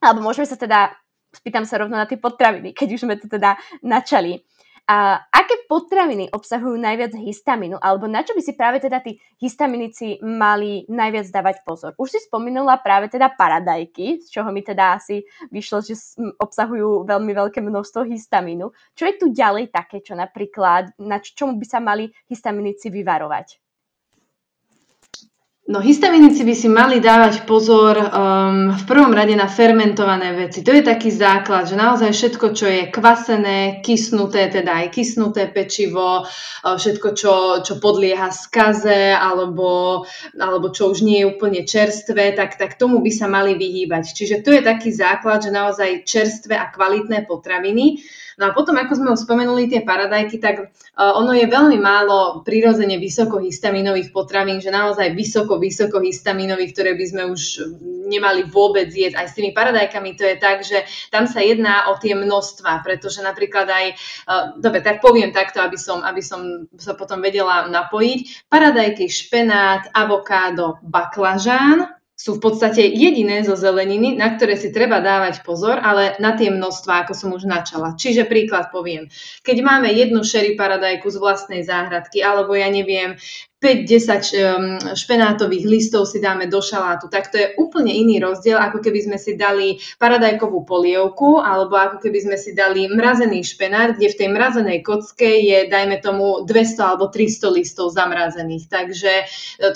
alebo 0.00 0.24
môžeme 0.24 0.48
sa 0.48 0.56
teda 0.56 0.96
spýtam 1.34 1.64
sa 1.66 1.80
rovno 1.80 1.96
na 1.96 2.06
tie 2.06 2.18
potraviny, 2.18 2.74
keď 2.78 2.88
už 2.94 3.02
sme 3.06 3.14
to 3.18 3.26
teda 3.30 3.56
načali. 3.82 4.42
A 4.90 5.22
aké 5.30 5.70
potraviny 5.70 6.34
obsahujú 6.34 6.74
najviac 6.74 7.14
histamínu, 7.14 7.78
alebo 7.78 8.10
na 8.10 8.26
čo 8.26 8.34
by 8.34 8.42
si 8.42 8.58
práve 8.58 8.82
teda 8.82 8.98
tí 8.98 9.22
histaminici 9.38 10.18
mali 10.18 10.82
najviac 10.90 11.30
dávať 11.30 11.62
pozor? 11.62 11.94
Už 11.94 12.10
si 12.10 12.18
spomenula 12.18 12.82
práve 12.82 13.06
teda 13.06 13.30
paradajky, 13.30 14.18
z 14.18 14.26
čoho 14.26 14.50
mi 14.50 14.66
teda 14.66 14.98
asi 14.98 15.22
vyšlo, 15.54 15.86
že 15.86 15.94
obsahujú 16.42 17.06
veľmi 17.06 17.30
veľké 17.30 17.62
množstvo 17.62 18.02
histamínu. 18.10 18.66
Čo 18.98 19.04
je 19.06 19.14
tu 19.14 19.26
ďalej 19.30 19.70
také, 19.70 20.02
čo 20.02 20.18
napríklad, 20.18 20.90
na 20.98 21.22
čomu 21.22 21.54
by 21.54 21.66
sa 21.70 21.78
mali 21.78 22.10
histaminici 22.26 22.90
vyvarovať? 22.90 23.69
No 25.68 25.78
histaminici 25.78 26.40
by 26.40 26.54
si 26.56 26.72
mali 26.72 27.04
dávať 27.04 27.44
pozor 27.44 27.94
um, 28.00 28.72
v 28.72 28.84
prvom 28.88 29.12
rade 29.12 29.36
na 29.36 29.44
fermentované 29.44 30.32
veci. 30.32 30.64
To 30.64 30.72
je 30.72 30.80
taký 30.80 31.12
základ, 31.12 31.68
že 31.68 31.76
naozaj 31.76 32.16
všetko, 32.16 32.46
čo 32.56 32.66
je 32.66 32.82
kvasené, 32.88 33.84
kysnuté, 33.84 34.48
teda 34.48 34.80
aj 34.80 34.88
kysnuté 34.88 35.52
pečivo, 35.52 36.24
uh, 36.24 36.74
všetko, 36.80 37.08
čo, 37.12 37.34
čo 37.60 37.76
podlieha 37.76 38.32
skaze 38.32 39.12
alebo, 39.12 40.02
alebo 40.40 40.72
čo 40.72 40.96
už 40.96 41.04
nie 41.04 41.22
je 41.22 41.28
úplne 41.28 41.62
čerstvé, 41.68 42.32
tak, 42.32 42.56
tak 42.56 42.80
tomu 42.80 43.04
by 43.04 43.12
sa 43.12 43.28
mali 43.28 43.52
vyhýbať. 43.52 44.16
Čiže 44.16 44.40
to 44.40 44.56
je 44.56 44.64
taký 44.64 44.90
základ, 44.90 45.44
že 45.44 45.52
naozaj 45.52 46.08
čerstvé 46.08 46.56
a 46.56 46.72
kvalitné 46.72 47.28
potraviny. 47.28 48.00
No 48.40 48.48
a 48.48 48.56
potom, 48.56 48.72
ako 48.80 48.96
sme 48.96 49.12
už 49.12 49.28
spomenuli 49.28 49.68
tie 49.68 49.84
paradajky, 49.84 50.40
tak 50.40 50.72
uh, 50.72 51.12
ono 51.20 51.36
je 51.36 51.44
veľmi 51.44 51.76
málo 51.76 52.40
prirodzene 52.40 52.96
vysokohistaminových 52.96 54.16
potravín, 54.16 54.64
že 54.64 54.72
naozaj 54.72 55.12
vysoko, 55.12 55.60
vysoko 55.60 56.00
histaminových, 56.00 56.72
ktoré 56.72 56.96
by 56.96 57.04
sme 57.04 57.22
už 57.28 57.68
nemali 58.08 58.48
vôbec 58.48 58.88
jesť. 58.88 59.20
Aj 59.20 59.28
s 59.28 59.36
tými 59.36 59.52
paradajkami 59.52 60.16
to 60.16 60.24
je 60.24 60.36
tak, 60.40 60.64
že 60.64 60.88
tam 61.12 61.28
sa 61.28 61.44
jedná 61.44 61.92
o 61.92 62.00
tie 62.00 62.16
množstva, 62.16 62.80
pretože 62.80 63.20
napríklad 63.20 63.68
aj, 63.68 63.86
uh, 64.24 64.44
dobre, 64.56 64.80
tak 64.80 65.04
poviem 65.04 65.36
takto, 65.36 65.60
aby 65.60 65.76
som, 65.76 66.00
aby 66.00 66.24
som 66.24 66.64
sa 66.80 66.96
potom 66.96 67.20
vedela 67.20 67.68
napojiť. 67.68 68.48
Paradajky, 68.48 69.04
špenát, 69.04 69.92
avokádo, 69.92 70.80
baklažán, 70.80 71.99
sú 72.20 72.36
v 72.36 72.52
podstate 72.52 72.84
jediné 72.84 73.40
zo 73.40 73.56
zeleniny, 73.56 74.12
na 74.12 74.36
ktoré 74.36 74.52
si 74.60 74.68
treba 74.68 75.00
dávať 75.00 75.40
pozor, 75.40 75.80
ale 75.80 76.20
na 76.20 76.36
tie 76.36 76.52
množstva, 76.52 77.08
ako 77.08 77.16
som 77.16 77.32
už 77.32 77.48
načala. 77.48 77.96
Čiže 77.96 78.28
príklad 78.28 78.68
poviem. 78.68 79.08
Keď 79.40 79.56
máme 79.64 79.88
jednu 79.88 80.20
šery 80.20 80.52
paradajku 80.52 81.08
z 81.08 81.16
vlastnej 81.16 81.64
záhradky, 81.64 82.20
alebo 82.20 82.52
ja 82.52 82.68
neviem, 82.68 83.16
5-10 83.60 84.96
špenátových 84.96 85.64
listov 85.68 86.08
si 86.08 86.16
dáme 86.16 86.48
do 86.48 86.64
šalátu, 86.64 87.12
tak 87.12 87.28
to 87.28 87.36
je 87.36 87.52
úplne 87.60 87.92
iný 87.92 88.16
rozdiel, 88.16 88.56
ako 88.56 88.80
keby 88.80 89.04
sme 89.04 89.18
si 89.20 89.36
dali 89.36 89.76
paradajkovú 90.00 90.64
polievku, 90.64 91.44
alebo 91.44 91.76
ako 91.76 92.00
keby 92.00 92.24
sme 92.24 92.36
si 92.40 92.56
dali 92.56 92.88
mrazený 92.88 93.44
špenát, 93.44 94.00
kde 94.00 94.16
v 94.16 94.18
tej 94.18 94.28
mrazenej 94.32 94.78
kocke 94.80 95.28
je, 95.28 95.68
dajme 95.68 96.00
tomu, 96.00 96.48
200 96.48 96.80
alebo 96.80 97.12
300 97.12 97.52
listov 97.52 97.92
zamrazených. 97.92 98.64
Takže 98.72 99.12
e, 99.12 99.24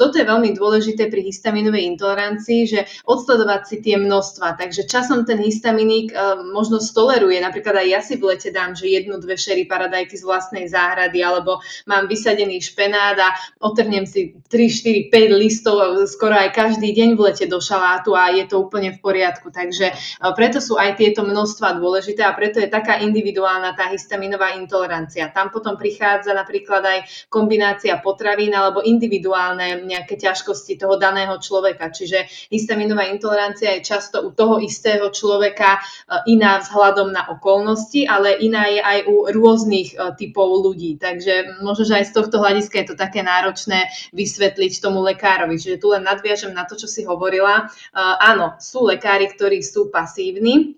toto 0.01 0.17
je 0.17 0.25
veľmi 0.25 0.57
dôležité 0.57 1.13
pri 1.13 1.21
histaminovej 1.29 1.85
intolerancii, 1.85 2.61
že 2.65 2.81
odsledovať 3.05 3.63
si 3.69 3.77
tie 3.85 4.01
množstva. 4.01 4.57
Takže 4.57 4.89
časom 4.89 5.29
ten 5.29 5.41
histaminik 5.41 6.13
uh, 6.13 6.41
možno 6.41 6.81
stoleruje. 6.81 7.41
Napríklad 7.41 7.85
aj 7.85 7.89
ja 7.89 8.01
si 8.01 8.17
v 8.17 8.33
lete 8.33 8.49
dám, 8.49 8.73
že 8.73 8.89
jednu, 8.89 9.21
dve 9.21 9.37
šery 9.37 9.69
paradajky 9.69 10.17
z 10.17 10.25
vlastnej 10.25 10.67
záhrady, 10.69 11.21
alebo 11.21 11.61
mám 11.85 12.09
vysadený 12.09 12.61
špenát 12.65 13.19
a 13.21 13.29
otrnem 13.75 14.07
si 14.07 14.39
3, 14.47 15.11
4, 15.11 15.11
5 15.11 15.35
listov 15.35 15.83
skoro 16.07 16.39
aj 16.39 16.55
každý 16.55 16.95
deň 16.95 17.19
v 17.19 17.21
lete 17.27 17.45
do 17.51 17.59
šalátu 17.59 18.15
a 18.15 18.31
je 18.31 18.47
to 18.47 18.63
úplne 18.63 18.95
v 18.95 19.03
poriadku. 19.03 19.51
Takže 19.51 19.91
e, 19.91 19.95
preto 20.39 20.63
sú 20.63 20.79
aj 20.79 20.95
tieto 20.95 21.27
množstva 21.27 21.83
dôležité 21.83 22.23
a 22.23 22.31
preto 22.31 22.63
je 22.63 22.71
taká 22.71 23.03
individuálna 23.03 23.75
tá 23.75 23.91
histaminová 23.91 24.55
intolerancia. 24.55 25.35
Tam 25.35 25.51
potom 25.51 25.75
prichádza 25.75 26.31
napríklad 26.31 26.87
aj 26.87 26.99
kombinácia 27.27 27.99
potravín 27.99 28.55
alebo 28.55 28.79
individuálne 28.87 29.83
nejaké 29.83 30.15
ťažkosti 30.15 30.79
toho 30.79 30.95
daného 30.95 31.35
človeka. 31.43 31.91
Čiže 31.91 32.49
histaminová 32.55 33.11
intolerancia 33.11 33.75
je 33.75 33.83
často 33.83 34.23
u 34.23 34.31
toho 34.31 34.63
istého 34.63 35.11
človeka 35.11 35.83
e, 35.83 36.31
iná 36.31 36.63
vzhľadom 36.63 37.11
na 37.11 37.27
okolnosti, 37.27 38.07
ale 38.07 38.39
iná 38.39 38.71
je 38.71 38.79
aj 38.79 38.99
u 39.11 39.27
rôznych 39.35 39.99
e, 39.99 40.15
typov 40.15 40.63
ľudí. 40.63 40.95
Takže 41.03 41.59
možno, 41.59 41.83
že 41.83 41.99
aj 41.99 42.07
z 42.07 42.15
tohto 42.15 42.39
hľadiska 42.39 42.85
je 42.85 42.87
to 42.93 42.97
také 43.01 43.25
náročné 43.25 43.64
náročné 43.65 44.13
vysvetliť 44.13 44.73
tomu 44.81 45.01
lekárovi. 45.01 45.57
Čiže 45.57 45.81
tu 45.81 45.93
len 45.93 46.05
nadviažem 46.05 46.53
na 46.53 46.69
to, 46.69 46.77
čo 46.77 46.87
si 46.87 47.05
hovorila. 47.05 47.69
Uh, 47.93 48.17
áno, 48.21 48.57
sú 48.61 48.85
lekári, 48.85 49.33
ktorí 49.33 49.65
sú 49.65 49.89
pasívni, 49.89 50.77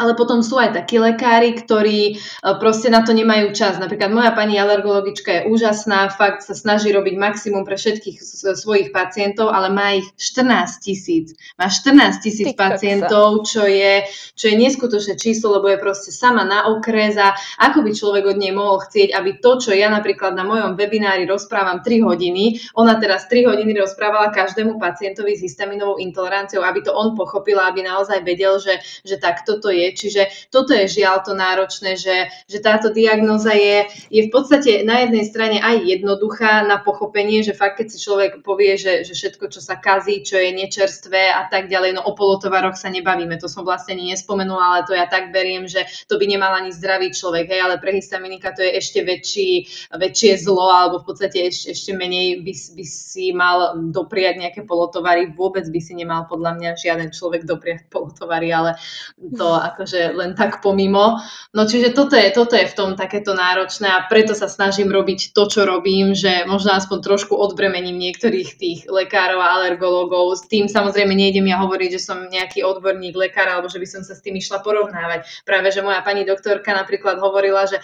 ale 0.00 0.16
potom 0.16 0.40
sú 0.40 0.56
aj 0.56 0.72
takí 0.72 0.96
lekári, 0.96 1.52
ktorí 1.52 2.00
e, 2.08 2.12
proste 2.56 2.88
na 2.88 3.04
to 3.04 3.12
nemajú 3.12 3.52
čas. 3.52 3.76
Napríklad 3.76 4.08
moja 4.08 4.32
pani 4.32 4.56
alergologička 4.56 5.44
je 5.44 5.46
úžasná, 5.52 6.08
fakt 6.08 6.40
sa 6.40 6.56
snaží 6.56 6.88
robiť 6.88 7.20
maximum 7.20 7.68
pre 7.68 7.76
všetkých 7.76 8.16
svojich 8.56 8.96
pacientov, 8.96 9.52
ale 9.52 9.68
má 9.68 10.00
ich 10.00 10.08
14 10.16 10.80
tisíc. 10.80 11.36
Má 11.60 11.68
14 11.68 12.24
tisíc 12.24 12.48
pacientov, 12.56 13.44
čo 13.44 13.68
je, 13.68 14.08
čo 14.32 14.48
je 14.48 14.56
neskutočné 14.56 15.20
číslo, 15.20 15.60
lebo 15.60 15.68
je 15.68 15.76
proste 15.76 16.08
sama 16.08 16.48
na 16.48 16.72
okres 16.72 17.20
a 17.20 17.36
ako 17.60 17.84
by 17.84 17.90
človek 17.92 18.24
od 18.24 18.40
nej 18.40 18.56
mohol 18.56 18.80
chcieť, 18.80 19.12
aby 19.12 19.36
to, 19.44 19.60
čo 19.60 19.70
ja 19.76 19.92
napríklad 19.92 20.32
na 20.32 20.48
mojom 20.48 20.80
webinári 20.80 21.28
rozprávam 21.28 21.84
3 21.84 22.08
hodiny, 22.08 22.56
ona 22.72 22.96
teraz 22.96 23.28
3 23.28 23.44
hodiny 23.52 23.76
rozprávala 23.76 24.32
každému 24.32 24.80
pacientovi 24.80 25.36
s 25.36 25.44
histaminovou 25.44 26.00
intoleranciou, 26.00 26.64
aby 26.64 26.80
to 26.80 26.96
on 26.96 27.12
pochopil, 27.12 27.60
aby 27.60 27.84
naozaj 27.84 28.24
vedel, 28.24 28.56
že, 28.56 28.80
že 29.04 29.20
tak 29.20 29.44
toto 29.44 29.68
je 29.68 29.89
Čiže 29.92 30.50
toto 30.50 30.72
je 30.72 30.86
žiaľ 30.86 31.22
to 31.26 31.32
náročné, 31.34 31.96
že, 31.98 32.30
že 32.46 32.58
táto 32.62 32.92
diagnoza 32.94 33.52
je, 33.54 33.86
je 34.08 34.22
v 34.26 34.30
podstate 34.30 34.82
na 34.86 35.04
jednej 35.04 35.24
strane 35.26 35.58
aj 35.58 35.84
jednoduchá 35.84 36.64
na 36.66 36.78
pochopenie, 36.80 37.42
že 37.42 37.56
fakt 37.56 37.80
keď 37.80 37.86
si 37.90 37.98
človek 38.02 38.42
povie, 38.42 38.76
že, 38.76 39.02
že 39.06 39.14
všetko, 39.14 39.50
čo 39.50 39.60
sa 39.62 39.78
kazí, 39.78 40.22
čo 40.22 40.36
je 40.36 40.52
nečerstvé 40.52 41.32
a 41.32 41.48
tak 41.48 41.72
ďalej, 41.72 41.96
no 41.96 42.02
o 42.04 42.12
polotovaroch 42.12 42.76
sa 42.76 42.92
nebavíme, 42.92 43.36
to 43.40 43.48
som 43.48 43.64
vlastne 43.64 43.96
ani 43.96 44.12
nespomenula, 44.14 44.60
ale 44.60 44.80
to 44.86 44.92
ja 44.92 45.06
tak 45.06 45.32
beriem, 45.34 45.66
že 45.66 45.84
to 46.06 46.16
by 46.16 46.26
nemal 46.26 46.52
ani 46.52 46.74
zdravý 46.74 47.10
človek, 47.10 47.50
hej, 47.50 47.60
ale 47.60 47.76
pre 47.82 47.96
histaminika 47.96 48.52
to 48.52 48.62
je 48.64 48.76
ešte 48.76 49.00
väčší, 49.04 49.50
väčšie 49.94 50.32
zlo, 50.44 50.68
alebo 50.68 51.00
v 51.00 51.06
podstate 51.12 51.48
ešte, 51.48 51.72
ešte 51.72 51.90
menej 51.96 52.42
by, 52.42 52.52
by 52.78 52.84
si 52.84 53.32
mal 53.32 53.76
dopriať 53.90 54.40
nejaké 54.40 54.60
polotovary, 54.64 55.32
vôbec 55.32 55.66
by 55.68 55.80
si 55.80 55.92
nemal 55.96 56.26
podľa 56.26 56.56
mňa 56.56 56.70
žiaden 56.78 57.10
človek 57.10 57.44
dopriať 57.44 57.88
polotovary, 57.90 58.52
ale 58.52 58.76
to 59.36 59.46
akože 59.74 60.14
len 60.14 60.34
tak 60.34 60.58
pomimo. 60.58 61.22
No 61.54 61.62
čiže 61.66 61.94
toto 61.94 62.18
je, 62.18 62.30
toto 62.34 62.58
je 62.58 62.66
v 62.66 62.76
tom 62.76 62.90
takéto 62.98 63.32
náročné 63.32 63.86
a 63.86 64.04
preto 64.06 64.34
sa 64.34 64.50
snažím 64.50 64.90
robiť 64.90 65.30
to, 65.30 65.46
čo 65.46 65.62
robím, 65.66 66.12
že 66.12 66.44
možno 66.46 66.74
aspoň 66.74 66.98
trošku 67.00 67.34
odbremením 67.38 67.98
niektorých 67.98 68.48
tých 68.58 68.78
lekárov 68.90 69.38
a 69.38 69.62
alergológov. 69.62 70.34
S 70.38 70.46
tým 70.50 70.66
samozrejme 70.66 71.14
nejdem 71.14 71.46
ja 71.46 71.62
hovoriť, 71.62 71.90
že 71.96 72.00
som 72.02 72.26
nejaký 72.26 72.66
odborník 72.66 73.14
lekár 73.14 73.48
alebo 73.48 73.70
že 73.70 73.78
by 73.78 73.86
som 73.86 74.02
sa 74.02 74.18
s 74.18 74.22
tým 74.22 74.38
išla 74.38 74.62
porovnávať. 74.62 75.46
Práve, 75.46 75.70
že 75.70 75.82
moja 75.82 76.02
pani 76.02 76.26
doktorka 76.26 76.74
napríklad 76.74 77.22
hovorila, 77.22 77.66
že 77.70 77.78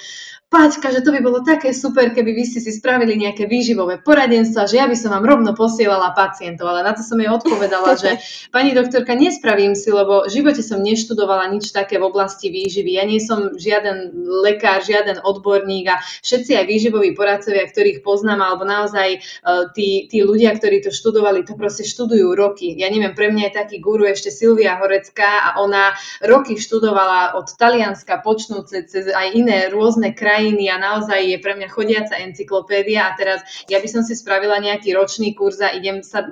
Paťka, 0.47 0.95
že 0.95 1.03
to 1.03 1.11
by 1.11 1.19
bolo 1.27 1.43
také 1.43 1.75
super, 1.75 2.15
keby 2.15 2.31
vy 2.31 2.47
ste 2.47 2.63
si 2.63 2.71
spravili 2.71 3.19
nejaké 3.19 3.51
výživové 3.51 3.99
poradenstva, 3.99 4.71
že 4.71 4.79
ja 4.79 4.87
by 4.87 4.95
som 4.95 5.11
vám 5.11 5.27
rovno 5.27 5.59
posielala 5.59 6.15
pacientov, 6.15 6.71
ale 6.71 6.87
na 6.87 6.95
to 6.95 7.03
som 7.03 7.19
jej 7.19 7.27
odpovedala, 7.27 7.99
že 7.99 8.15
pani 8.55 8.71
doktorka, 8.71 9.19
nespravím 9.19 9.75
si, 9.75 9.91
lebo 9.91 10.23
v 10.23 10.31
živote 10.31 10.63
som 10.63 10.79
neštudovala 10.87 11.51
nič 11.51 11.75
také 11.77 12.01
v 12.01 12.09
oblasti 12.09 12.49
výživy. 12.49 12.97
Ja 12.97 13.05
nie 13.05 13.21
som 13.21 13.53
žiaden 13.61 14.17
lekár, 14.41 14.81
žiaden 14.81 15.21
odborník 15.21 15.93
a 15.93 16.01
všetci 16.01 16.57
aj 16.57 16.65
výživoví 16.65 17.13
poradcovia, 17.13 17.69
ktorých 17.69 18.01
poznám, 18.01 18.41
alebo 18.41 18.65
naozaj 18.65 19.21
uh, 19.21 19.69
tí, 19.77 20.09
tí 20.09 20.25
ľudia, 20.25 20.57
ktorí 20.57 20.81
to 20.81 20.89
študovali, 20.89 21.45
to 21.45 21.53
proste 21.61 21.85
študujú 21.85 22.33
roky. 22.33 22.73
Ja 22.73 22.89
neviem, 22.89 23.13
pre 23.13 23.29
mňa 23.29 23.53
je 23.53 23.59
taký 23.61 23.77
guru 23.85 24.09
ešte 24.09 24.33
Silvia 24.33 24.81
Horecká 24.81 25.53
a 25.53 25.61
ona 25.61 25.93
roky 26.25 26.57
študovala 26.57 27.37
od 27.37 27.53
Talianska 27.53 28.25
počnúce 28.25 28.89
cez 28.89 29.11
aj 29.13 29.37
iné 29.37 29.69
rôzne 29.69 30.17
krajiny 30.17 30.71
a 30.73 30.81
naozaj 30.81 31.21
je 31.21 31.39
pre 31.43 31.59
mňa 31.59 31.69
chodiaca 31.69 32.15
encyklopédia 32.17 33.11
a 33.11 33.15
teraz 33.19 33.45
ja 33.69 33.83
by 33.83 33.89
som 33.91 34.03
si 34.07 34.17
spravila 34.17 34.63
nejaký 34.63 34.95
ročný 34.95 35.35
kurz 35.35 35.61
a 35.61 35.75
idem 35.75 36.01
sa 36.01 36.25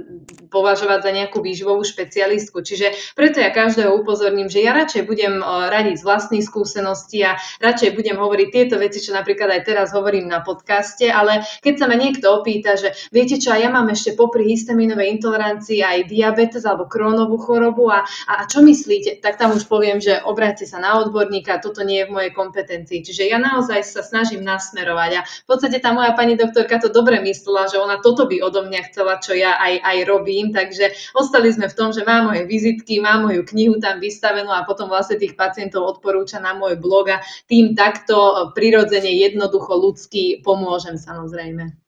považovať 0.49 1.01
za 1.03 1.11
nejakú 1.11 1.43
výživovú 1.43 1.83
špecialistku. 1.83 2.63
Čiže 2.63 3.17
preto 3.19 3.43
ja 3.43 3.51
každého 3.51 3.91
upozorním, 3.91 4.47
že 4.47 4.63
ja 4.63 4.73
radšej 4.73 5.03
budem 5.05 5.34
radiť 5.43 6.03
z 6.03 6.07
vlastných 6.07 6.45
skúseností 6.45 7.25
a 7.25 7.41
radšej 7.59 7.97
budem 7.97 8.21
hovoriť 8.21 8.49
tieto 8.53 8.77
veci, 8.79 9.01
čo 9.01 9.17
napríklad 9.17 9.51
aj 9.51 9.63
teraz 9.65 9.89
hovorím 9.97 10.29
na 10.29 10.45
podcaste, 10.45 11.09
ale 11.09 11.43
keď 11.65 11.75
sa 11.81 11.87
ma 11.89 11.97
niekto 11.97 12.31
opýta, 12.31 12.77
že 12.77 12.93
viete 13.11 13.41
čo, 13.41 13.55
ja 13.55 13.73
mám 13.73 13.89
ešte 13.91 14.15
popri 14.19 14.47
histaminovej 14.51 15.19
intolerancii 15.19 15.81
aj 15.81 15.99
diabetes 16.11 16.69
alebo 16.69 16.91
krónovú 16.91 17.41
chorobu 17.41 17.91
a, 17.91 18.05
a 18.29 18.45
čo 18.45 18.61
myslíte, 18.61 19.25
tak 19.25 19.41
tam 19.41 19.57
už 19.57 19.65
poviem, 19.67 20.03
že 20.03 20.21
obráťte 20.21 20.69
sa 20.69 20.83
na 20.83 21.01
odborníka, 21.01 21.63
toto 21.63 21.81
nie 21.87 22.03
je 22.03 22.09
v 22.11 22.15
mojej 22.15 22.33
kompetencii. 22.35 23.01
Čiže 23.07 23.31
ja 23.31 23.39
naozaj 23.41 23.81
sa 23.87 24.03
snažím 24.03 24.43
nasmerovať. 24.43 25.11
A 25.17 25.21
v 25.25 25.47
podstate 25.49 25.79
tá 25.79 25.95
moja 25.95 26.13
pani 26.13 26.35
doktorka 26.35 26.83
to 26.83 26.91
dobre 26.91 27.23
myslela, 27.23 27.71
že 27.71 27.79
ona 27.79 28.03
toto 28.03 28.27
by 28.27 28.43
odo 28.43 28.67
mňa 28.67 28.81
chcela, 28.91 29.23
čo 29.23 29.33
ja 29.33 29.57
aj, 29.57 29.81
aj 29.81 29.99
robím. 30.05 30.51
Takže 30.51 31.15
ostali 31.17 31.55
sme 31.55 31.71
v 31.71 31.77
tom, 31.77 31.95
že 31.95 32.03
má 32.03 32.27
moje 32.27 32.45
vizitky, 32.45 32.99
má 32.99 33.21
moju 33.23 33.47
knihu 33.49 33.79
tam 33.79 34.03
vystavenú 34.03 34.51
a 34.51 34.67
potom 34.67 34.91
vlastne 34.91 35.17
tých 35.25 35.35
pacientov 35.41 35.89
odporúča 35.97 36.37
na 36.37 36.53
môj 36.53 36.77
blog 36.77 37.09
a 37.09 37.25
tým 37.49 37.73
takto 37.73 38.53
prirodzene, 38.53 39.09
jednoducho, 39.09 39.73
ľudsky 39.73 40.45
pomôžem 40.45 41.01
samozrejme. 41.01 41.85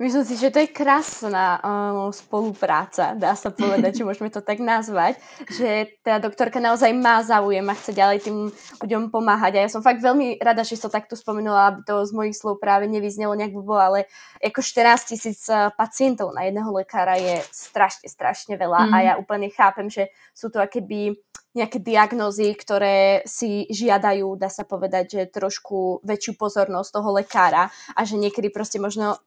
Myslím 0.00 0.24
si, 0.24 0.40
že 0.40 0.48
to 0.48 0.64
je 0.64 0.72
krásna 0.72 1.60
uh, 1.60 2.08
spolupráca, 2.08 3.12
dá 3.12 3.36
sa 3.36 3.52
povedať, 3.52 4.00
či 4.00 4.06
môžeme 4.08 4.32
to 4.32 4.40
tak 4.40 4.56
nazvať, 4.56 5.20
že 5.44 5.92
tá 6.00 6.16
doktorka 6.16 6.56
naozaj 6.56 6.88
má 6.96 7.20
záujem 7.20 7.68
a 7.68 7.76
chce 7.76 7.92
ďalej 7.92 8.18
tým 8.24 8.48
ľuďom 8.80 9.12
pomáhať. 9.12 9.60
A 9.60 9.62
ja 9.62 9.68
som 9.68 9.84
fakt 9.84 10.00
veľmi 10.00 10.40
rada, 10.40 10.64
že 10.64 10.80
to 10.80 10.88
takto 10.88 11.20
spomenula, 11.20 11.68
aby 11.68 11.80
to 11.84 12.00
z 12.08 12.16
mojich 12.16 12.32
slov 12.32 12.64
práve 12.64 12.88
nevyznelo 12.88 13.36
nejak 13.36 13.52
bolo, 13.52 13.76
ale 13.76 14.08
ako 14.40 14.64
14 14.64 15.04
tisíc 15.04 15.44
e, 15.52 15.68
pacientov 15.76 16.32
na 16.32 16.48
jedného 16.48 16.72
lekára 16.72 17.20
je 17.20 17.44
strašne, 17.52 18.08
strašne 18.08 18.56
veľa 18.56 18.80
mm. 18.88 18.92
a 18.96 18.98
ja 19.04 19.12
úplne 19.20 19.52
chápem, 19.52 19.92
že 19.92 20.08
sú 20.32 20.48
to 20.48 20.64
akéby 20.64 21.12
nejaké 21.50 21.82
diagnózy, 21.82 22.54
ktoré 22.54 23.26
si 23.26 23.66
žiadajú, 23.66 24.38
dá 24.38 24.46
sa 24.46 24.62
povedať, 24.62 25.18
že 25.18 25.34
trošku 25.34 26.04
väčšiu 26.06 26.38
pozornosť 26.38 26.90
toho 26.94 27.10
lekára 27.10 27.70
a 27.94 28.00
že 28.06 28.14
niekedy 28.14 28.54
proste 28.54 28.78
možno 28.78 29.18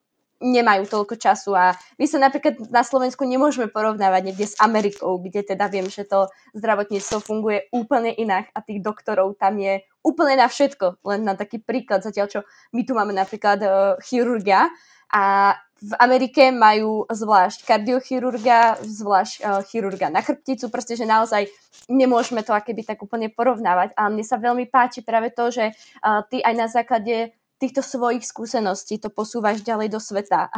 nemajú 0.43 0.83
toľko 0.91 1.15
času 1.15 1.55
a 1.55 1.71
my 1.95 2.05
sa 2.05 2.19
napríklad 2.19 2.67
na 2.67 2.83
Slovensku 2.83 3.23
nemôžeme 3.23 3.71
porovnávať 3.71 4.21
niekde 4.27 4.47
s 4.51 4.59
Amerikou, 4.59 5.15
kde 5.23 5.39
teda 5.55 5.71
viem, 5.71 5.87
že 5.87 6.03
to 6.03 6.27
zdravotníctvo 6.51 7.17
funguje 7.23 7.71
úplne 7.71 8.11
inak 8.11 8.51
a 8.51 8.59
tých 8.59 8.83
doktorov 8.83 9.39
tam 9.39 9.55
je 9.55 9.79
úplne 10.03 10.35
na 10.35 10.51
všetko. 10.51 10.99
Len 11.07 11.23
na 11.23 11.39
taký 11.39 11.63
príklad, 11.63 12.03
zatiaľ 12.03 12.27
čo 12.27 12.39
my 12.75 12.81
tu 12.83 12.91
máme 12.91 13.15
napríklad 13.15 13.59
uh, 13.63 13.71
chirurgia 14.03 14.67
a 15.15 15.55
v 15.83 15.93
Amerike 15.99 16.47
majú 16.55 17.03
zvlášť 17.11 17.67
kardiochirurga, 17.67 18.79
zvlášť 18.87 19.33
uh, 19.43 19.59
chirurga 19.67 20.07
na 20.07 20.23
chrbticu, 20.23 20.71
proste, 20.71 20.95
že 20.95 21.03
naozaj 21.03 21.51
nemôžeme 21.91 22.39
to 22.39 22.55
akéby 22.55 22.87
tak 22.87 23.03
úplne 23.03 23.27
porovnávať. 23.27 23.91
A 23.99 24.07
mne 24.07 24.23
sa 24.23 24.39
veľmi 24.39 24.71
páči 24.71 25.03
práve 25.03 25.35
to, 25.35 25.51
že 25.51 25.75
uh, 25.75 26.23
ty 26.31 26.39
aj 26.39 26.53
na 26.55 26.67
základe 26.71 27.35
týchto 27.63 27.79
svojich 27.79 28.27
skúseností 28.27 28.99
to 28.99 29.07
posúvaš 29.07 29.63
ďalej 29.63 29.95
do 29.95 29.99
sveta, 30.03 30.51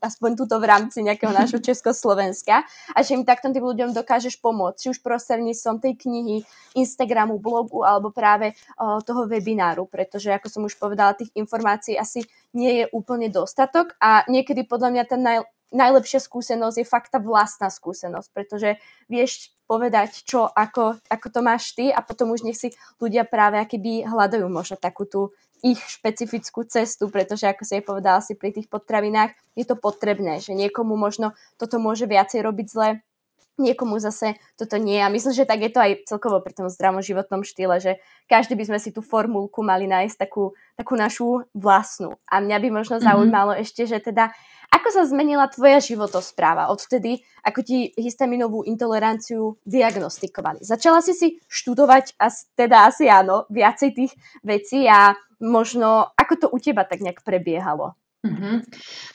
aspoň 0.00 0.40
túto 0.40 0.56
v 0.56 0.72
rámci 0.72 1.04
nejakého 1.04 1.36
nášho 1.36 1.60
Československa. 1.68 2.64
A 2.96 3.04
že 3.04 3.12
im 3.12 3.28
takto 3.28 3.52
tým 3.52 3.60
ľuďom 3.60 3.92
dokážeš 3.92 4.40
pomôcť, 4.40 4.80
či 4.80 4.86
už 4.96 5.04
prostredníctvom 5.04 5.84
tej 5.84 6.00
knihy, 6.00 6.36
Instagramu, 6.72 7.36
blogu 7.36 7.84
alebo 7.84 8.08
práve 8.08 8.56
o, 8.80 9.04
toho 9.04 9.28
webináru, 9.28 9.84
pretože 9.84 10.32
ako 10.32 10.48
som 10.48 10.62
už 10.64 10.80
povedala, 10.80 11.12
tých 11.12 11.28
informácií 11.36 12.00
asi 12.00 12.24
nie 12.56 12.80
je 12.80 12.84
úplne 12.96 13.28
dostatok. 13.28 13.92
A 14.00 14.24
niekedy 14.24 14.64
podľa 14.64 14.96
mňa 14.96 15.04
ten 15.04 15.20
naj, 15.20 15.44
najlepšia 15.76 16.24
skúsenosť 16.24 16.76
je 16.80 16.86
fakt 16.88 17.12
tá 17.12 17.20
vlastná 17.22 17.68
skúsenosť, 17.68 18.28
pretože 18.32 18.80
vieš 19.06 19.52
povedať, 19.70 20.26
čo, 20.26 20.50
ako, 20.50 20.98
ako 21.06 21.26
to 21.30 21.40
máš 21.46 21.78
ty 21.78 21.94
a 21.94 22.02
potom 22.02 22.34
už 22.34 22.42
nech 22.42 22.58
si 22.58 22.74
ľudia 22.98 23.22
práve 23.22 23.54
akýby 23.62 24.02
hľadajú 24.02 24.50
možno 24.50 24.74
takú 24.74 25.06
tú 25.06 25.30
ich 25.60 25.80
špecifickú 25.80 26.64
cestu, 26.66 27.12
pretože 27.12 27.46
ako 27.46 27.62
si 27.64 27.72
aj 27.80 27.84
povedala 27.84 28.20
si 28.24 28.36
pri 28.36 28.50
tých 28.52 28.66
potravinách, 28.66 29.36
je 29.54 29.64
to 29.68 29.76
potrebné, 29.76 30.40
že 30.40 30.56
niekomu 30.56 30.96
možno 30.96 31.36
toto 31.60 31.76
môže 31.76 32.08
viacej 32.08 32.40
robiť 32.40 32.66
zle, 32.66 32.88
niekomu 33.60 34.00
zase 34.00 34.40
toto 34.56 34.80
nie. 34.80 34.96
A 34.96 35.12
myslím, 35.12 35.36
že 35.36 35.44
tak 35.44 35.60
je 35.60 35.70
to 35.70 35.80
aj 35.84 36.08
celkovo 36.08 36.40
pri 36.40 36.56
tom 36.56 36.72
zdravom 36.72 37.04
životnom 37.04 37.44
štýle, 37.44 37.76
že 37.76 38.00
každý 38.26 38.56
by 38.56 38.72
sme 38.72 38.78
si 38.80 38.90
tú 38.90 39.04
formulku 39.04 39.60
mali 39.60 39.84
nájsť 39.84 40.16
takú, 40.16 40.56
takú 40.80 40.96
našu 40.96 41.44
vlastnú. 41.52 42.16
A 42.24 42.40
mňa 42.40 42.56
by 42.56 42.68
možno 42.72 42.96
mm-hmm. 42.98 43.08
zaujímalo 43.12 43.52
ešte, 43.60 43.84
že 43.84 44.00
teda 44.00 44.32
ako 44.70 44.88
sa 44.94 45.02
zmenila 45.04 45.50
tvoja 45.50 45.82
životospráva 45.82 46.70
odvtedy, 46.70 47.20
ako 47.42 47.60
ti 47.66 47.90
histaminovú 47.98 48.62
intoleranciu 48.64 49.58
diagnostikovali? 49.66 50.62
Začala 50.62 51.02
si 51.02 51.12
si 51.12 51.28
študovať, 51.50 52.16
a 52.16 52.30
teda 52.54 52.86
asi 52.86 53.10
áno, 53.10 53.50
viacej 53.50 53.90
tých 53.92 54.12
vecí 54.46 54.86
a 54.86 55.14
možno 55.42 56.10
ako 56.14 56.34
to 56.38 56.46
u 56.48 56.58
teba 56.62 56.86
tak 56.86 57.02
nejak 57.02 57.26
prebiehalo? 57.26 57.98
Uh-huh. 58.20 58.60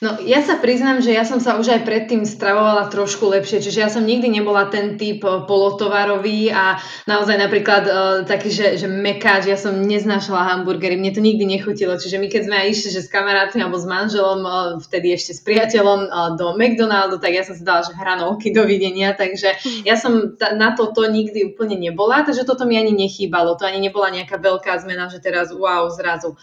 No 0.02 0.18
ja 0.26 0.42
sa 0.42 0.58
priznám, 0.58 0.98
že 0.98 1.14
ja 1.14 1.22
som 1.22 1.38
sa 1.38 1.54
už 1.62 1.78
aj 1.78 1.86
predtým 1.86 2.26
stravovala 2.26 2.90
trošku 2.90 3.30
lepšie, 3.30 3.62
čiže 3.62 3.78
ja 3.78 3.86
som 3.86 4.02
nikdy 4.02 4.26
nebola 4.26 4.66
ten 4.66 4.98
typ 4.98 5.22
e, 5.22 5.46
polotovarový 5.46 6.50
a 6.50 6.82
naozaj 7.06 7.38
napríklad 7.38 7.82
uh, 7.86 7.94
taký, 8.26 8.50
že, 8.50 8.74
že 8.74 8.90
mekáč, 8.90 9.46
ja 9.46 9.54
som 9.54 9.78
neznášala 9.78 10.50
hamburgery, 10.50 10.98
mne 10.98 11.14
to 11.14 11.22
nikdy 11.22 11.46
nechutilo, 11.46 11.94
čiže 11.94 12.18
my 12.18 12.26
keď 12.26 12.50
sme 12.50 12.56
aj 12.58 12.66
išli, 12.66 12.88
že 12.98 13.06
s 13.06 13.12
kamarátmi 13.14 13.62
alebo 13.62 13.78
s 13.78 13.86
manželom, 13.86 14.40
uh, 14.42 14.54
vtedy 14.82 15.14
ešte 15.14 15.38
s 15.38 15.40
priateľom 15.46 16.10
uh, 16.10 16.34
do 16.34 16.58
McDonaldu, 16.58 17.22
tak 17.22 17.30
ja 17.30 17.46
som 17.46 17.54
si 17.54 17.62
dala, 17.62 17.86
že 17.86 17.94
hranolky, 17.94 18.50
dovidenia, 18.50 19.14
takže 19.14 19.54
ja 19.86 19.94
som 19.94 20.34
ta, 20.34 20.58
na 20.58 20.74
toto 20.74 21.06
nikdy 21.06 21.54
úplne 21.54 21.78
nebola, 21.78 22.26
takže 22.26 22.42
toto 22.42 22.66
mi 22.66 22.74
ani 22.74 22.90
nechýbalo, 22.90 23.54
to 23.54 23.70
ani 23.70 23.78
nebola 23.78 24.10
nejaká 24.10 24.34
veľká 24.34 24.82
zmena, 24.82 25.06
že 25.06 25.22
teraz 25.22 25.54
wow, 25.54 25.86
zrazu. 25.94 26.34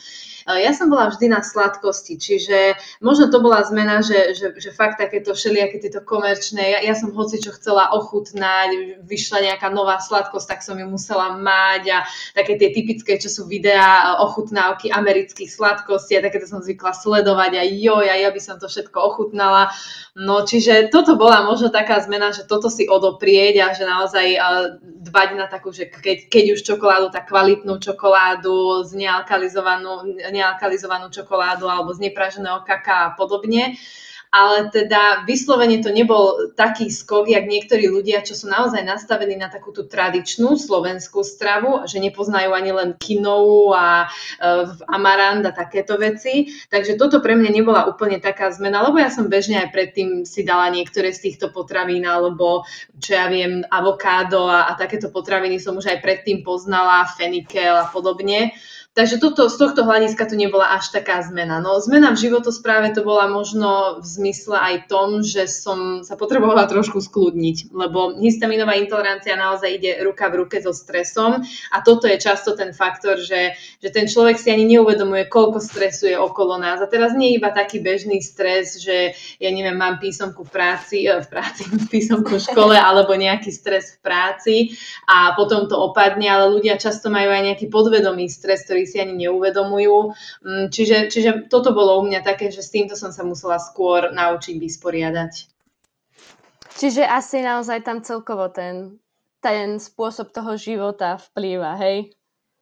Uh, 0.43 0.60
ja 0.60 0.75
som 0.75 0.91
bola 0.91 1.08
vždy 1.08 1.32
na 1.32 1.39
sladkosti, 1.39 2.19
čiže 2.19 2.75
možno 2.99 3.32
to 3.32 3.39
bola 3.39 3.63
zmena, 3.63 4.03
že, 4.03 4.36
že, 4.36 4.51
že 4.60 4.75
fakt 4.75 4.99
takéto 4.99 5.32
všelijaké 5.32 5.79
tieto 5.79 6.03
komerčné, 6.03 6.75
ja, 6.75 6.79
ja 6.84 6.93
som 6.93 7.15
hoci 7.15 7.39
čo 7.39 7.56
chcela 7.56 7.95
ochutnať, 7.95 8.99
vyšla 9.08 9.53
nejaká 9.53 9.71
nová 9.71 10.03
sladkosť, 10.03 10.47
tak 10.47 10.60
som 10.60 10.75
ju 10.75 10.88
musela 10.88 11.36
mať 11.39 11.84
a 11.91 11.97
také 12.36 12.60
tie 12.60 12.75
typické, 12.75 13.15
čo 13.15 13.32
sú 13.32 13.47
videá, 13.47 14.19
ochutnávky 14.19 14.91
amerických 14.91 15.47
sladkostí 15.47 16.19
a 16.19 16.25
takéto 16.25 16.47
som 16.49 16.60
zvykla 16.60 16.91
sledovať 16.91 17.51
a 17.60 17.63
joj, 17.63 18.06
a 18.10 18.15
ja 18.19 18.29
by 18.29 18.41
som 18.43 18.60
to 18.60 18.67
všetko 18.67 18.99
ochutnala. 18.99 19.71
No 20.13 20.45
čiže 20.45 20.93
toto 20.93 21.17
bola 21.17 21.41
možno 21.41 21.73
taká 21.73 21.97
zmena, 21.97 22.30
že 22.30 22.45
toto 22.45 22.69
si 22.69 22.86
odoprieť 22.86 23.65
a 23.65 23.73
že 23.73 23.82
naozaj 23.82 24.38
dbať 25.10 25.30
na 25.34 25.49
takú, 25.49 25.73
že 25.73 25.89
keď, 25.89 26.30
keď 26.30 26.43
už 26.54 26.62
čokoládu, 26.62 27.10
tak 27.10 27.34
kvalitnú 27.34 27.82
čokoládu 27.82 28.86
z 28.86 28.93
nealkalizovanú, 28.93 30.06
nealkalizovanú 30.30 31.10
čokoládu 31.10 31.65
alebo 31.65 31.89
z 31.97 32.06
nepraženého 32.10 32.62
kaká 32.62 33.10
a 33.10 33.13
podobne 33.17 33.73
ale 34.33 34.73
teda 34.73 35.29
vyslovene 35.29 35.77
to 35.85 35.93
nebol 35.93 36.49
taký 36.57 36.89
skok, 36.89 37.29
jak 37.29 37.45
niektorí 37.45 37.85
ľudia, 37.85 38.25
čo 38.25 38.33
sú 38.33 38.49
naozaj 38.49 38.81
nastavení 38.81 39.37
na 39.37 39.45
takúto 39.45 39.85
tradičnú 39.85 40.57
slovenskú 40.57 41.21
stravu, 41.21 41.85
že 41.85 42.01
nepoznajú 42.01 42.49
ani 42.49 42.73
len 42.73 42.89
kinovú 42.97 43.77
a 43.77 44.09
e, 44.09 44.65
amarant 44.89 45.45
a 45.45 45.53
takéto 45.53 46.01
veci. 46.01 46.49
Takže 46.73 46.97
toto 46.97 47.21
pre 47.21 47.37
mňa 47.37 47.51
nebola 47.53 47.85
úplne 47.85 48.17
taká 48.17 48.49
zmena, 48.49 48.81
lebo 48.81 48.97
ja 48.97 49.13
som 49.13 49.29
bežne 49.29 49.61
aj 49.61 49.69
predtým 49.69 50.25
si 50.25 50.41
dala 50.41 50.73
niektoré 50.73 51.13
z 51.13 51.29
týchto 51.29 51.53
potravín, 51.53 52.09
alebo 52.09 52.65
čo 52.97 53.13
ja 53.13 53.29
viem, 53.29 53.61
avokádo 53.69 54.49
a, 54.49 54.65
a 54.65 54.73
takéto 54.73 55.13
potraviny 55.13 55.61
som 55.61 55.77
už 55.77 55.93
aj 55.93 56.01
predtým 56.01 56.41
poznala, 56.41 57.05
fenikel 57.05 57.77
a 57.77 57.85
podobne. 57.85 58.49
Takže 58.93 59.17
toto, 59.17 59.49
z 59.49 59.58
tohto 59.58 59.89
hľadiska 59.89 60.29
to 60.29 60.38
nebola 60.38 60.77
až 60.77 60.93
taká 60.93 61.25
zmena. 61.25 61.58
No 61.58 61.82
zmena 61.82 62.13
v 62.13 62.29
životospráve 62.29 62.93
to 62.93 63.01
bola 63.01 63.25
možno 63.25 63.97
v 63.97 64.06
zmysle 64.06 64.53
aj 64.53 64.86
tom, 64.86 65.25
že 65.25 65.49
som 65.49 66.06
sa 66.06 66.13
potrebovala 66.13 66.69
trošku 66.69 67.01
skľudniť, 67.01 67.73
lebo 67.73 68.13
histaminová 68.21 68.77
intolerancia 68.77 69.34
naozaj 69.34 69.82
ide 69.82 69.97
ruka 70.06 70.29
v 70.29 70.45
ruke 70.45 70.62
so 70.62 70.77
stresom 70.77 71.41
a 71.73 71.77
toto 71.82 72.06
je 72.06 72.21
často 72.21 72.53
ten 72.53 72.69
faktor, 72.69 73.17
že, 73.17 73.58
že 73.82 73.89
ten 73.89 74.06
človek 74.06 74.38
si 74.38 74.53
ani 74.53 74.69
neuvedomuje, 74.77 75.25
koľko 75.25 75.58
stresu 75.58 76.13
je 76.13 76.17
okolo 76.21 76.62
nás. 76.62 76.77
A 76.77 76.86
teraz 76.86 77.17
nie 77.17 77.34
je 77.34 77.41
iba 77.41 77.49
taký 77.49 77.82
bežný 77.82 78.21
stres, 78.21 78.77
že 78.77 79.17
ja 79.41 79.49
neviem, 79.49 79.73
mám 79.73 79.97
písomku 79.97 80.45
v 80.45 80.53
práci, 80.53 81.10
eh, 81.10 81.17
v 81.17 81.34
práci, 81.34 81.65
písomku 81.97 82.38
v 82.38 82.45
škole 82.45 82.77
alebo 82.77 83.17
nejaký 83.17 83.49
stres 83.49 83.97
v 83.97 84.06
práci 84.06 84.56
a 85.10 85.34
potom 85.34 85.65
to 85.65 85.82
opadne, 85.82 86.29
ale 86.29 86.53
ľudia 86.53 86.77
často 86.77 87.10
majú 87.10 87.34
aj 87.34 87.41
nejaký 87.41 87.73
podvedomý 87.73 88.29
stres, 88.29 88.69
ktorý 88.69 88.82
ktorí 88.83 88.91
si 88.91 88.99
ani 88.99 89.15
neuvedomujú. 89.23 89.97
Mm, 90.43 90.65
čiže, 90.67 91.07
čiže 91.07 91.47
toto 91.47 91.71
bolo 91.71 92.03
u 92.03 92.03
mňa 92.03 92.19
také, 92.19 92.51
že 92.51 92.59
s 92.59 92.75
týmto 92.75 92.99
som 92.99 93.15
sa 93.15 93.23
musela 93.23 93.55
skôr 93.55 94.11
naučiť 94.11 94.59
vysporiadať. 94.59 95.33
Čiže 96.75 97.07
asi 97.07 97.39
naozaj 97.39 97.87
tam 97.87 98.03
celkovo 98.03 98.51
ten, 98.51 98.99
ten 99.39 99.79
spôsob 99.79 100.35
toho 100.35 100.59
života 100.59 101.15
vplýva, 101.31 101.79
hej? 101.79 102.11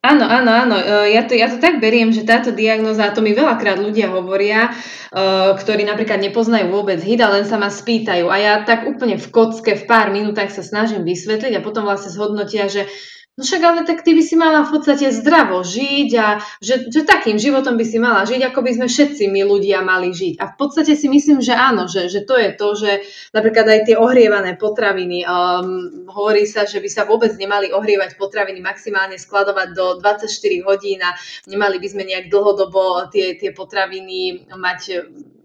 Áno, 0.02 0.26
áno, 0.26 0.50
áno. 0.50 0.76
E, 0.78 1.14
ja 1.14 1.26
to, 1.26 1.34
ja 1.38 1.46
to 1.50 1.58
tak 1.62 1.78
beriem, 1.82 2.10
že 2.14 2.26
táto 2.26 2.54
diagnoza, 2.54 3.10
a 3.10 3.14
to 3.14 3.22
mi 3.22 3.34
veľakrát 3.34 3.82
ľudia 3.82 4.10
hovoria, 4.14 4.70
e, 4.70 4.72
ktorí 5.58 5.86
napríklad 5.86 6.22
nepoznajú 6.22 6.70
vôbec 6.74 7.02
HIT 7.02 7.22
a 7.22 7.34
len 7.34 7.46
sa 7.46 7.58
ma 7.58 7.70
spýtajú. 7.70 8.30
A 8.30 8.36
ja 8.38 8.54
tak 8.62 8.86
úplne 8.86 9.18
v 9.18 9.28
kocke, 9.30 9.74
v 9.78 9.86
pár 9.86 10.10
minútach 10.10 10.50
sa 10.54 10.66
snažím 10.66 11.06
vysvetliť 11.06 11.58
a 11.58 11.66
potom 11.66 11.86
vlastne 11.86 12.14
zhodnotia, 12.14 12.66
že 12.66 12.90
No 13.42 13.50
však 13.50 13.64
ale 13.66 13.82
tak 13.90 14.06
ty 14.06 14.14
by 14.14 14.22
si 14.22 14.38
mala 14.38 14.62
v 14.62 14.70
podstate 14.70 15.10
zdravo 15.10 15.66
žiť 15.66 16.10
a 16.14 16.46
že, 16.62 16.94
že 16.94 17.02
takým 17.02 17.42
životom 17.42 17.74
by 17.74 17.82
si 17.90 17.98
mala 17.98 18.22
žiť, 18.22 18.38
ako 18.38 18.62
by 18.62 18.72
sme 18.78 18.86
všetci 18.86 19.34
my 19.34 19.42
ľudia 19.42 19.82
mali 19.82 20.14
žiť. 20.14 20.38
A 20.38 20.54
v 20.54 20.56
podstate 20.62 20.94
si 20.94 21.10
myslím, 21.10 21.42
že 21.42 21.58
áno, 21.58 21.90
že, 21.90 22.06
že 22.06 22.22
to 22.22 22.38
je 22.38 22.54
to, 22.54 22.78
že 22.78 23.02
napríklad 23.34 23.66
aj 23.66 23.80
tie 23.90 23.96
ohrievané 23.98 24.62
potraviny, 24.62 25.26
um, 25.26 26.06
hovorí 26.06 26.46
sa, 26.46 26.70
že 26.70 26.86
by 26.86 26.90
sa 26.94 27.10
vôbec 27.10 27.34
nemali 27.34 27.74
ohrievať 27.74 28.14
potraviny 28.22 28.62
maximálne 28.62 29.18
skladovať 29.18 29.74
do 29.74 29.98
24 29.98 30.30
hodín 30.62 31.02
a 31.02 31.18
nemali 31.50 31.82
by 31.82 31.88
sme 31.90 32.06
nejak 32.06 32.30
dlhodobo 32.30 33.10
tie, 33.10 33.42
tie 33.42 33.58
potraviny 33.58 34.54
mať 34.54 35.02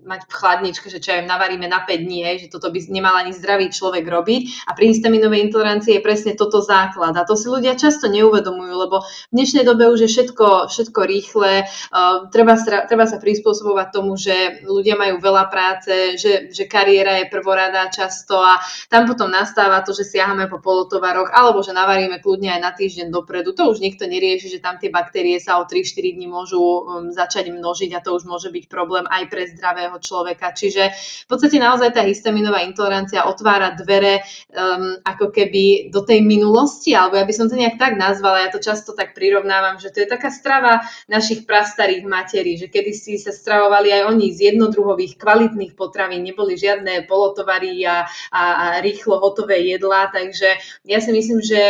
mať 0.07 0.31
v 0.31 0.33
chladničke, 0.33 0.87
že 0.87 1.03
čo 1.03 1.19
aj 1.19 1.27
navaríme 1.27 1.67
na 1.67 1.83
5 1.83 2.07
dní, 2.07 2.23
že 2.39 2.49
toto 2.49 2.71
by 2.71 2.79
nemal 2.89 3.19
ani 3.19 3.35
zdravý 3.35 3.69
človek 3.75 4.07
robiť. 4.07 4.71
A 4.71 4.79
pri 4.79 4.95
histaminovej 4.95 5.51
intolerancii 5.51 5.99
je 5.99 6.07
presne 6.07 6.33
toto 6.39 6.63
základ. 6.63 7.13
A 7.19 7.27
to 7.27 7.35
si 7.35 7.51
ľudia 7.51 7.75
často 7.75 8.07
neuvedomujú, 8.07 8.73
lebo 8.73 9.03
v 9.03 9.35
dnešnej 9.35 9.67
dobe 9.67 9.91
už 9.91 10.07
je 10.07 10.11
všetko, 10.15 10.71
všetko 10.71 11.01
rýchle, 11.03 11.67
uh, 11.67 12.31
treba, 12.31 12.55
treba 12.63 13.05
sa 13.05 13.19
prispôsobovať 13.19 13.87
tomu, 13.91 14.15
že 14.15 14.63
ľudia 14.63 14.95
majú 14.95 15.19
veľa 15.19 15.45
práce, 15.51 16.15
že, 16.17 16.55
že 16.55 16.65
kariéra 16.71 17.21
je 17.21 17.33
prvorada 17.33 17.91
často 17.91 18.39
a 18.39 18.63
tam 18.87 19.11
potom 19.11 19.27
nastáva 19.29 19.83
to, 19.83 19.91
že 19.91 20.07
siahame 20.07 20.47
po 20.47 20.63
polotovaroch 20.63 21.35
alebo 21.35 21.67
že 21.67 21.75
navaríme 21.75 22.23
kľudne 22.23 22.55
aj 22.55 22.61
na 22.63 22.73
týždeň 22.73 23.11
dopredu. 23.11 23.51
To 23.59 23.75
už 23.75 23.83
nikto 23.83 24.07
nerieši, 24.07 24.53
že 24.53 24.63
tam 24.63 24.79
tie 24.79 24.89
baktérie 24.93 25.43
sa 25.43 25.59
o 25.59 25.67
3-4 25.67 26.15
dní 26.15 26.31
môžu 26.31 26.61
um, 26.61 27.11
začať 27.11 27.51
množiť 27.51 27.91
a 27.99 28.03
to 28.05 28.15
už 28.15 28.29
môže 28.29 28.49
byť 28.55 28.65
problém 28.71 29.05
aj 29.11 29.25
pre 29.27 29.49
zdravého 29.51 29.96
človeka. 29.99 30.53
Čiže 30.53 30.93
v 31.25 31.29
podstate 31.29 31.57
naozaj 31.61 31.93
tá 31.97 32.03
histaminová 32.05 32.63
intolerancia 32.63 33.27
otvára 33.27 33.75
dvere 33.75 34.23
um, 34.53 34.99
ako 35.03 35.33
keby 35.33 35.89
do 35.91 36.05
tej 36.05 36.23
minulosti, 36.23 36.93
alebo 36.93 37.19
ja 37.19 37.25
by 37.25 37.35
som 37.35 37.47
to 37.47 37.57
nejak 37.57 37.81
tak 37.81 37.99
nazvala, 37.99 38.47
ja 38.47 38.51
to 38.53 38.63
často 38.63 38.93
tak 38.93 39.17
prirovnávam, 39.17 39.81
že 39.81 39.91
to 39.91 40.05
je 40.05 40.09
taká 40.09 40.29
strava 40.29 40.85
našich 41.09 41.45
prastarých 41.49 42.05
materí, 42.07 42.61
že 42.61 42.69
kedy 42.69 42.91
si 42.93 43.17
sa 43.17 43.33
stravovali 43.33 43.93
aj 43.93 44.03
oni 44.13 44.27
z 44.33 44.55
jednodruhových 44.55 45.17
kvalitných 45.17 45.73
potravín, 45.79 46.23
neboli 46.27 46.59
žiadne 46.59 47.07
polotovary 47.07 47.83
a, 47.87 48.07
a, 48.33 48.43
a 48.43 48.67
rýchlo 48.81 49.19
hotové 49.19 49.63
jedlá, 49.65 50.09
takže 50.13 50.49
ja 50.85 50.99
si 51.01 51.11
myslím, 51.13 51.41
že, 51.41 51.63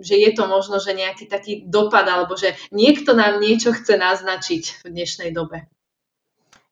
že 0.00 0.14
je 0.16 0.30
to 0.32 0.46
možno, 0.46 0.78
že 0.80 0.96
nejaký 0.96 1.26
taký 1.26 1.52
dopad, 1.66 2.06
alebo 2.08 2.34
že 2.38 2.56
niekto 2.70 3.12
nám 3.12 3.40
niečo 3.40 3.72
chce 3.74 3.96
naznačiť 3.98 4.84
v 4.84 4.86
dnešnej 4.90 5.30
dobe. 5.34 5.66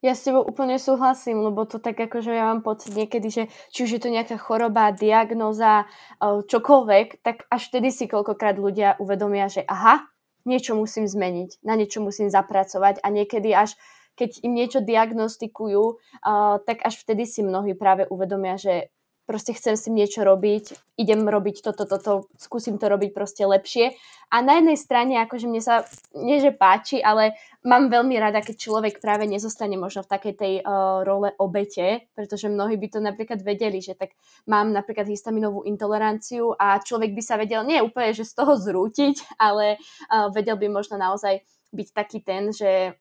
Ja 0.03 0.19
s 0.19 0.27
tebou 0.27 0.43
úplne 0.43 0.83
súhlasím, 0.83 1.47
lebo 1.47 1.62
to 1.62 1.79
tak 1.79 1.95
akože 1.95 2.35
ja 2.35 2.51
mám 2.51 2.67
pocit 2.67 2.91
niekedy, 2.91 3.29
že 3.31 3.43
či 3.71 3.87
už 3.87 3.91
je 3.97 4.01
to 4.03 4.11
nejaká 4.11 4.35
choroba, 4.35 4.91
diagnoza, 4.91 5.87
čokoľvek, 6.19 7.23
tak 7.23 7.47
až 7.47 7.62
vtedy 7.71 7.95
si 7.95 8.11
koľkokrát 8.11 8.59
ľudia 8.59 8.99
uvedomia, 8.99 9.47
že 9.47 9.62
aha, 9.62 10.03
niečo 10.43 10.75
musím 10.75 11.07
zmeniť, 11.07 11.62
na 11.62 11.79
niečo 11.79 12.03
musím 12.03 12.27
zapracovať. 12.35 12.99
A 12.99 13.15
niekedy 13.15 13.55
až 13.55 13.79
keď 14.12 14.45
im 14.45 14.53
niečo 14.53 14.85
diagnostikujú, 14.85 15.83
uh, 15.97 16.61
tak 16.69 16.85
až 16.85 17.01
vtedy 17.01 17.25
si 17.25 17.41
mnohí 17.41 17.73
práve 17.73 18.05
uvedomia, 18.12 18.61
že 18.61 18.93
proste 19.25 19.55
chcem 19.55 19.79
si 19.79 19.89
niečo 19.89 20.27
robiť, 20.27 20.99
idem 20.99 21.25
robiť 21.25 21.63
toto, 21.63 21.87
toto, 21.87 22.27
skúsim 22.37 22.77
to 22.77 22.91
robiť 22.91 23.11
proste 23.15 23.47
lepšie. 23.47 23.95
A 24.33 24.41
na 24.41 24.59
jednej 24.59 24.81
strane, 24.81 25.21
akože 25.21 25.45
mne 25.45 25.61
sa, 25.61 25.85
nie 26.17 26.41
že 26.41 26.57
páči, 26.57 27.05
ale 27.05 27.37
mám 27.63 27.93
veľmi 27.93 28.17
rada, 28.17 28.41
keď 28.41 28.57
človek 28.57 28.95
práve 28.99 29.29
nezostane 29.29 29.77
možno 29.77 30.03
v 30.03 30.13
takej 30.13 30.35
tej 30.35 30.55
uh, 30.65 31.05
role 31.05 31.37
obete, 31.37 32.09
pretože 32.17 32.49
mnohí 32.49 32.81
by 32.81 32.89
to 32.89 32.99
napríklad 33.05 33.45
vedeli, 33.45 33.85
že 33.85 33.93
tak 33.93 34.17
mám 34.49 34.73
napríklad 34.73 35.05
histaminovú 35.05 35.69
intoleranciu 35.69 36.57
a 36.57 36.81
človek 36.81 37.13
by 37.13 37.23
sa 37.23 37.37
vedel, 37.37 37.61
nie 37.69 37.85
úplne, 37.85 38.17
že 38.17 38.25
z 38.25 38.33
toho 38.33 38.57
zrútiť, 38.57 39.21
ale 39.47 39.77
uh, 40.09 40.33
vedel 40.33 40.57
by 40.57 40.67
možno 40.73 40.97
naozaj 40.97 41.45
byť 41.73 41.89
taký 41.93 42.25
ten, 42.25 42.53
že 42.53 42.97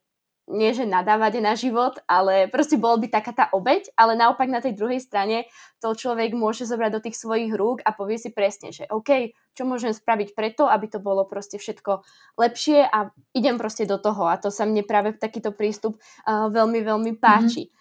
nie 0.49 0.73
že 0.73 0.89
nadávať 0.89 1.39
na 1.39 1.53
život, 1.53 2.01
ale 2.09 2.49
proste 2.49 2.75
bol 2.75 2.97
by 2.97 3.07
taká 3.13 3.31
tá 3.31 3.45
obeď, 3.53 3.93
ale 3.93 4.17
naopak 4.17 4.49
na 4.49 4.59
tej 4.59 4.73
druhej 4.73 4.97
strane 4.97 5.45
to 5.77 5.93
človek 5.93 6.33
môže 6.33 6.65
zobrať 6.65 6.91
do 6.91 7.03
tých 7.03 7.17
svojich 7.17 7.53
rúk 7.53 7.85
a 7.85 7.93
povie 7.93 8.17
si 8.17 8.33
presne, 8.33 8.73
že 8.73 8.89
OK, 8.89 9.31
čo 9.53 9.63
môžem 9.63 9.93
spraviť 9.93 10.33
preto, 10.33 10.65
aby 10.65 10.89
to 10.89 10.99
bolo 10.99 11.23
proste 11.29 11.61
všetko 11.61 12.01
lepšie 12.41 12.83
a 12.83 13.13
idem 13.37 13.61
proste 13.61 13.85
do 13.85 14.01
toho 14.01 14.27
a 14.27 14.39
to 14.41 14.49
sa 14.49 14.65
mne 14.65 14.81
práve 14.83 15.13
takýto 15.15 15.53
prístup 15.53 16.01
uh, 16.25 16.49
veľmi, 16.49 16.81
veľmi 16.81 17.11
mhm. 17.15 17.19
páči. 17.21 17.69
Mm-hmm. 17.69 17.79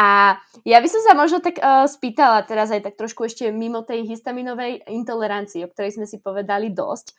A 0.00 0.38
ja 0.64 0.80
by 0.80 0.88
som 0.88 1.02
sa 1.04 1.12
možno 1.12 1.44
tak 1.44 1.60
uh, 1.60 1.84
spýtala 1.84 2.46
teraz 2.48 2.72
aj 2.72 2.88
tak 2.88 2.96
trošku 2.96 3.26
ešte 3.26 3.52
mimo 3.52 3.84
tej 3.84 4.08
histaminovej 4.08 4.88
intolerancie, 4.88 5.60
o 5.66 5.68
ktorej 5.68 6.00
sme 6.00 6.06
si 6.08 6.16
povedali 6.22 6.72
dosť 6.72 7.12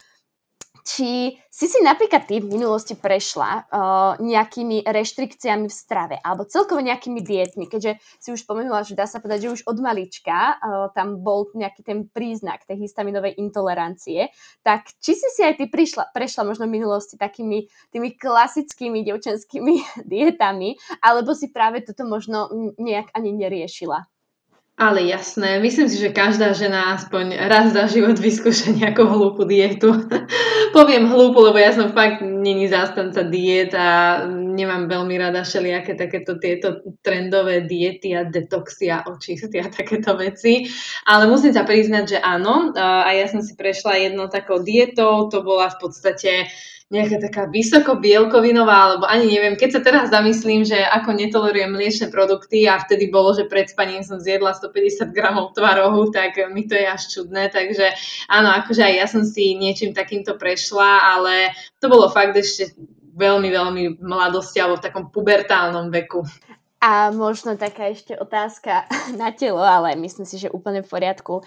či 0.84 1.38
si 1.52 1.66
si 1.68 1.80
napríklad 1.84 2.26
ty 2.26 2.40
v 2.40 2.48
minulosti 2.48 2.96
prešla 2.96 3.52
uh, 3.52 3.62
nejakými 4.24 4.88
reštrikciami 4.88 5.68
v 5.68 5.74
strave 5.74 6.16
alebo 6.20 6.48
celkovo 6.48 6.80
nejakými 6.80 7.20
dietmi, 7.22 7.68
keďže 7.68 8.00
si 8.18 8.30
už 8.32 8.44
spomenula, 8.48 8.88
že 8.88 8.96
dá 8.96 9.04
sa 9.06 9.20
povedať, 9.20 9.46
že 9.46 9.54
už 9.60 9.62
od 9.68 9.78
malička 9.84 10.58
uh, 10.58 10.90
tam 10.96 11.20
bol 11.20 11.52
nejaký 11.54 11.82
ten 11.84 12.08
príznak 12.08 12.64
tej 12.66 12.88
histaminovej 12.88 13.38
intolerancie, 13.38 14.32
tak 14.64 14.90
či 15.04 15.14
si 15.14 15.28
si 15.32 15.42
aj 15.44 15.60
ty 15.60 15.66
prišla, 15.68 16.16
prešla 16.16 16.48
možno 16.48 16.66
v 16.66 16.76
minulosti 16.80 17.20
takými 17.20 17.68
tými 17.92 18.16
klasickými 18.16 19.06
devčenskými 19.06 19.76
dietami, 20.12 20.80
alebo 21.04 21.36
si 21.38 21.52
práve 21.52 21.84
toto 21.86 22.08
možno 22.08 22.50
nejak 22.80 23.12
ani 23.14 23.36
neriešila? 23.36 24.11
Ale 24.80 25.04
jasné, 25.04 25.60
myslím 25.60 25.90
si, 25.92 26.00
že 26.00 26.16
každá 26.16 26.56
žena 26.58 26.96
aspoň 26.98 27.38
raz 27.52 27.70
za 27.76 27.86
život 27.92 28.18
vyskúša 28.18 28.72
nejakú 28.72 29.04
hlúpu 29.04 29.44
dietu. 29.46 29.94
Poviem 30.78 31.12
hlúpu, 31.12 31.44
lebo 31.44 31.60
ja 31.60 31.76
som 31.76 31.92
fakt 31.92 32.24
není 32.24 32.66
zástanca 32.72 33.22
diet 33.28 33.76
a 33.76 34.24
nemám 34.32 34.88
veľmi 34.88 35.16
rada 35.20 35.44
všelijaké 35.44 35.94
takéto 36.00 36.40
tieto 36.40 36.82
trendové 37.04 37.68
diety 37.68 38.16
a 38.16 38.26
detoxy 38.26 38.90
a 38.90 39.06
očisty 39.06 39.60
a 39.60 39.68
takéto 39.70 40.16
veci. 40.18 40.66
Ale 41.06 41.28
musím 41.28 41.52
sa 41.52 41.68
priznať, 41.68 42.18
že 42.18 42.20
áno. 42.24 42.72
A 42.74 43.12
ja 43.12 43.28
som 43.28 43.44
si 43.44 43.54
prešla 43.54 44.02
jednou 44.02 44.32
takou 44.32 44.64
dietou, 44.64 45.30
to 45.30 45.44
bola 45.46 45.68
v 45.68 45.78
podstate 45.78 46.48
nejaká 46.92 47.24
taká 47.24 47.48
vysoko 47.48 47.96
bielkovinová, 48.04 48.76
alebo 48.92 49.08
ani 49.08 49.32
neviem, 49.32 49.56
keď 49.56 49.80
sa 49.80 49.82
teraz 49.82 50.12
zamyslím, 50.12 50.68
že 50.68 50.76
ako 50.76 51.16
netolerujem 51.16 51.72
mliečne 51.72 52.12
produkty 52.12 52.68
a 52.68 52.84
vtedy 52.84 53.08
bolo, 53.08 53.32
že 53.32 53.48
pred 53.48 53.72
spaním 53.72 54.04
som 54.04 54.20
zjedla 54.20 54.52
150 54.52 55.16
gramov 55.16 55.56
tvarohu, 55.56 56.12
tak 56.12 56.36
mi 56.52 56.68
to 56.68 56.76
je 56.76 56.84
až 56.84 57.08
čudné, 57.08 57.48
takže 57.48 57.96
áno, 58.28 58.52
akože 58.60 58.84
aj 58.84 58.94
ja 59.00 59.08
som 59.08 59.24
si 59.24 59.56
niečím 59.56 59.96
takýmto 59.96 60.36
prešla, 60.36 61.16
ale 61.16 61.56
to 61.80 61.88
bolo 61.88 62.12
fakt 62.12 62.36
ešte 62.36 62.76
veľmi, 63.16 63.50
veľmi 63.56 63.84
mladosti 64.04 64.60
alebo 64.60 64.84
v 64.84 64.86
takom 64.92 65.04
pubertálnom 65.16 65.88
veku. 65.96 66.28
A 66.82 67.14
možno 67.14 67.54
taká 67.62 67.94
ešte 67.94 68.18
otázka 68.18 68.90
na 69.22 69.30
telo, 69.30 69.62
ale 69.62 69.94
myslím 70.02 70.26
si, 70.26 70.42
že 70.42 70.50
úplne 70.50 70.82
v 70.82 70.90
poriadku. 70.90 71.46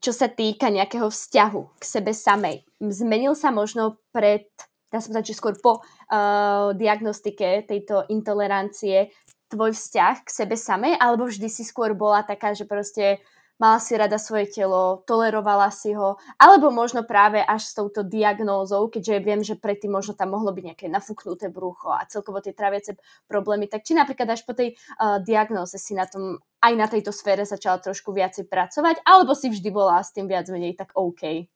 Čo 0.00 0.12
sa 0.16 0.28
týka 0.32 0.72
nejakého 0.72 1.12
vzťahu 1.12 1.60
k 1.76 1.84
sebe 1.84 2.16
samej, 2.16 2.64
zmenil 2.80 3.36
sa 3.36 3.52
možno 3.52 4.00
pred, 4.16 4.48
dá 4.88 5.04
sa 5.04 5.12
povedať, 5.12 5.36
že 5.36 5.38
skôr 5.38 5.54
po 5.60 5.84
uh, 5.84 6.72
diagnostike 6.72 7.68
tejto 7.68 8.08
intolerancie 8.08 9.12
tvoj 9.52 9.76
vzťah 9.76 10.24
k 10.24 10.28
sebe 10.32 10.56
samej, 10.56 10.96
alebo 10.96 11.28
vždy 11.28 11.46
si 11.52 11.62
skôr 11.62 11.92
bola 11.92 12.24
taká, 12.24 12.56
že 12.56 12.64
proste 12.64 13.20
mala 13.58 13.78
si 13.78 13.94
rada 13.94 14.18
svoje 14.18 14.50
telo, 14.50 15.02
tolerovala 15.06 15.70
si 15.70 15.94
ho, 15.94 16.18
alebo 16.40 16.74
možno 16.74 17.06
práve 17.06 17.38
až 17.40 17.62
s 17.64 17.72
touto 17.78 18.02
diagnózou, 18.02 18.90
keďže 18.90 19.24
viem, 19.24 19.40
že 19.46 19.54
predtým 19.58 19.94
možno 19.94 20.18
tam 20.18 20.34
mohlo 20.34 20.50
byť 20.50 20.64
nejaké 20.74 20.86
nafúknuté 20.90 21.48
brucho 21.48 21.94
a 21.94 22.06
celkovo 22.10 22.42
tie 22.42 22.56
traviace 22.56 22.98
problémy, 23.30 23.70
tak 23.70 23.86
či 23.86 23.94
napríklad 23.94 24.34
až 24.34 24.42
po 24.42 24.52
tej 24.52 24.74
uh, 24.74 25.22
diagnóze 25.22 25.78
si 25.78 25.94
na 25.94 26.08
tom 26.10 26.42
aj 26.64 26.72
na 26.74 26.88
tejto 26.88 27.12
sfére 27.12 27.44
začala 27.44 27.76
trošku 27.76 28.10
viacej 28.16 28.48
pracovať, 28.48 29.04
alebo 29.04 29.36
si 29.36 29.52
vždy 29.52 29.68
bola 29.68 30.00
s 30.00 30.16
tým 30.16 30.24
viac 30.24 30.48
menej 30.48 30.74
tak 30.80 30.96
OK? 30.96 31.53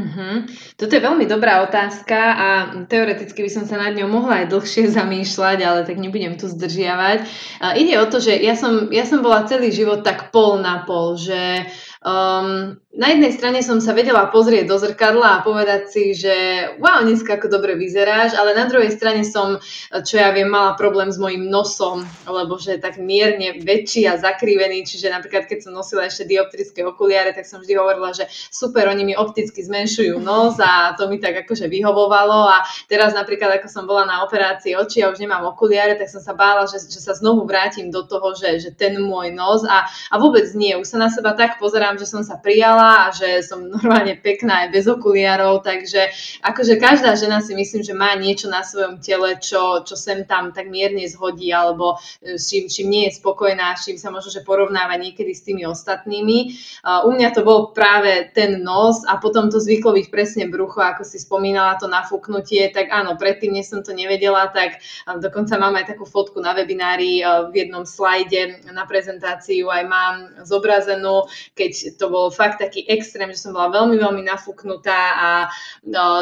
Uh-huh. 0.00 0.48
Toto 0.80 0.96
je 0.96 1.04
veľmi 1.04 1.28
dobrá 1.28 1.60
otázka 1.60 2.16
a 2.16 2.48
teoreticky 2.88 3.44
by 3.44 3.50
som 3.52 3.64
sa 3.68 3.76
nad 3.76 3.92
ňou 3.92 4.08
mohla 4.08 4.44
aj 4.44 4.50
dlhšie 4.50 4.88
zamýšľať, 4.96 5.58
ale 5.60 5.80
tak 5.84 6.00
nebudem 6.00 6.40
tu 6.40 6.48
zdržiavať. 6.48 7.18
Uh, 7.60 7.76
ide 7.76 8.00
o 8.00 8.06
to, 8.08 8.18
že 8.18 8.40
ja 8.40 8.56
som, 8.56 8.88
ja 8.88 9.04
som 9.04 9.20
bola 9.20 9.44
celý 9.44 9.68
život 9.68 10.00
tak 10.00 10.32
pol 10.32 10.64
na 10.64 10.88
pol, 10.88 11.20
že 11.20 11.68
um, 12.00 12.80
na 13.00 13.16
jednej 13.16 13.32
strane 13.32 13.64
som 13.64 13.80
sa 13.80 13.96
vedela 13.96 14.28
pozrieť 14.28 14.68
do 14.68 14.76
zrkadla 14.76 15.40
a 15.40 15.42
povedať 15.42 15.88
si, 15.88 16.12
že 16.12 16.68
wow, 16.84 17.00
dneska 17.00 17.40
ako 17.40 17.48
dobre 17.48 17.72
vyzeráš, 17.72 18.36
ale 18.36 18.52
na 18.52 18.68
druhej 18.68 18.92
strane 18.92 19.24
som, 19.24 19.56
čo 20.04 20.20
ja 20.20 20.28
viem, 20.36 20.52
mala 20.52 20.76
problém 20.76 21.08
s 21.08 21.16
mojim 21.16 21.48
nosom, 21.48 22.04
lebo 22.28 22.60
že 22.60 22.76
je 22.76 22.84
tak 22.84 23.00
mierne 23.00 23.56
väčší 23.64 24.04
a 24.04 24.20
zakrivený, 24.20 24.84
čiže 24.84 25.08
napríklad 25.08 25.48
keď 25.48 25.64
som 25.64 25.72
nosila 25.72 26.12
ešte 26.12 26.28
dioptrické 26.28 26.84
okuliare, 26.84 27.32
tak 27.32 27.48
som 27.48 27.64
vždy 27.64 27.72
hovorila, 27.80 28.12
že 28.12 28.28
super, 28.52 28.84
oni 28.92 29.08
mi 29.08 29.14
opticky 29.16 29.64
zmenšujú 29.64 30.20
nos 30.20 30.60
a 30.60 30.92
to 30.92 31.08
mi 31.08 31.16
tak 31.16 31.48
akože 31.48 31.72
vyhovovalo 31.72 32.52
a 32.52 32.68
teraz 32.84 33.16
napríklad 33.16 33.64
ako 33.64 33.68
som 33.72 33.88
bola 33.88 34.04
na 34.04 34.28
operácii 34.28 34.76
očí 34.76 35.00
a 35.00 35.08
už 35.08 35.24
nemám 35.24 35.48
okuliare, 35.48 35.96
tak 35.96 36.12
som 36.12 36.20
sa 36.20 36.36
bála, 36.36 36.68
že, 36.68 36.76
že 36.84 37.00
sa 37.00 37.16
znovu 37.16 37.48
vrátim 37.48 37.88
do 37.88 38.04
toho, 38.04 38.36
že, 38.36 38.60
že 38.60 38.76
ten 38.76 39.00
môj 39.00 39.32
nos 39.32 39.64
a, 39.64 39.88
a 39.88 40.14
vôbec 40.20 40.44
nie, 40.52 40.76
už 40.76 40.84
sa 40.84 41.00
na 41.00 41.08
seba 41.08 41.32
tak 41.32 41.56
pozerám 41.56 41.96
že 41.96 42.04
som 42.04 42.20
sa 42.20 42.36
prijala 42.36 42.89
a 42.90 43.14
že 43.14 43.46
som 43.46 43.62
normálne 43.76 44.18
pekná 44.18 44.66
aj 44.66 44.68
bez 44.74 44.84
okuliarov, 44.90 45.62
takže 45.62 46.10
akože 46.42 46.76
každá 46.76 47.14
žena 47.14 47.38
si 47.38 47.54
myslím, 47.54 47.86
že 47.86 47.94
má 47.94 48.18
niečo 48.18 48.50
na 48.50 48.66
svojom 48.66 48.98
tele, 48.98 49.38
čo, 49.38 49.86
čo 49.86 49.94
sem 49.94 50.26
tam 50.26 50.50
tak 50.50 50.66
mierne 50.66 51.06
zhodí 51.06 51.54
alebo 51.54 51.96
e, 52.20 52.34
s 52.34 52.50
čím, 52.50 52.66
čím 52.66 52.86
nie 52.90 53.02
je 53.08 53.22
spokojná, 53.22 53.78
s 53.78 53.86
čím 53.86 53.96
sa 53.96 54.10
možno 54.10 54.30
že 54.30 54.46
porovnáva 54.46 54.98
niekedy 54.98 55.32
s 55.34 55.46
tými 55.46 55.66
ostatnými. 55.66 56.38
U 56.86 57.10
mňa 57.10 57.28
to 57.34 57.42
bol 57.42 57.70
práve 57.74 58.30
ten 58.34 58.62
nos 58.62 59.02
a 59.06 59.18
potom 59.18 59.50
to 59.50 59.58
zvyklo 59.58 59.94
byť 59.94 60.06
presne 60.10 60.44
brucho, 60.46 60.82
ako 60.82 61.02
si 61.02 61.18
spomínala 61.18 61.76
to 61.78 61.90
nafúknutie, 61.90 62.70
tak 62.70 62.90
áno, 62.90 63.14
predtým, 63.18 63.54
než 63.54 63.70
som 63.70 63.80
to 63.82 63.94
nevedela, 63.94 64.48
tak 64.50 64.80
dokonca 65.18 65.58
mám 65.58 65.76
aj 65.78 65.94
takú 65.94 66.06
fotku 66.06 66.38
na 66.38 66.54
webinári 66.54 67.22
v 67.50 67.54
jednom 67.54 67.82
slajde 67.86 68.70
na 68.70 68.86
prezentáciu, 68.86 69.68
aj 69.70 69.84
mám 69.86 70.14
zobrazenú, 70.46 71.26
keď 71.54 71.98
to 71.98 72.06
bol 72.08 72.30
fakt 72.30 72.62
taký 72.62 72.79
extrém, 72.86 73.28
že 73.34 73.42
som 73.42 73.52
bola 73.52 73.68
veľmi, 73.72 73.98
veľmi 73.98 74.22
nafúknutá 74.24 75.00
a 75.16 75.28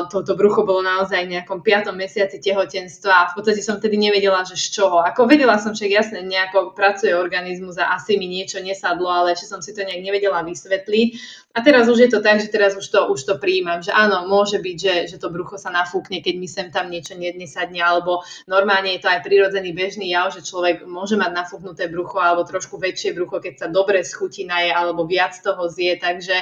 toto 0.08 0.34
brucho 0.34 0.64
bolo 0.64 0.82
naozaj 0.82 1.26
v 1.26 1.38
nejakom 1.38 1.62
piatom 1.62 1.94
mesiaci 1.94 2.40
tehotenstva 2.40 3.12
a 3.12 3.28
v 3.30 3.34
podstate 3.38 3.62
som 3.62 3.76
tedy 3.78 4.00
nevedela, 4.00 4.42
že 4.42 4.58
z 4.58 4.80
čoho. 4.80 5.04
Ako 5.04 5.28
vedela 5.28 5.60
som 5.60 5.76
však 5.76 5.90
jasne, 5.90 6.24
nejako 6.24 6.72
pracuje 6.72 7.12
organizmus 7.12 7.76
a 7.78 7.94
asi 7.94 8.16
mi 8.16 8.26
niečo 8.26 8.58
nesadlo, 8.58 9.06
ale 9.10 9.36
ešte 9.36 9.50
som 9.50 9.60
si 9.60 9.76
to 9.76 9.84
nejak 9.84 10.02
nevedela 10.02 10.40
vysvetliť. 10.42 11.08
A 11.56 11.64
teraz 11.64 11.88
už 11.88 11.98
je 11.98 12.10
to 12.12 12.20
tak, 12.20 12.38
že 12.38 12.52
teraz 12.52 12.76
už 12.76 12.86
to, 12.86 13.00
už 13.08 13.24
to 13.24 13.34
prijímam, 13.40 13.80
že 13.80 13.90
áno, 13.90 14.28
môže 14.28 14.60
byť, 14.60 14.76
že, 14.78 14.94
že 15.10 15.16
to 15.16 15.32
brucho 15.32 15.56
sa 15.56 15.72
nafúkne, 15.72 16.20
keď 16.20 16.34
mi 16.36 16.46
sem 16.46 16.68
tam 16.68 16.92
niečo 16.92 17.16
nesadne, 17.16 17.80
alebo 17.80 18.22
normálne 18.44 18.94
je 18.94 19.02
to 19.02 19.08
aj 19.08 19.24
prirodzený 19.24 19.72
bežný 19.72 20.12
jav, 20.12 20.28
že 20.30 20.44
človek 20.44 20.84
môže 20.84 21.16
mať 21.16 21.32
nafúknuté 21.34 21.88
brucho 21.88 22.20
alebo 22.20 22.44
trošku 22.44 22.76
väčšie 22.76 23.16
brucho, 23.16 23.40
keď 23.40 23.64
sa 23.64 23.66
dobre 23.72 24.04
schutinaje 24.04 24.70
alebo 24.70 25.08
viac 25.08 25.34
toho 25.40 25.66
zje. 25.72 25.96
Takže, 25.98 26.36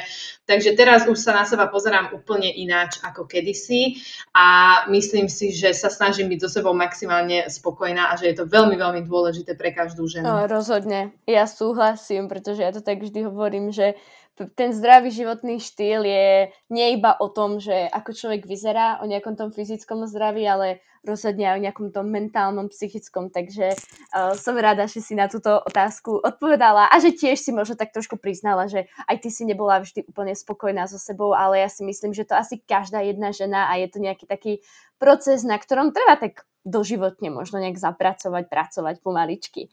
takže 0.45 0.75
teraz 0.75 1.09
už 1.09 1.17
sa 1.17 1.33
na 1.33 1.49
seba 1.49 1.71
pozerám 1.71 2.13
úplne 2.13 2.51
ináč 2.53 2.99
ako 3.01 3.31
kedysi 3.31 4.03
a 4.35 4.85
myslím 4.93 5.31
si, 5.31 5.55
že 5.55 5.71
sa 5.73 5.89
snažím 5.89 6.29
byť 6.35 6.45
so 6.45 6.51
sebou 6.61 6.75
maximálne 6.77 7.47
spokojná 7.47 8.11
a 8.11 8.19
že 8.19 8.35
je 8.35 8.43
to 8.43 8.45
veľmi, 8.45 8.75
veľmi 8.75 9.01
dôležité 9.07 9.55
pre 9.57 9.71
každú 9.71 10.05
ženu. 10.11 10.29
O, 10.29 10.45
rozhodne. 10.51 11.15
Ja 11.25 11.49
súhlasím, 11.49 12.29
pretože 12.29 12.67
ja 12.67 12.75
to 12.75 12.83
tak 12.83 13.01
vždy 13.01 13.25
hovorím, 13.31 13.73
že 13.73 13.97
ten 14.37 14.77
zdravý 14.77 15.09
životný 15.09 15.57
štýl 15.57 16.05
je 16.05 16.53
nie 16.69 16.87
iba 16.93 17.17
o 17.17 17.33
tom, 17.33 17.57
že 17.57 17.89
ako 17.89 18.13
človek 18.13 18.45
vyzerá, 18.45 19.01
o 19.01 19.09
nejakom 19.09 19.33
tom 19.33 19.49
fyzickom 19.49 20.05
zdraví, 20.05 20.45
ale 20.45 20.85
rozhodne 21.07 21.47
aj 21.49 21.57
o 21.57 21.65
nejakom 21.65 21.89
tom 21.95 22.11
mentálnom, 22.11 22.69
psychickom. 22.69 23.33
Takže 23.33 23.73
uh, 23.73 24.35
som 24.37 24.59
rada, 24.59 24.91
že 24.91 25.01
si 25.01 25.15
na 25.15 25.31
túto 25.31 25.49
otázku 25.49 26.21
odpovedala 26.21 26.91
a 26.91 26.97
že 26.99 27.15
tiež 27.15 27.39
si 27.41 27.55
možno 27.55 27.79
tak 27.79 27.95
trošku 27.95 28.19
priznala, 28.19 28.67
že 28.67 28.91
aj 29.07 29.25
ty 29.25 29.29
si 29.31 29.47
nebola 29.47 29.81
vždy 29.81 30.05
úplne 30.05 30.35
spokojná 30.35 30.85
so 30.91 30.99
sebou, 30.99 31.33
ale 31.33 31.63
ja 31.63 31.71
si 31.71 31.87
myslím, 31.87 32.13
že 32.13 32.27
to 32.27 32.35
asi 32.35 32.61
každá 32.61 33.01
jedna 33.07 33.31
žena 33.31 33.71
a 33.71 33.79
je 33.79 33.89
to 33.89 34.03
nejaký 34.03 34.27
taký 34.27 34.53
proces, 34.99 35.47
na 35.47 35.57
ktorom 35.57 35.95
treba 35.95 36.19
tak 36.19 36.45
doživotne 36.67 37.31
možno 37.31 37.63
nejak 37.63 37.79
zapracovať, 37.79 38.51
pracovať 38.51 38.95
pomaličky. 39.01 39.71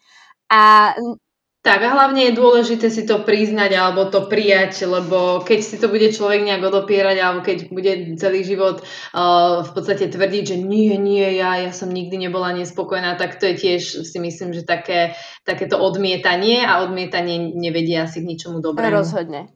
A 0.54 0.94
tak 1.64 1.80
a 1.80 1.96
hlavne 1.96 2.28
je 2.28 2.36
dôležité 2.36 2.92
si 2.92 3.08
to 3.08 3.24
priznať 3.24 3.72
alebo 3.80 4.12
to 4.12 4.28
prijať, 4.28 4.84
lebo 4.84 5.40
keď 5.48 5.60
si 5.64 5.80
to 5.80 5.88
bude 5.88 6.12
človek 6.12 6.44
nejak 6.44 6.60
odopierať 6.60 7.18
alebo 7.24 7.40
keď 7.40 7.58
bude 7.72 8.20
celý 8.20 8.44
život 8.44 8.84
uh, 8.84 9.64
v 9.64 9.72
podstate 9.72 10.12
tvrdiť, 10.12 10.44
že 10.44 10.58
nie, 10.60 11.00
nie, 11.00 11.24
ja, 11.40 11.64
ja 11.64 11.72
som 11.72 11.88
nikdy 11.88 12.20
nebola 12.28 12.52
nespokojná, 12.52 13.16
tak 13.16 13.40
to 13.40 13.48
je 13.48 13.56
tiež 13.56 14.04
si 14.04 14.18
myslím, 14.20 14.52
že 14.52 14.68
také, 14.68 15.16
takéto 15.48 15.80
odmietanie 15.80 16.68
a 16.68 16.84
odmietanie 16.84 17.56
nevedia 17.56 18.12
asi 18.12 18.20
k 18.20 18.36
ničomu 18.36 18.60
dobrému. 18.60 18.92
Rozhodne. 18.92 19.48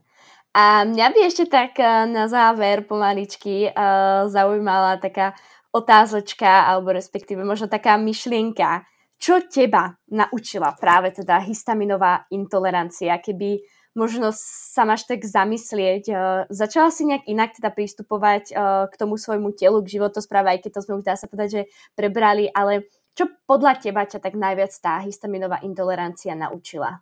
A 0.55 0.87
mňa 0.87 1.11
by 1.11 1.19
ešte 1.27 1.51
tak 1.51 1.75
uh, 1.75 2.07
na 2.07 2.31
záver 2.31 2.87
pomaličky 2.87 3.67
uh, 3.67 4.31
zaujímala 4.31 4.95
taká 5.03 5.35
otázočka 5.75 6.71
alebo 6.71 6.95
respektíve 6.95 7.43
možno 7.43 7.67
taká 7.67 7.99
myšlienka, 7.99 8.87
čo 9.17 9.41
teba 9.49 9.97
naučila 10.13 10.77
práve 10.77 11.13
teda 11.13 11.41
histaminová 11.41 12.29
intolerancia? 12.29 13.17
Keby 13.17 13.65
možno 13.97 14.29
sa 14.37 14.85
máš 14.85 15.09
tak 15.09 15.25
zamyslieť, 15.25 16.03
uh, 16.13 16.45
začala 16.53 16.93
si 16.93 17.09
nejak 17.09 17.25
inak 17.25 17.57
teda 17.57 17.73
pristupovať 17.73 18.53
uh, 18.53 18.85
k 18.87 18.93
tomu 18.93 19.17
svojmu 19.17 19.57
telu, 19.57 19.81
k 19.81 19.97
životospráve, 19.97 20.53
aj 20.53 20.59
keď 20.69 20.71
to 20.77 20.83
sme 20.85 21.01
už 21.01 21.05
dá 21.05 21.17
sa 21.17 21.25
povedať, 21.25 21.49
že 21.49 21.61
prebrali, 21.97 22.45
ale 22.53 22.85
čo 23.17 23.25
podľa 23.49 23.81
teba 23.81 24.05
ťa 24.05 24.21
tak 24.21 24.37
najviac 24.37 24.69
tá 24.77 25.01
histaminová 25.01 25.65
intolerancia 25.65 26.37
naučila? 26.37 27.01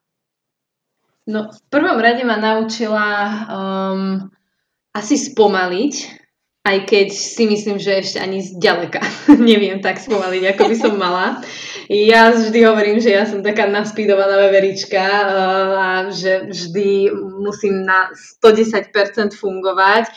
No, 1.28 1.52
v 1.52 1.60
prvom 1.68 2.00
rade 2.00 2.24
ma 2.24 2.40
naučila 2.40 3.08
um, 3.50 4.32
asi 4.96 5.20
spomaliť, 5.20 5.94
aj 6.64 6.78
keď 6.88 7.08
si 7.12 7.44
myslím, 7.50 7.78
že 7.82 8.00
ešte 8.00 8.18
ani 8.24 8.40
zďaleka 8.40 9.04
neviem 9.50 9.84
tak 9.84 10.00
spomaliť, 10.00 10.56
ako 10.56 10.64
by 10.72 10.76
som 10.80 10.94
mala. 10.96 11.44
Ja 11.86 12.34
vždy 12.34 12.66
hovorím, 12.66 12.98
že 12.98 13.14
ja 13.14 13.30
som 13.30 13.46
taká 13.46 13.70
naspídovaná 13.70 14.42
veverička 14.50 15.06
uh, 15.06 15.30
a 15.78 15.90
že 16.10 16.50
vždy 16.50 17.14
musím 17.46 17.86
na 17.86 18.10
110% 18.42 18.90
fungovať. 19.38 20.10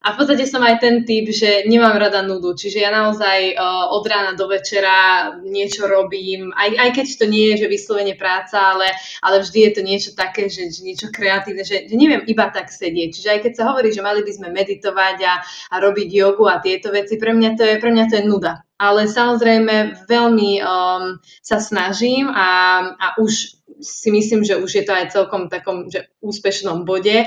A 0.00 0.16
v 0.16 0.16
podstate 0.16 0.48
som 0.48 0.64
aj 0.64 0.80
ten 0.80 1.04
typ, 1.04 1.28
že 1.28 1.68
nemám 1.68 1.92
rada 2.00 2.24
nudu, 2.24 2.56
čiže 2.56 2.80
ja 2.80 2.88
naozaj 2.88 3.52
uh, 3.52 3.92
od 3.92 4.00
rána 4.08 4.32
do 4.32 4.48
večera 4.48 5.28
niečo 5.44 5.84
robím, 5.84 6.56
aj, 6.56 6.72
aj 6.72 6.90
keď 6.96 7.06
to 7.20 7.26
nie 7.28 7.52
je, 7.52 7.68
že 7.68 7.68
vyslovene 7.68 8.16
práca, 8.16 8.72
ale, 8.72 8.96
ale 9.20 9.44
vždy 9.44 9.58
je 9.60 9.72
to 9.76 9.82
niečo 9.84 10.10
také, 10.16 10.48
že, 10.48 10.72
že 10.72 10.88
niečo 10.88 11.12
kreatívne, 11.12 11.68
že, 11.68 11.84
že 11.84 12.00
neviem 12.00 12.24
iba 12.32 12.48
tak 12.48 12.72
sedieť. 12.72 13.12
Čiže 13.12 13.28
aj 13.28 13.40
keď 13.44 13.52
sa 13.60 13.68
hovorí, 13.68 13.92
že 13.92 14.00
mali 14.00 14.24
by 14.24 14.32
sme 14.32 14.48
meditovať 14.56 15.16
a, 15.20 15.34
a 15.68 15.76
robiť 15.84 16.08
jogu 16.08 16.48
a 16.48 16.64
tieto 16.64 16.88
veci, 16.88 17.20
pre 17.20 17.36
mňa 17.36 17.50
to 17.60 17.62
je, 17.68 17.74
pre 17.76 17.92
mňa 17.92 18.04
to 18.08 18.14
je 18.16 18.24
nuda. 18.24 18.64
Ale 18.80 19.04
samozrejme 19.04 20.08
veľmi 20.08 20.64
um, 20.64 21.20
sa 21.44 21.60
snažím 21.60 22.32
a, 22.32 22.48
a 22.96 23.06
už 23.20 23.59
si 23.80 24.08
myslím, 24.12 24.44
že 24.44 24.60
už 24.60 24.70
je 24.70 24.84
to 24.84 24.92
aj 24.92 25.12
celkom 25.12 25.48
takom 25.48 25.88
že 25.88 26.12
úspešnom 26.20 26.84
bode, 26.84 27.26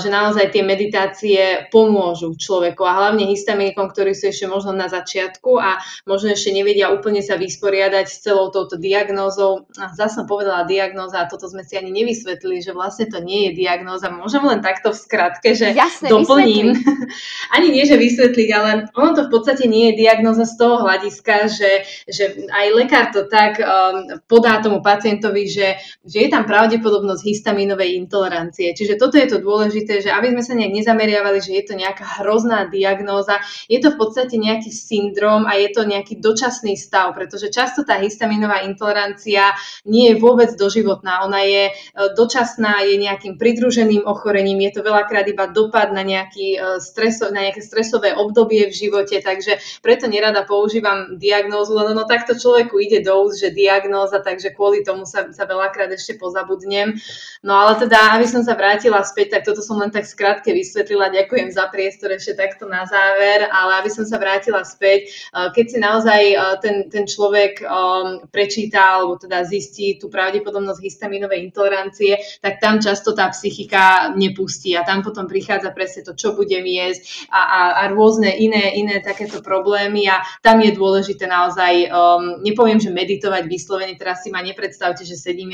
že 0.00 0.08
naozaj 0.08 0.50
tie 0.50 0.64
meditácie 0.64 1.68
pomôžu 1.68 2.34
človeku 2.34 2.82
a 2.82 2.96
hlavne 3.04 3.28
histaminikom, 3.28 3.92
ktorí 3.92 4.16
sú 4.16 4.32
ešte 4.32 4.48
možno 4.48 4.72
na 4.72 4.88
začiatku 4.88 5.60
a 5.60 5.78
možno 6.08 6.32
ešte 6.32 6.50
nevedia 6.50 6.90
úplne 6.90 7.20
sa 7.20 7.36
vysporiadať 7.36 8.06
s 8.08 8.24
celou 8.24 8.48
touto 8.48 8.80
diagnózou. 8.80 9.68
Zase 9.94 10.20
som 10.20 10.24
povedala 10.24 10.64
diagnóza 10.64 11.20
a 11.20 11.28
toto 11.28 11.46
sme 11.46 11.62
si 11.62 11.76
ani 11.76 11.92
nevysvetlili, 11.92 12.64
že 12.64 12.72
vlastne 12.72 13.06
to 13.12 13.20
nie 13.20 13.50
je 13.50 13.60
diagnóza. 13.60 14.08
Môžem 14.08 14.44
len 14.44 14.64
takto 14.64 14.96
v 14.96 14.98
skratke, 14.98 15.52
že 15.52 15.76
Jasne, 15.76 16.08
doplním. 16.08 16.72
ani 17.56 17.68
nie, 17.68 17.84
že 17.84 18.00
vysvetliť, 18.00 18.48
ale 18.56 18.70
ono 18.96 19.10
to 19.12 19.28
v 19.28 19.32
podstate 19.32 19.68
nie 19.68 19.92
je 19.92 20.06
diagnóza 20.06 20.48
z 20.48 20.54
toho 20.56 20.80
hľadiska, 20.80 21.34
že, 21.52 21.72
že 22.08 22.24
aj 22.48 22.66
lekár 22.72 23.06
to 23.12 23.28
tak 23.28 23.60
um, 23.60 24.20
podá 24.24 24.64
tomu 24.64 24.80
pacientovi, 24.80 25.44
že 25.50 25.73
že, 26.04 26.18
je 26.24 26.28
tam 26.28 26.44
pravdepodobnosť 26.44 27.22
histamínovej 27.24 27.96
intolerancie. 28.00 28.72
Čiže 28.74 29.00
toto 29.00 29.16
je 29.16 29.28
to 29.28 29.38
dôležité, 29.40 30.04
že 30.04 30.10
aby 30.10 30.34
sme 30.34 30.42
sa 30.42 30.54
nejak 30.58 30.72
nezameriavali, 30.74 31.38
že 31.40 31.52
je 31.54 31.64
to 31.64 31.74
nejaká 31.78 32.22
hrozná 32.22 32.66
diagnóza, 32.68 33.40
je 33.70 33.78
to 33.80 33.94
v 33.94 33.98
podstate 34.00 34.36
nejaký 34.36 34.70
syndrom 34.70 35.48
a 35.48 35.56
je 35.56 35.68
to 35.72 35.86
nejaký 35.86 36.18
dočasný 36.20 36.76
stav, 36.76 37.14
pretože 37.16 37.48
často 37.48 37.86
tá 37.86 37.96
histamínová 38.00 38.66
intolerancia 38.66 39.54
nie 39.88 40.12
je 40.12 40.20
vôbec 40.20 40.52
doživotná. 40.54 41.24
Ona 41.24 41.40
je 41.46 41.64
e, 41.70 41.72
dočasná, 42.12 42.84
je 42.84 43.00
nejakým 43.00 43.40
pridruženým 43.40 44.04
ochorením, 44.04 44.60
je 44.68 44.80
to 44.80 44.80
veľakrát 44.84 45.24
iba 45.30 45.48
dopad 45.48 45.94
na, 45.94 46.04
nejaký 46.04 46.48
e, 46.56 46.58
streso, 46.82 47.30
na 47.30 47.48
nejaké 47.48 47.64
stresové 47.64 48.12
obdobie 48.12 48.68
v 48.68 48.74
živote, 48.74 49.16
takže 49.22 49.60
preto 49.80 50.10
nerada 50.10 50.44
používam 50.44 51.16
diagnózu, 51.16 51.76
len 51.78 51.96
no 51.96 52.04
takto 52.04 52.36
človeku 52.36 52.76
ide 52.82 53.00
do 53.00 53.14
úst, 53.24 53.40
že 53.40 53.54
diagnóza, 53.54 54.20
takže 54.20 54.52
kvôli 54.52 54.84
tomu 54.84 55.06
sa, 55.08 55.30
sa 55.30 55.44
veľa 55.46 55.63
veľakrát 55.64 55.88
ešte 55.96 56.20
pozabudnem. 56.20 56.92
No 57.40 57.56
ale 57.56 57.80
teda, 57.80 58.12
aby 58.20 58.28
som 58.28 58.44
sa 58.44 58.52
vrátila 58.52 59.00
späť, 59.00 59.40
tak 59.40 59.48
toto 59.48 59.64
som 59.64 59.80
len 59.80 59.88
tak 59.88 60.04
skrátke 60.04 60.52
vysvetlila. 60.52 61.08
Ďakujem 61.08 61.48
za 61.48 61.72
priestor 61.72 62.12
ešte 62.12 62.36
takto 62.36 62.68
na 62.68 62.84
záver, 62.84 63.48
ale 63.48 63.80
aby 63.80 63.88
som 63.88 64.04
sa 64.04 64.20
vrátila 64.20 64.60
späť, 64.60 65.08
eh, 65.32 65.48
keď 65.56 65.64
si 65.64 65.78
naozaj 65.80 66.22
eh, 66.32 66.38
ten, 66.60 66.76
ten 66.92 67.08
človek 67.08 67.64
um, 67.64 68.28
prečíta 68.28 69.00
alebo 69.00 69.16
teda 69.16 69.44
zistí 69.48 69.96
tú 69.96 70.12
pravdepodobnosť 70.12 70.80
histaminovej 70.84 71.48
intolerancie, 71.48 72.20
tak 72.44 72.60
tam 72.60 72.84
často 72.84 73.16
tá 73.16 73.32
psychika 73.32 74.12
nepustí 74.12 74.76
a 74.76 74.84
tam 74.84 75.00
potom 75.00 75.24
prichádza 75.24 75.72
presne 75.72 76.04
to, 76.04 76.12
čo 76.12 76.36
budem 76.36 76.64
jesť 76.66 77.28
a, 77.32 77.40
a, 77.40 77.60
a 77.80 77.82
rôzne 77.94 78.28
iné, 78.36 78.76
iné 78.76 79.00
takéto 79.00 79.40
problémy 79.40 80.04
a 80.10 80.20
tam 80.44 80.60
je 80.60 80.74
dôležité 80.74 81.24
naozaj, 81.24 81.88
um, 81.88 82.44
nepoviem, 82.44 82.82
že 82.82 82.92
meditovať 82.92 83.46
vyslovene, 83.46 83.94
teraz 83.96 84.26
si 84.26 84.28
ma 84.34 84.42
nepredstavte, 84.42 85.06
že 85.06 85.14
sedím 85.14 85.53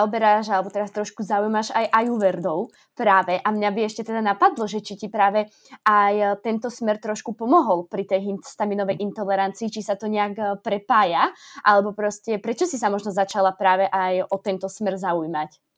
zaoberáš, 0.00 0.48
alebo 0.48 0.72
teraz 0.72 0.88
trošku 0.96 1.20
zaujímaš 1.20 1.76
aj 1.76 1.92
ajuverdou 1.92 2.72
práve. 2.96 3.36
A 3.36 3.48
mňa 3.52 3.68
by 3.68 3.80
ešte 3.84 4.08
teda 4.08 4.24
napadlo, 4.24 4.64
že 4.64 4.80
či 4.80 4.96
ti 4.96 5.12
práve 5.12 5.44
aj 5.84 6.14
e, 6.16 6.26
tento 6.40 6.72
smer 6.72 6.96
trošku 6.96 7.36
pomohol 7.36 7.84
pri 7.84 8.08
tej 8.08 8.32
histaminovej 8.32 8.96
intolerancii, 9.04 9.68
či 9.68 9.84
sa 9.84 10.00
to 10.00 10.08
nejak 10.08 10.34
e, 10.40 10.44
prepája, 10.64 11.28
alebo 11.60 11.92
proste 11.92 12.40
prečo 12.40 12.64
si 12.64 12.80
sa 12.80 12.88
možno 12.88 13.12
začala 13.12 13.52
práve 13.52 13.84
aj 13.92 14.24
o 14.32 14.36
tento 14.40 14.72
smer 14.72 14.96
zaujímať? 14.96 15.69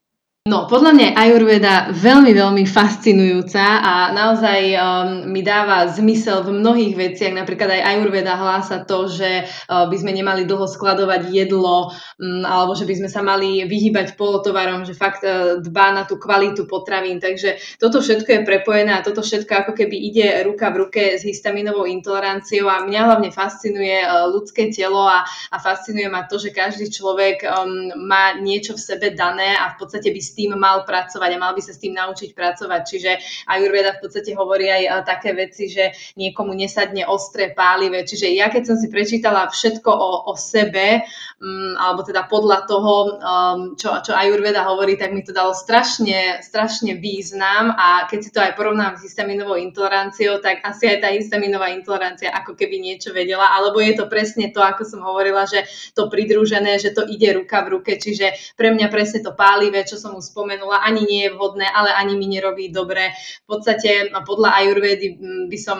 No, 0.43 0.67
podľa 0.67 0.91
mňa 0.99 1.07
je 1.07 1.19
Ayurveda 1.23 1.75
veľmi, 1.95 2.35
veľmi 2.35 2.67
fascinujúca 2.67 3.63
a 3.63 4.11
naozaj 4.11 4.75
um, 4.75 4.83
mi 5.31 5.39
dáva 5.39 5.87
zmysel 5.87 6.43
v 6.43 6.59
mnohých 6.59 6.99
veciach. 6.99 7.31
Napríklad 7.31 7.71
aj 7.71 7.87
Ayurveda 7.95 8.35
hlása 8.35 8.83
to, 8.83 9.07
že 9.07 9.47
uh, 9.47 9.87
by 9.87 9.95
sme 9.95 10.11
nemali 10.11 10.43
dlho 10.43 10.67
skladovať 10.67 11.31
jedlo 11.31 11.95
um, 11.95 12.43
alebo 12.43 12.75
že 12.75 12.91
by 12.91 12.95
sme 12.99 13.07
sa 13.07 13.23
mali 13.23 13.63
vyhybať 13.71 14.19
polotovarom, 14.19 14.83
že 14.83 14.99
fakt 14.99 15.23
uh, 15.23 15.63
dbá 15.63 15.95
na 15.95 16.11
tú 16.11 16.19
kvalitu 16.19 16.67
potravín. 16.67 17.23
Takže 17.23 17.79
toto 17.79 18.03
všetko 18.03 18.43
je 18.43 18.43
prepojené 18.43 18.99
a 18.99 19.07
toto 19.07 19.23
všetko 19.23 19.47
ako 19.47 19.79
keby 19.79 19.95
ide 19.95 20.27
ruka 20.43 20.75
v 20.75 20.91
ruke 20.91 21.03
s 21.15 21.23
histaminovou 21.23 21.87
intoleranciou 21.87 22.67
a 22.67 22.83
mňa 22.83 23.01
hlavne 23.07 23.31
fascinuje 23.31 24.03
uh, 24.03 24.27
ľudské 24.27 24.75
telo 24.75 25.07
a, 25.07 25.23
a 25.23 25.57
fascinuje 25.63 26.11
ma 26.11 26.27
to, 26.27 26.43
že 26.43 26.51
každý 26.51 26.91
človek 26.91 27.47
um, 27.47 27.95
má 28.11 28.35
niečo 28.43 28.75
v 28.75 28.83
sebe 28.91 29.15
dané 29.15 29.55
a 29.55 29.71
v 29.71 29.79
podstate 29.79 30.11
by 30.11 30.32
tým 30.33 30.57
mal 30.57 30.85
pracovať 30.85 31.31
a 31.37 31.43
mal 31.43 31.53
by 31.53 31.63
sa 31.63 31.73
s 31.73 31.83
tým 31.83 31.97
naučiť 31.97 32.33
pracovať. 32.33 32.81
Čiže 32.85 33.11
Ayurveda 33.49 33.97
v 33.97 34.03
podstate 34.05 34.33
hovorí 34.35 34.69
aj 34.69 34.83
eh, 34.83 34.93
také 35.05 35.31
veci, 35.37 35.69
že 35.69 35.93
niekomu 36.17 36.53
nesadne 36.57 37.05
ostré, 37.09 37.53
pálivé. 37.53 38.05
Čiže 38.05 38.33
ja 38.33 38.49
keď 38.49 38.63
som 38.73 38.77
si 38.81 38.89
prečítala 38.89 39.49
všetko 39.49 39.91
o, 39.91 40.11
o 40.31 40.35
sebe, 40.35 41.05
um, 41.43 41.75
alebo 41.77 42.03
teda 42.07 42.27
podľa 42.27 42.65
toho, 42.65 42.95
um, 43.19 43.61
čo, 43.77 43.99
čo 44.01 44.13
Ayurveda 44.15 44.65
hovorí, 44.65 44.97
tak 44.97 45.13
mi 45.13 45.21
to 45.27 45.35
dalo 45.35 45.53
strašne, 45.53 46.41
strašne 46.41 46.97
význam 46.97 47.75
a 47.75 48.07
keď 48.07 48.19
si 48.23 48.31
to 48.31 48.41
aj 48.41 48.55
porovnám 48.55 48.97
s 48.97 49.05
histaminovou 49.11 49.59
intoleranciou, 49.59 50.39
tak 50.39 50.63
asi 50.63 50.89
aj 50.89 50.99
tá 51.03 51.09
histaminová 51.11 51.71
intolerancia 51.75 52.33
ako 52.33 52.55
keby 52.55 52.79
niečo 52.79 53.11
vedela, 53.11 53.53
alebo 53.53 53.83
je 53.83 53.95
to 53.99 54.07
presne 54.07 54.55
to, 54.55 54.63
ako 54.63 54.87
som 54.87 55.03
hovorila, 55.03 55.45
že 55.45 55.67
to 55.93 56.07
pridružené, 56.07 56.79
že 56.79 56.95
to 56.95 57.05
ide 57.07 57.35
ruka 57.35 57.61
v 57.67 57.79
ruke, 57.79 57.93
čiže 57.99 58.55
pre 58.55 58.71
mňa 58.71 58.87
presne 58.89 59.21
to 59.21 59.35
pálivé, 59.35 59.83
čo 59.83 59.99
som 59.99 60.15
spomenula, 60.23 60.87
ani 60.87 61.03
nie 61.03 61.21
je 61.27 61.35
vhodné, 61.35 61.67
ale 61.67 61.91
ani 61.93 62.15
mi 62.15 62.31
nerobí 62.31 62.71
dobre. 62.71 63.11
V 63.45 63.59
podstate 63.59 64.15
podľa 64.25 64.63
ajurvedy 64.63 65.19
by 65.51 65.59
som 65.59 65.79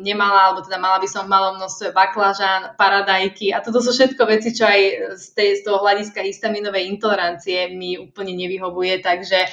nemala, 0.00 0.50
alebo 0.50 0.64
teda 0.64 0.78
mala 0.80 1.02
by 1.02 1.08
som 1.10 1.26
v 1.26 1.32
malom 1.34 1.60
množstve 1.60 1.92
baklažán, 1.92 2.78
paradajky 2.78 3.52
a 3.52 3.60
toto 3.60 3.82
sú 3.82 3.92
všetko 3.92 4.22
veci, 4.24 4.54
čo 4.54 4.64
aj 4.64 4.80
z, 5.18 5.26
tej, 5.36 5.48
z 5.60 5.62
toho 5.66 5.82
hľadiska 5.82 6.24
histaminovej 6.24 6.88
intolerancie 6.88 7.74
mi 7.74 8.00
úplne 8.00 8.32
nevyhovuje, 8.38 9.04
takže 9.04 9.44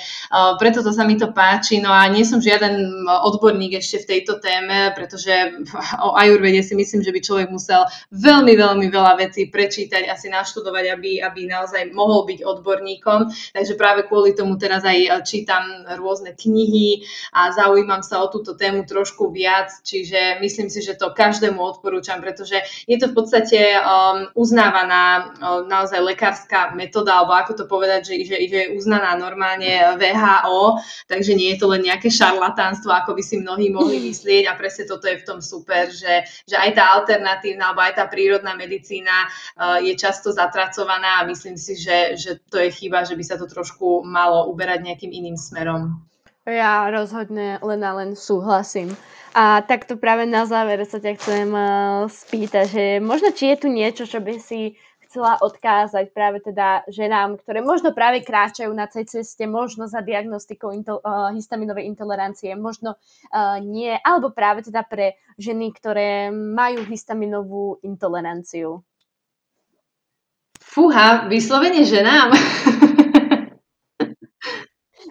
preto 0.59 0.85
to 0.85 0.95
sa 0.95 1.03
mi 1.03 1.19
to 1.19 1.35
páči. 1.35 1.83
No 1.83 1.91
a 1.91 2.07
nie 2.07 2.23
som 2.23 2.39
žiaden 2.39 3.03
odborník 3.07 3.79
ešte 3.79 4.03
v 4.03 4.09
tejto 4.17 4.39
téme, 4.39 4.91
pretože 4.95 5.33
o 6.05 6.15
ajurvede 6.15 6.63
si 6.63 6.73
myslím, 6.75 7.03
že 7.03 7.13
by 7.13 7.19
človek 7.19 7.47
musel 7.51 7.87
veľmi, 8.11 8.53
veľmi 8.55 8.87
veľa 8.87 9.19
vecí 9.19 9.47
prečítať, 9.47 10.07
asi 10.07 10.27
naštudovať, 10.31 10.85
aby, 10.95 11.11
aby 11.23 11.41
naozaj 11.47 11.91
mohol 11.91 12.27
byť 12.27 12.43
odborníkom. 12.43 13.31
Takže 13.53 13.73
práve 13.79 14.07
kvôli 14.07 14.26
kvôli 14.27 14.35
tomu 14.35 14.59
teraz 14.59 14.83
aj 14.83 14.99
e, 14.99 15.09
čítam 15.23 15.87
rôzne 15.95 16.35
knihy 16.35 17.07
a 17.31 17.55
zaujímam 17.55 18.03
sa 18.03 18.19
o 18.19 18.27
túto 18.27 18.59
tému 18.59 18.83
trošku 18.83 19.31
viac, 19.31 19.71
čiže 19.87 20.43
myslím 20.43 20.67
si, 20.67 20.83
že 20.83 20.99
to 20.99 21.15
každému 21.15 21.55
odporúčam, 21.55 22.19
pretože 22.19 22.59
je 22.83 22.97
to 22.99 23.07
v 23.07 23.15
podstate 23.15 23.79
um, 23.79 24.27
uznávaná 24.35 25.31
um, 25.39 25.63
naozaj 25.71 26.03
lekárska 26.03 26.75
metóda, 26.75 27.23
alebo 27.23 27.39
ako 27.39 27.63
to 27.63 27.65
povedať, 27.71 28.11
že, 28.11 28.15
že, 28.27 28.35
že 28.51 28.57
je 28.67 28.73
uznaná 28.75 29.15
normálne 29.15 29.95
VHO, 29.95 30.83
takže 31.07 31.31
nie 31.31 31.55
je 31.55 31.63
to 31.63 31.71
len 31.71 31.87
nejaké 31.87 32.11
šarlatánstvo, 32.11 32.91
ako 32.91 33.15
by 33.15 33.23
si 33.23 33.39
mnohí 33.39 33.71
mohli 33.71 34.03
myslieť 34.11 34.51
a 34.51 34.59
presne 34.59 34.91
toto 34.91 35.07
je 35.07 35.23
v 35.23 35.27
tom 35.27 35.39
super, 35.39 35.87
že, 35.87 36.27
že 36.43 36.55
aj 36.59 36.75
tá 36.75 36.83
alternatívna 36.99 37.71
alebo 37.71 37.87
aj 37.87 37.95
tá 37.95 38.05
prírodná 38.11 38.59
medicína 38.59 39.31
uh, 39.55 39.79
je 39.79 39.95
často 39.95 40.35
zatracovaná 40.35 41.23
a 41.23 41.27
myslím 41.31 41.55
si, 41.55 41.79
že, 41.79 42.19
že 42.19 42.43
to 42.51 42.59
je 42.59 42.75
chyba, 42.75 43.07
že 43.07 43.15
by 43.15 43.23
sa 43.23 43.37
to 43.39 43.47
trošku 43.47 44.01
malo 44.17 44.49
uberať 44.49 44.81
nejakým 44.81 45.13
iným 45.13 45.37
smerom. 45.37 46.01
Ja 46.47 46.87
rozhodne 46.89 47.61
len 47.61 47.81
a 47.83 47.91
len 47.93 48.15
súhlasím. 48.17 48.95
A 49.37 49.61
takto 49.61 49.99
práve 50.01 50.25
na 50.25 50.49
záver 50.49 50.81
sa 50.87 50.97
ťa 50.97 51.11
chcem 51.19 51.49
uh, 51.53 52.09
spýtať, 52.09 52.65
že 52.65 52.85
možno 52.97 53.29
či 53.35 53.53
je 53.53 53.57
tu 53.61 53.67
niečo, 53.69 54.09
čo 54.09 54.17
by 54.17 54.41
si 54.41 54.79
chcela 55.07 55.39
odkázať 55.39 56.11
práve 56.15 56.43
teda 56.43 56.87
ženám, 56.87 57.39
ktoré 57.43 57.63
možno 57.63 57.95
práve 57.95 58.23
kráčajú 58.23 58.71
na 58.71 58.87
tej 58.87 59.07
ceste, 59.07 59.43
možno 59.47 59.87
za 59.91 60.03
diagnostikou 60.03 60.71
into, 60.71 60.99
uh, 60.99 61.31
histaminovej 61.35 61.87
intolerancie, 61.87 62.55
možno 62.55 62.95
uh, 62.95 63.59
nie, 63.59 63.95
alebo 64.03 64.31
práve 64.31 64.67
teda 64.67 64.87
pre 64.87 65.19
ženy, 65.39 65.75
ktoré 65.75 66.31
majú 66.31 66.87
histaminovú 66.87 67.79
intoleranciu. 67.83 68.83
Fúha, 70.59 71.25
vyslovene 71.31 71.81
ženám. 71.81 72.29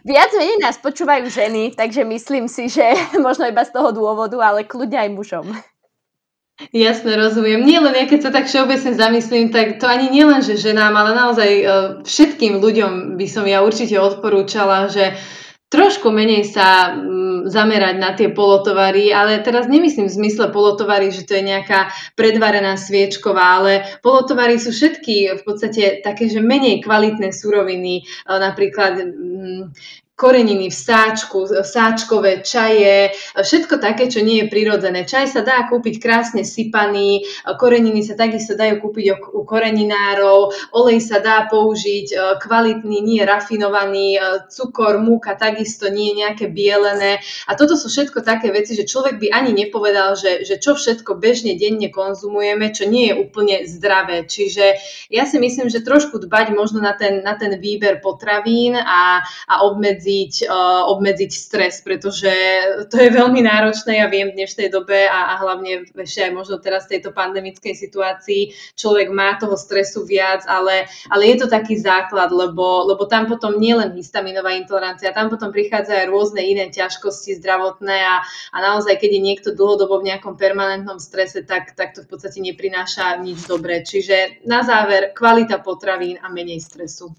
Viac 0.04 0.30
menej 0.36 0.58
nás 0.60 0.76
počúvajú 0.76 1.30
ženy, 1.30 1.72
takže 1.72 2.04
myslím 2.04 2.50
si, 2.50 2.68
že 2.68 2.84
možno 3.26 3.48
iba 3.48 3.64
z 3.64 3.72
toho 3.72 3.94
dôvodu, 3.94 4.36
ale 4.42 4.68
kľudne 4.68 4.98
aj 5.00 5.10
mužom. 5.14 5.46
Jasne, 6.72 7.20
rozumiem. 7.20 7.68
Nie 7.68 7.84
len 7.84 7.92
ja, 7.92 8.08
keď 8.08 8.20
sa 8.24 8.30
tak 8.32 8.48
všeobecne 8.48 8.96
zamyslím, 8.96 9.52
tak 9.52 9.76
to 9.76 9.84
ani 9.84 10.08
nie 10.08 10.24
len, 10.24 10.40
že 10.40 10.56
ženám, 10.56 10.88
ale 10.96 11.12
naozaj 11.12 11.50
e, 11.52 11.64
všetkým 12.00 12.64
ľuďom 12.64 13.20
by 13.20 13.26
som 13.28 13.44
ja 13.44 13.60
určite 13.60 14.00
odporúčala, 14.00 14.88
že 14.88 15.20
trošku 15.76 16.08
menej 16.08 16.48
sa 16.48 16.96
mm, 16.96 17.52
zamerať 17.52 17.96
na 18.00 18.16
tie 18.16 18.32
polotovary, 18.32 19.12
ale 19.12 19.44
teraz 19.44 19.68
nemyslím 19.68 20.08
v 20.08 20.16
zmysle 20.16 20.48
polotovary, 20.48 21.12
že 21.12 21.28
to 21.28 21.36
je 21.36 21.44
nejaká 21.44 21.92
predvarená 22.16 22.80
sviečková, 22.80 23.60
ale 23.60 23.84
polotovary 24.00 24.56
sú 24.56 24.72
všetky 24.72 25.36
v 25.36 25.42
podstate 25.44 26.00
také, 26.00 26.32
že 26.32 26.40
menej 26.40 26.80
kvalitné 26.80 27.30
suroviny, 27.30 28.00
e, 28.00 28.02
napríklad 28.26 29.04
mm, 29.04 29.62
koreniny 30.16 30.72
v 30.72 30.76
sáčku, 30.76 31.44
sáčkové 31.60 32.40
čaje, 32.40 33.12
všetko 33.36 33.76
také, 33.76 34.08
čo 34.08 34.24
nie 34.24 34.40
je 34.40 34.46
prirodzené. 34.48 35.04
Čaj 35.04 35.28
sa 35.28 35.40
dá 35.44 35.68
kúpiť 35.68 36.00
krásne 36.00 36.40
sypaný, 36.40 37.28
koreniny 37.60 38.00
sa 38.00 38.16
takisto 38.16 38.56
dajú 38.56 38.80
kúpiť 38.80 39.12
u 39.36 39.44
koreninárov, 39.44 40.72
olej 40.72 41.04
sa 41.04 41.20
dá 41.20 41.44
použiť 41.52 42.06
e, 42.08 42.16
kvalitný, 42.40 43.04
nie 43.04 43.20
rafinovaný, 43.28 44.16
e, 44.16 44.20
cukor, 44.48 45.04
múka 45.04 45.36
takisto 45.36 45.92
nie 45.92 46.16
nejaké 46.16 46.48
bielené. 46.48 47.20
A 47.44 47.52
toto 47.52 47.76
sú 47.76 47.92
všetko 47.92 48.24
také 48.24 48.48
veci, 48.48 48.72
že 48.72 48.88
človek 48.88 49.20
by 49.20 49.28
ani 49.36 49.52
nepovedal, 49.52 50.16
že, 50.16 50.48
že 50.48 50.56
čo 50.56 50.80
všetko 50.80 51.20
bežne 51.20 51.60
denne 51.60 51.92
konzumujeme, 51.92 52.72
čo 52.72 52.88
nie 52.88 53.12
je 53.12 53.20
úplne 53.20 53.68
zdravé. 53.68 54.24
Čiže 54.24 54.80
ja 55.12 55.28
si 55.28 55.36
myslím, 55.36 55.68
že 55.68 55.84
trošku 55.84 56.24
dbať 56.24 56.56
možno 56.56 56.80
na 56.80 56.96
ten, 56.96 57.20
na 57.20 57.36
ten 57.36 57.52
výber 57.60 58.00
potravín 58.00 58.80
a, 58.80 59.20
a 59.44 59.54
obmedziť 59.68 60.05
obmedziť, 60.06 60.46
uh, 60.46 60.86
obmedziť 60.94 61.32
stres, 61.34 61.82
pretože 61.82 62.30
to 62.86 62.96
je 63.02 63.10
veľmi 63.10 63.42
náročné, 63.42 63.98
ja 63.98 64.06
viem, 64.06 64.30
v 64.30 64.38
dnešnej 64.38 64.70
dobe 64.70 65.10
a, 65.10 65.34
a 65.34 65.42
hlavne 65.42 65.90
ešte 65.98 66.30
aj 66.30 66.32
možno 66.32 66.62
teraz 66.62 66.86
v 66.86 66.98
tejto 66.98 67.10
pandemickej 67.10 67.74
situácii 67.74 68.54
človek 68.78 69.10
má 69.10 69.34
toho 69.34 69.58
stresu 69.58 70.06
viac, 70.06 70.46
ale, 70.46 70.86
ale 71.10 71.22
je 71.34 71.42
to 71.42 71.46
taký 71.50 71.74
základ, 71.74 72.30
lebo, 72.30 72.86
lebo 72.86 73.02
tam 73.10 73.26
potom 73.26 73.58
nie 73.58 73.74
len 73.74 73.98
histaminová 73.98 74.54
intolerancia, 74.54 75.10
tam 75.10 75.26
potom 75.26 75.50
prichádzajú 75.50 75.98
aj 76.06 76.08
rôzne 76.14 76.42
iné 76.46 76.70
ťažkosti 76.70 77.42
zdravotné 77.42 77.98
a, 78.06 78.22
a 78.54 78.58
naozaj, 78.62 79.02
keď 79.02 79.10
je 79.10 79.26
niekto 79.26 79.48
dlhodobo 79.58 79.98
v 79.98 80.14
nejakom 80.14 80.38
permanentnom 80.38 81.02
strese, 81.02 81.42
tak, 81.42 81.74
tak 81.74 81.98
to 81.98 82.06
v 82.06 82.14
podstate 82.14 82.38
neprináša 82.38 83.18
nič 83.18 83.50
dobré. 83.50 83.82
Čiže 83.82 84.46
na 84.46 84.62
záver 84.62 85.10
kvalita 85.10 85.58
potravín 85.58 86.22
a 86.22 86.30
menej 86.30 86.62
stresu. 86.62 87.10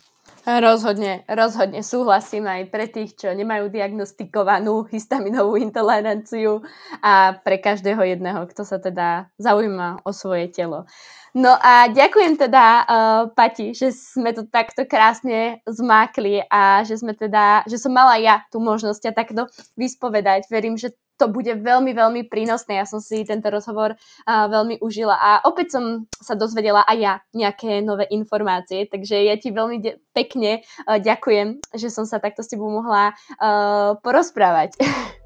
Rozhodne, 0.47 1.27
rozhodne 1.27 1.83
súhlasím 1.83 2.47
aj 2.47 2.71
pre 2.71 2.87
tých, 2.87 3.19
čo 3.19 3.35
nemajú 3.35 3.67
diagnostikovanú 3.67 4.87
histaminovú 4.87 5.59
intoleranciu 5.59 6.63
a 7.03 7.35
pre 7.35 7.59
každého 7.59 7.99
jedného, 8.15 8.47
kto 8.47 8.63
sa 8.63 8.79
teda 8.79 9.27
zaujíma 9.43 10.07
o 10.07 10.11
svoje 10.15 10.47
telo. 10.47 10.87
No 11.35 11.51
a 11.51 11.91
ďakujem 11.91 12.39
teda, 12.39 12.65
uh, 12.87 13.23
Pati, 13.35 13.75
že 13.75 13.91
sme 13.91 14.31
to 14.31 14.47
takto 14.47 14.87
krásne 14.87 15.59
zmákli 15.67 16.47
a 16.47 16.79
že 16.87 16.95
sme 16.95 17.11
teda, 17.11 17.67
že 17.67 17.75
som 17.75 17.91
mala 17.91 18.15
ja 18.15 18.47
tú 18.47 18.63
možnosť 18.63 19.03
a 19.11 19.17
takto 19.19 19.51
vyspovedať. 19.75 20.47
Verím, 20.47 20.79
že 20.79 20.95
to 21.17 21.25
bude 21.27 21.49
veľmi, 21.49 21.91
veľmi 21.91 22.21
prínosné. 22.29 22.77
Ja 22.77 22.85
som 22.85 23.01
si 23.01 23.25
tento 23.25 23.49
rozhovor 23.49 23.97
uh, 23.97 24.45
veľmi 24.47 24.79
užila 24.79 25.17
a 25.17 25.31
opäť 25.43 25.77
som 25.77 26.05
sa 26.13 26.37
dozvedela 26.37 26.85
aj 26.85 26.97
ja 26.97 27.13
nejaké 27.33 27.81
nové 27.81 28.05
informácie, 28.13 28.85
takže 28.85 29.17
ja 29.25 29.35
ti 29.35 29.49
veľmi 29.49 29.77
de- 29.81 29.97
pekne 30.13 30.61
uh, 30.85 31.01
ďakujem, 31.01 31.61
že 31.73 31.89
som 31.89 32.05
sa 32.05 32.21
takto 32.21 32.45
s 32.45 32.53
tebou 32.53 32.69
mohla 32.69 33.17
uh, 33.41 33.97
porozprávať. 34.05 34.77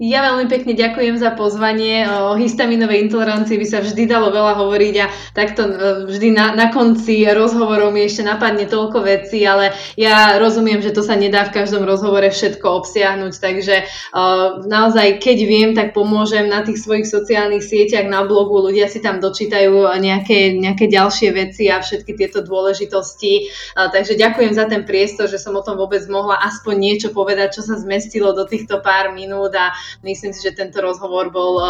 Ja 0.00 0.24
veľmi 0.24 0.48
pekne 0.48 0.72
ďakujem 0.72 1.20
za 1.20 1.36
pozvanie. 1.36 2.08
O 2.08 2.32
histaminovej 2.32 3.04
intolerancii 3.04 3.60
by 3.60 3.66
sa 3.68 3.84
vždy 3.84 4.08
dalo 4.08 4.32
veľa 4.32 4.56
hovoriť 4.56 4.94
a 4.96 5.12
takto 5.36 5.68
e, 5.68 5.72
vždy 6.08 6.32
na, 6.32 6.56
na 6.56 6.72
konci 6.72 7.28
rozhovorov 7.28 7.92
mi 7.92 8.08
ešte 8.08 8.24
napadne 8.24 8.64
toľko 8.64 9.04
vecí, 9.04 9.44
ale 9.44 9.76
ja 10.00 10.40
rozumiem, 10.40 10.80
že 10.80 10.96
to 10.96 11.04
sa 11.04 11.20
nedá 11.20 11.44
v 11.44 11.52
každom 11.52 11.84
rozhovore 11.84 12.24
všetko 12.32 12.64
obsiahnuť, 12.64 13.32
takže 13.36 13.76
uh, 14.16 14.64
naozaj 14.64 15.20
keď 15.20 15.38
viem, 15.44 15.70
tak 15.76 15.92
pomôžem 15.92 16.48
na 16.48 16.64
tých 16.64 16.80
svojich 16.80 17.04
sociálnych 17.04 17.60
sieťach, 17.60 18.08
na 18.08 18.24
blogu, 18.24 18.56
ľudia 18.56 18.88
si 18.88 19.04
tam 19.04 19.20
dočítajú 19.20 20.00
nejaké, 20.00 20.56
nejaké 20.56 20.88
ďalšie 20.88 21.28
veci 21.36 21.68
a 21.68 21.84
všetky 21.84 22.16
tieto 22.16 22.40
dôležitosti. 22.40 23.52
Uh, 23.76 23.92
takže 23.92 24.16
ďakujem 24.16 24.56
za 24.56 24.64
ten 24.64 24.88
priestor, 24.88 25.28
že 25.28 25.36
som 25.36 25.52
o 25.52 25.60
tom 25.60 25.76
vôbec 25.76 26.00
mohla 26.08 26.40
aspoň 26.40 26.74
niečo 26.80 27.08
povedať, 27.12 27.60
čo 27.60 27.68
sa 27.68 27.76
zmestilo 27.76 28.32
do 28.32 28.48
týchto 28.48 28.80
pár 28.80 29.12
minút 29.12 29.52
a 29.52 29.76
myslím 30.02 30.32
si, 30.32 30.40
že 30.44 30.56
tento 30.56 30.80
rozhovor 30.80 31.30
bol 31.30 31.58
um, 31.58 31.68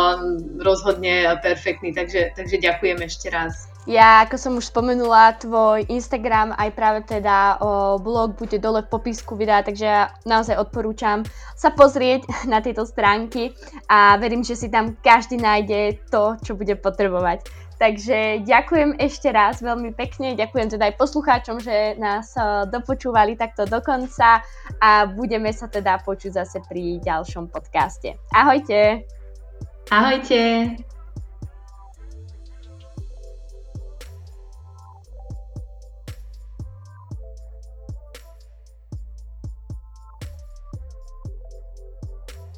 rozhodne 0.60 1.28
perfektný, 1.40 1.92
takže, 1.92 2.36
takže 2.36 2.56
ďakujem 2.60 2.98
ešte 3.04 3.28
raz. 3.32 3.70
Ja, 3.88 4.28
ako 4.28 4.36
som 4.36 4.52
už 4.60 4.68
spomenula, 4.68 5.40
tvoj 5.40 5.88
Instagram 5.88 6.52
aj 6.52 6.70
práve 6.76 7.00
teda 7.08 7.56
o, 7.64 7.96
blog 7.96 8.36
bude 8.36 8.60
dole 8.60 8.84
v 8.84 8.92
popisku 8.92 9.40
videa, 9.40 9.64
takže 9.64 9.84
ja 9.88 10.12
naozaj 10.28 10.60
odporúčam 10.60 11.24
sa 11.56 11.72
pozrieť 11.72 12.28
na 12.52 12.60
tieto 12.60 12.84
stránky 12.84 13.56
a 13.88 14.20
verím, 14.20 14.44
že 14.44 14.60
si 14.60 14.68
tam 14.68 15.00
každý 15.00 15.40
nájde 15.40 15.96
to, 16.12 16.36
čo 16.44 16.60
bude 16.60 16.76
potrebovať. 16.76 17.48
Takže 17.80 18.44
ďakujem 18.44 19.00
ešte 19.00 19.32
raz 19.32 19.64
veľmi 19.64 19.96
pekne, 19.96 20.36
ďakujem 20.36 20.76
teda 20.76 20.92
aj 20.92 21.00
poslucháčom, 21.00 21.64
že 21.64 21.96
nás 21.96 22.36
eh, 22.36 22.68
dopočúvali 22.68 23.40
takto 23.40 23.64
do 23.64 23.80
konca 23.80 24.44
a 24.84 25.08
budeme 25.08 25.48
sa 25.48 25.64
teda 25.64 26.04
počuť 26.04 26.44
zase 26.44 26.60
pri 26.68 27.00
ďalšom 27.00 27.48
podcaste. 27.48 28.20
Ahojte! 28.36 29.08
Ahojte! 29.88 30.99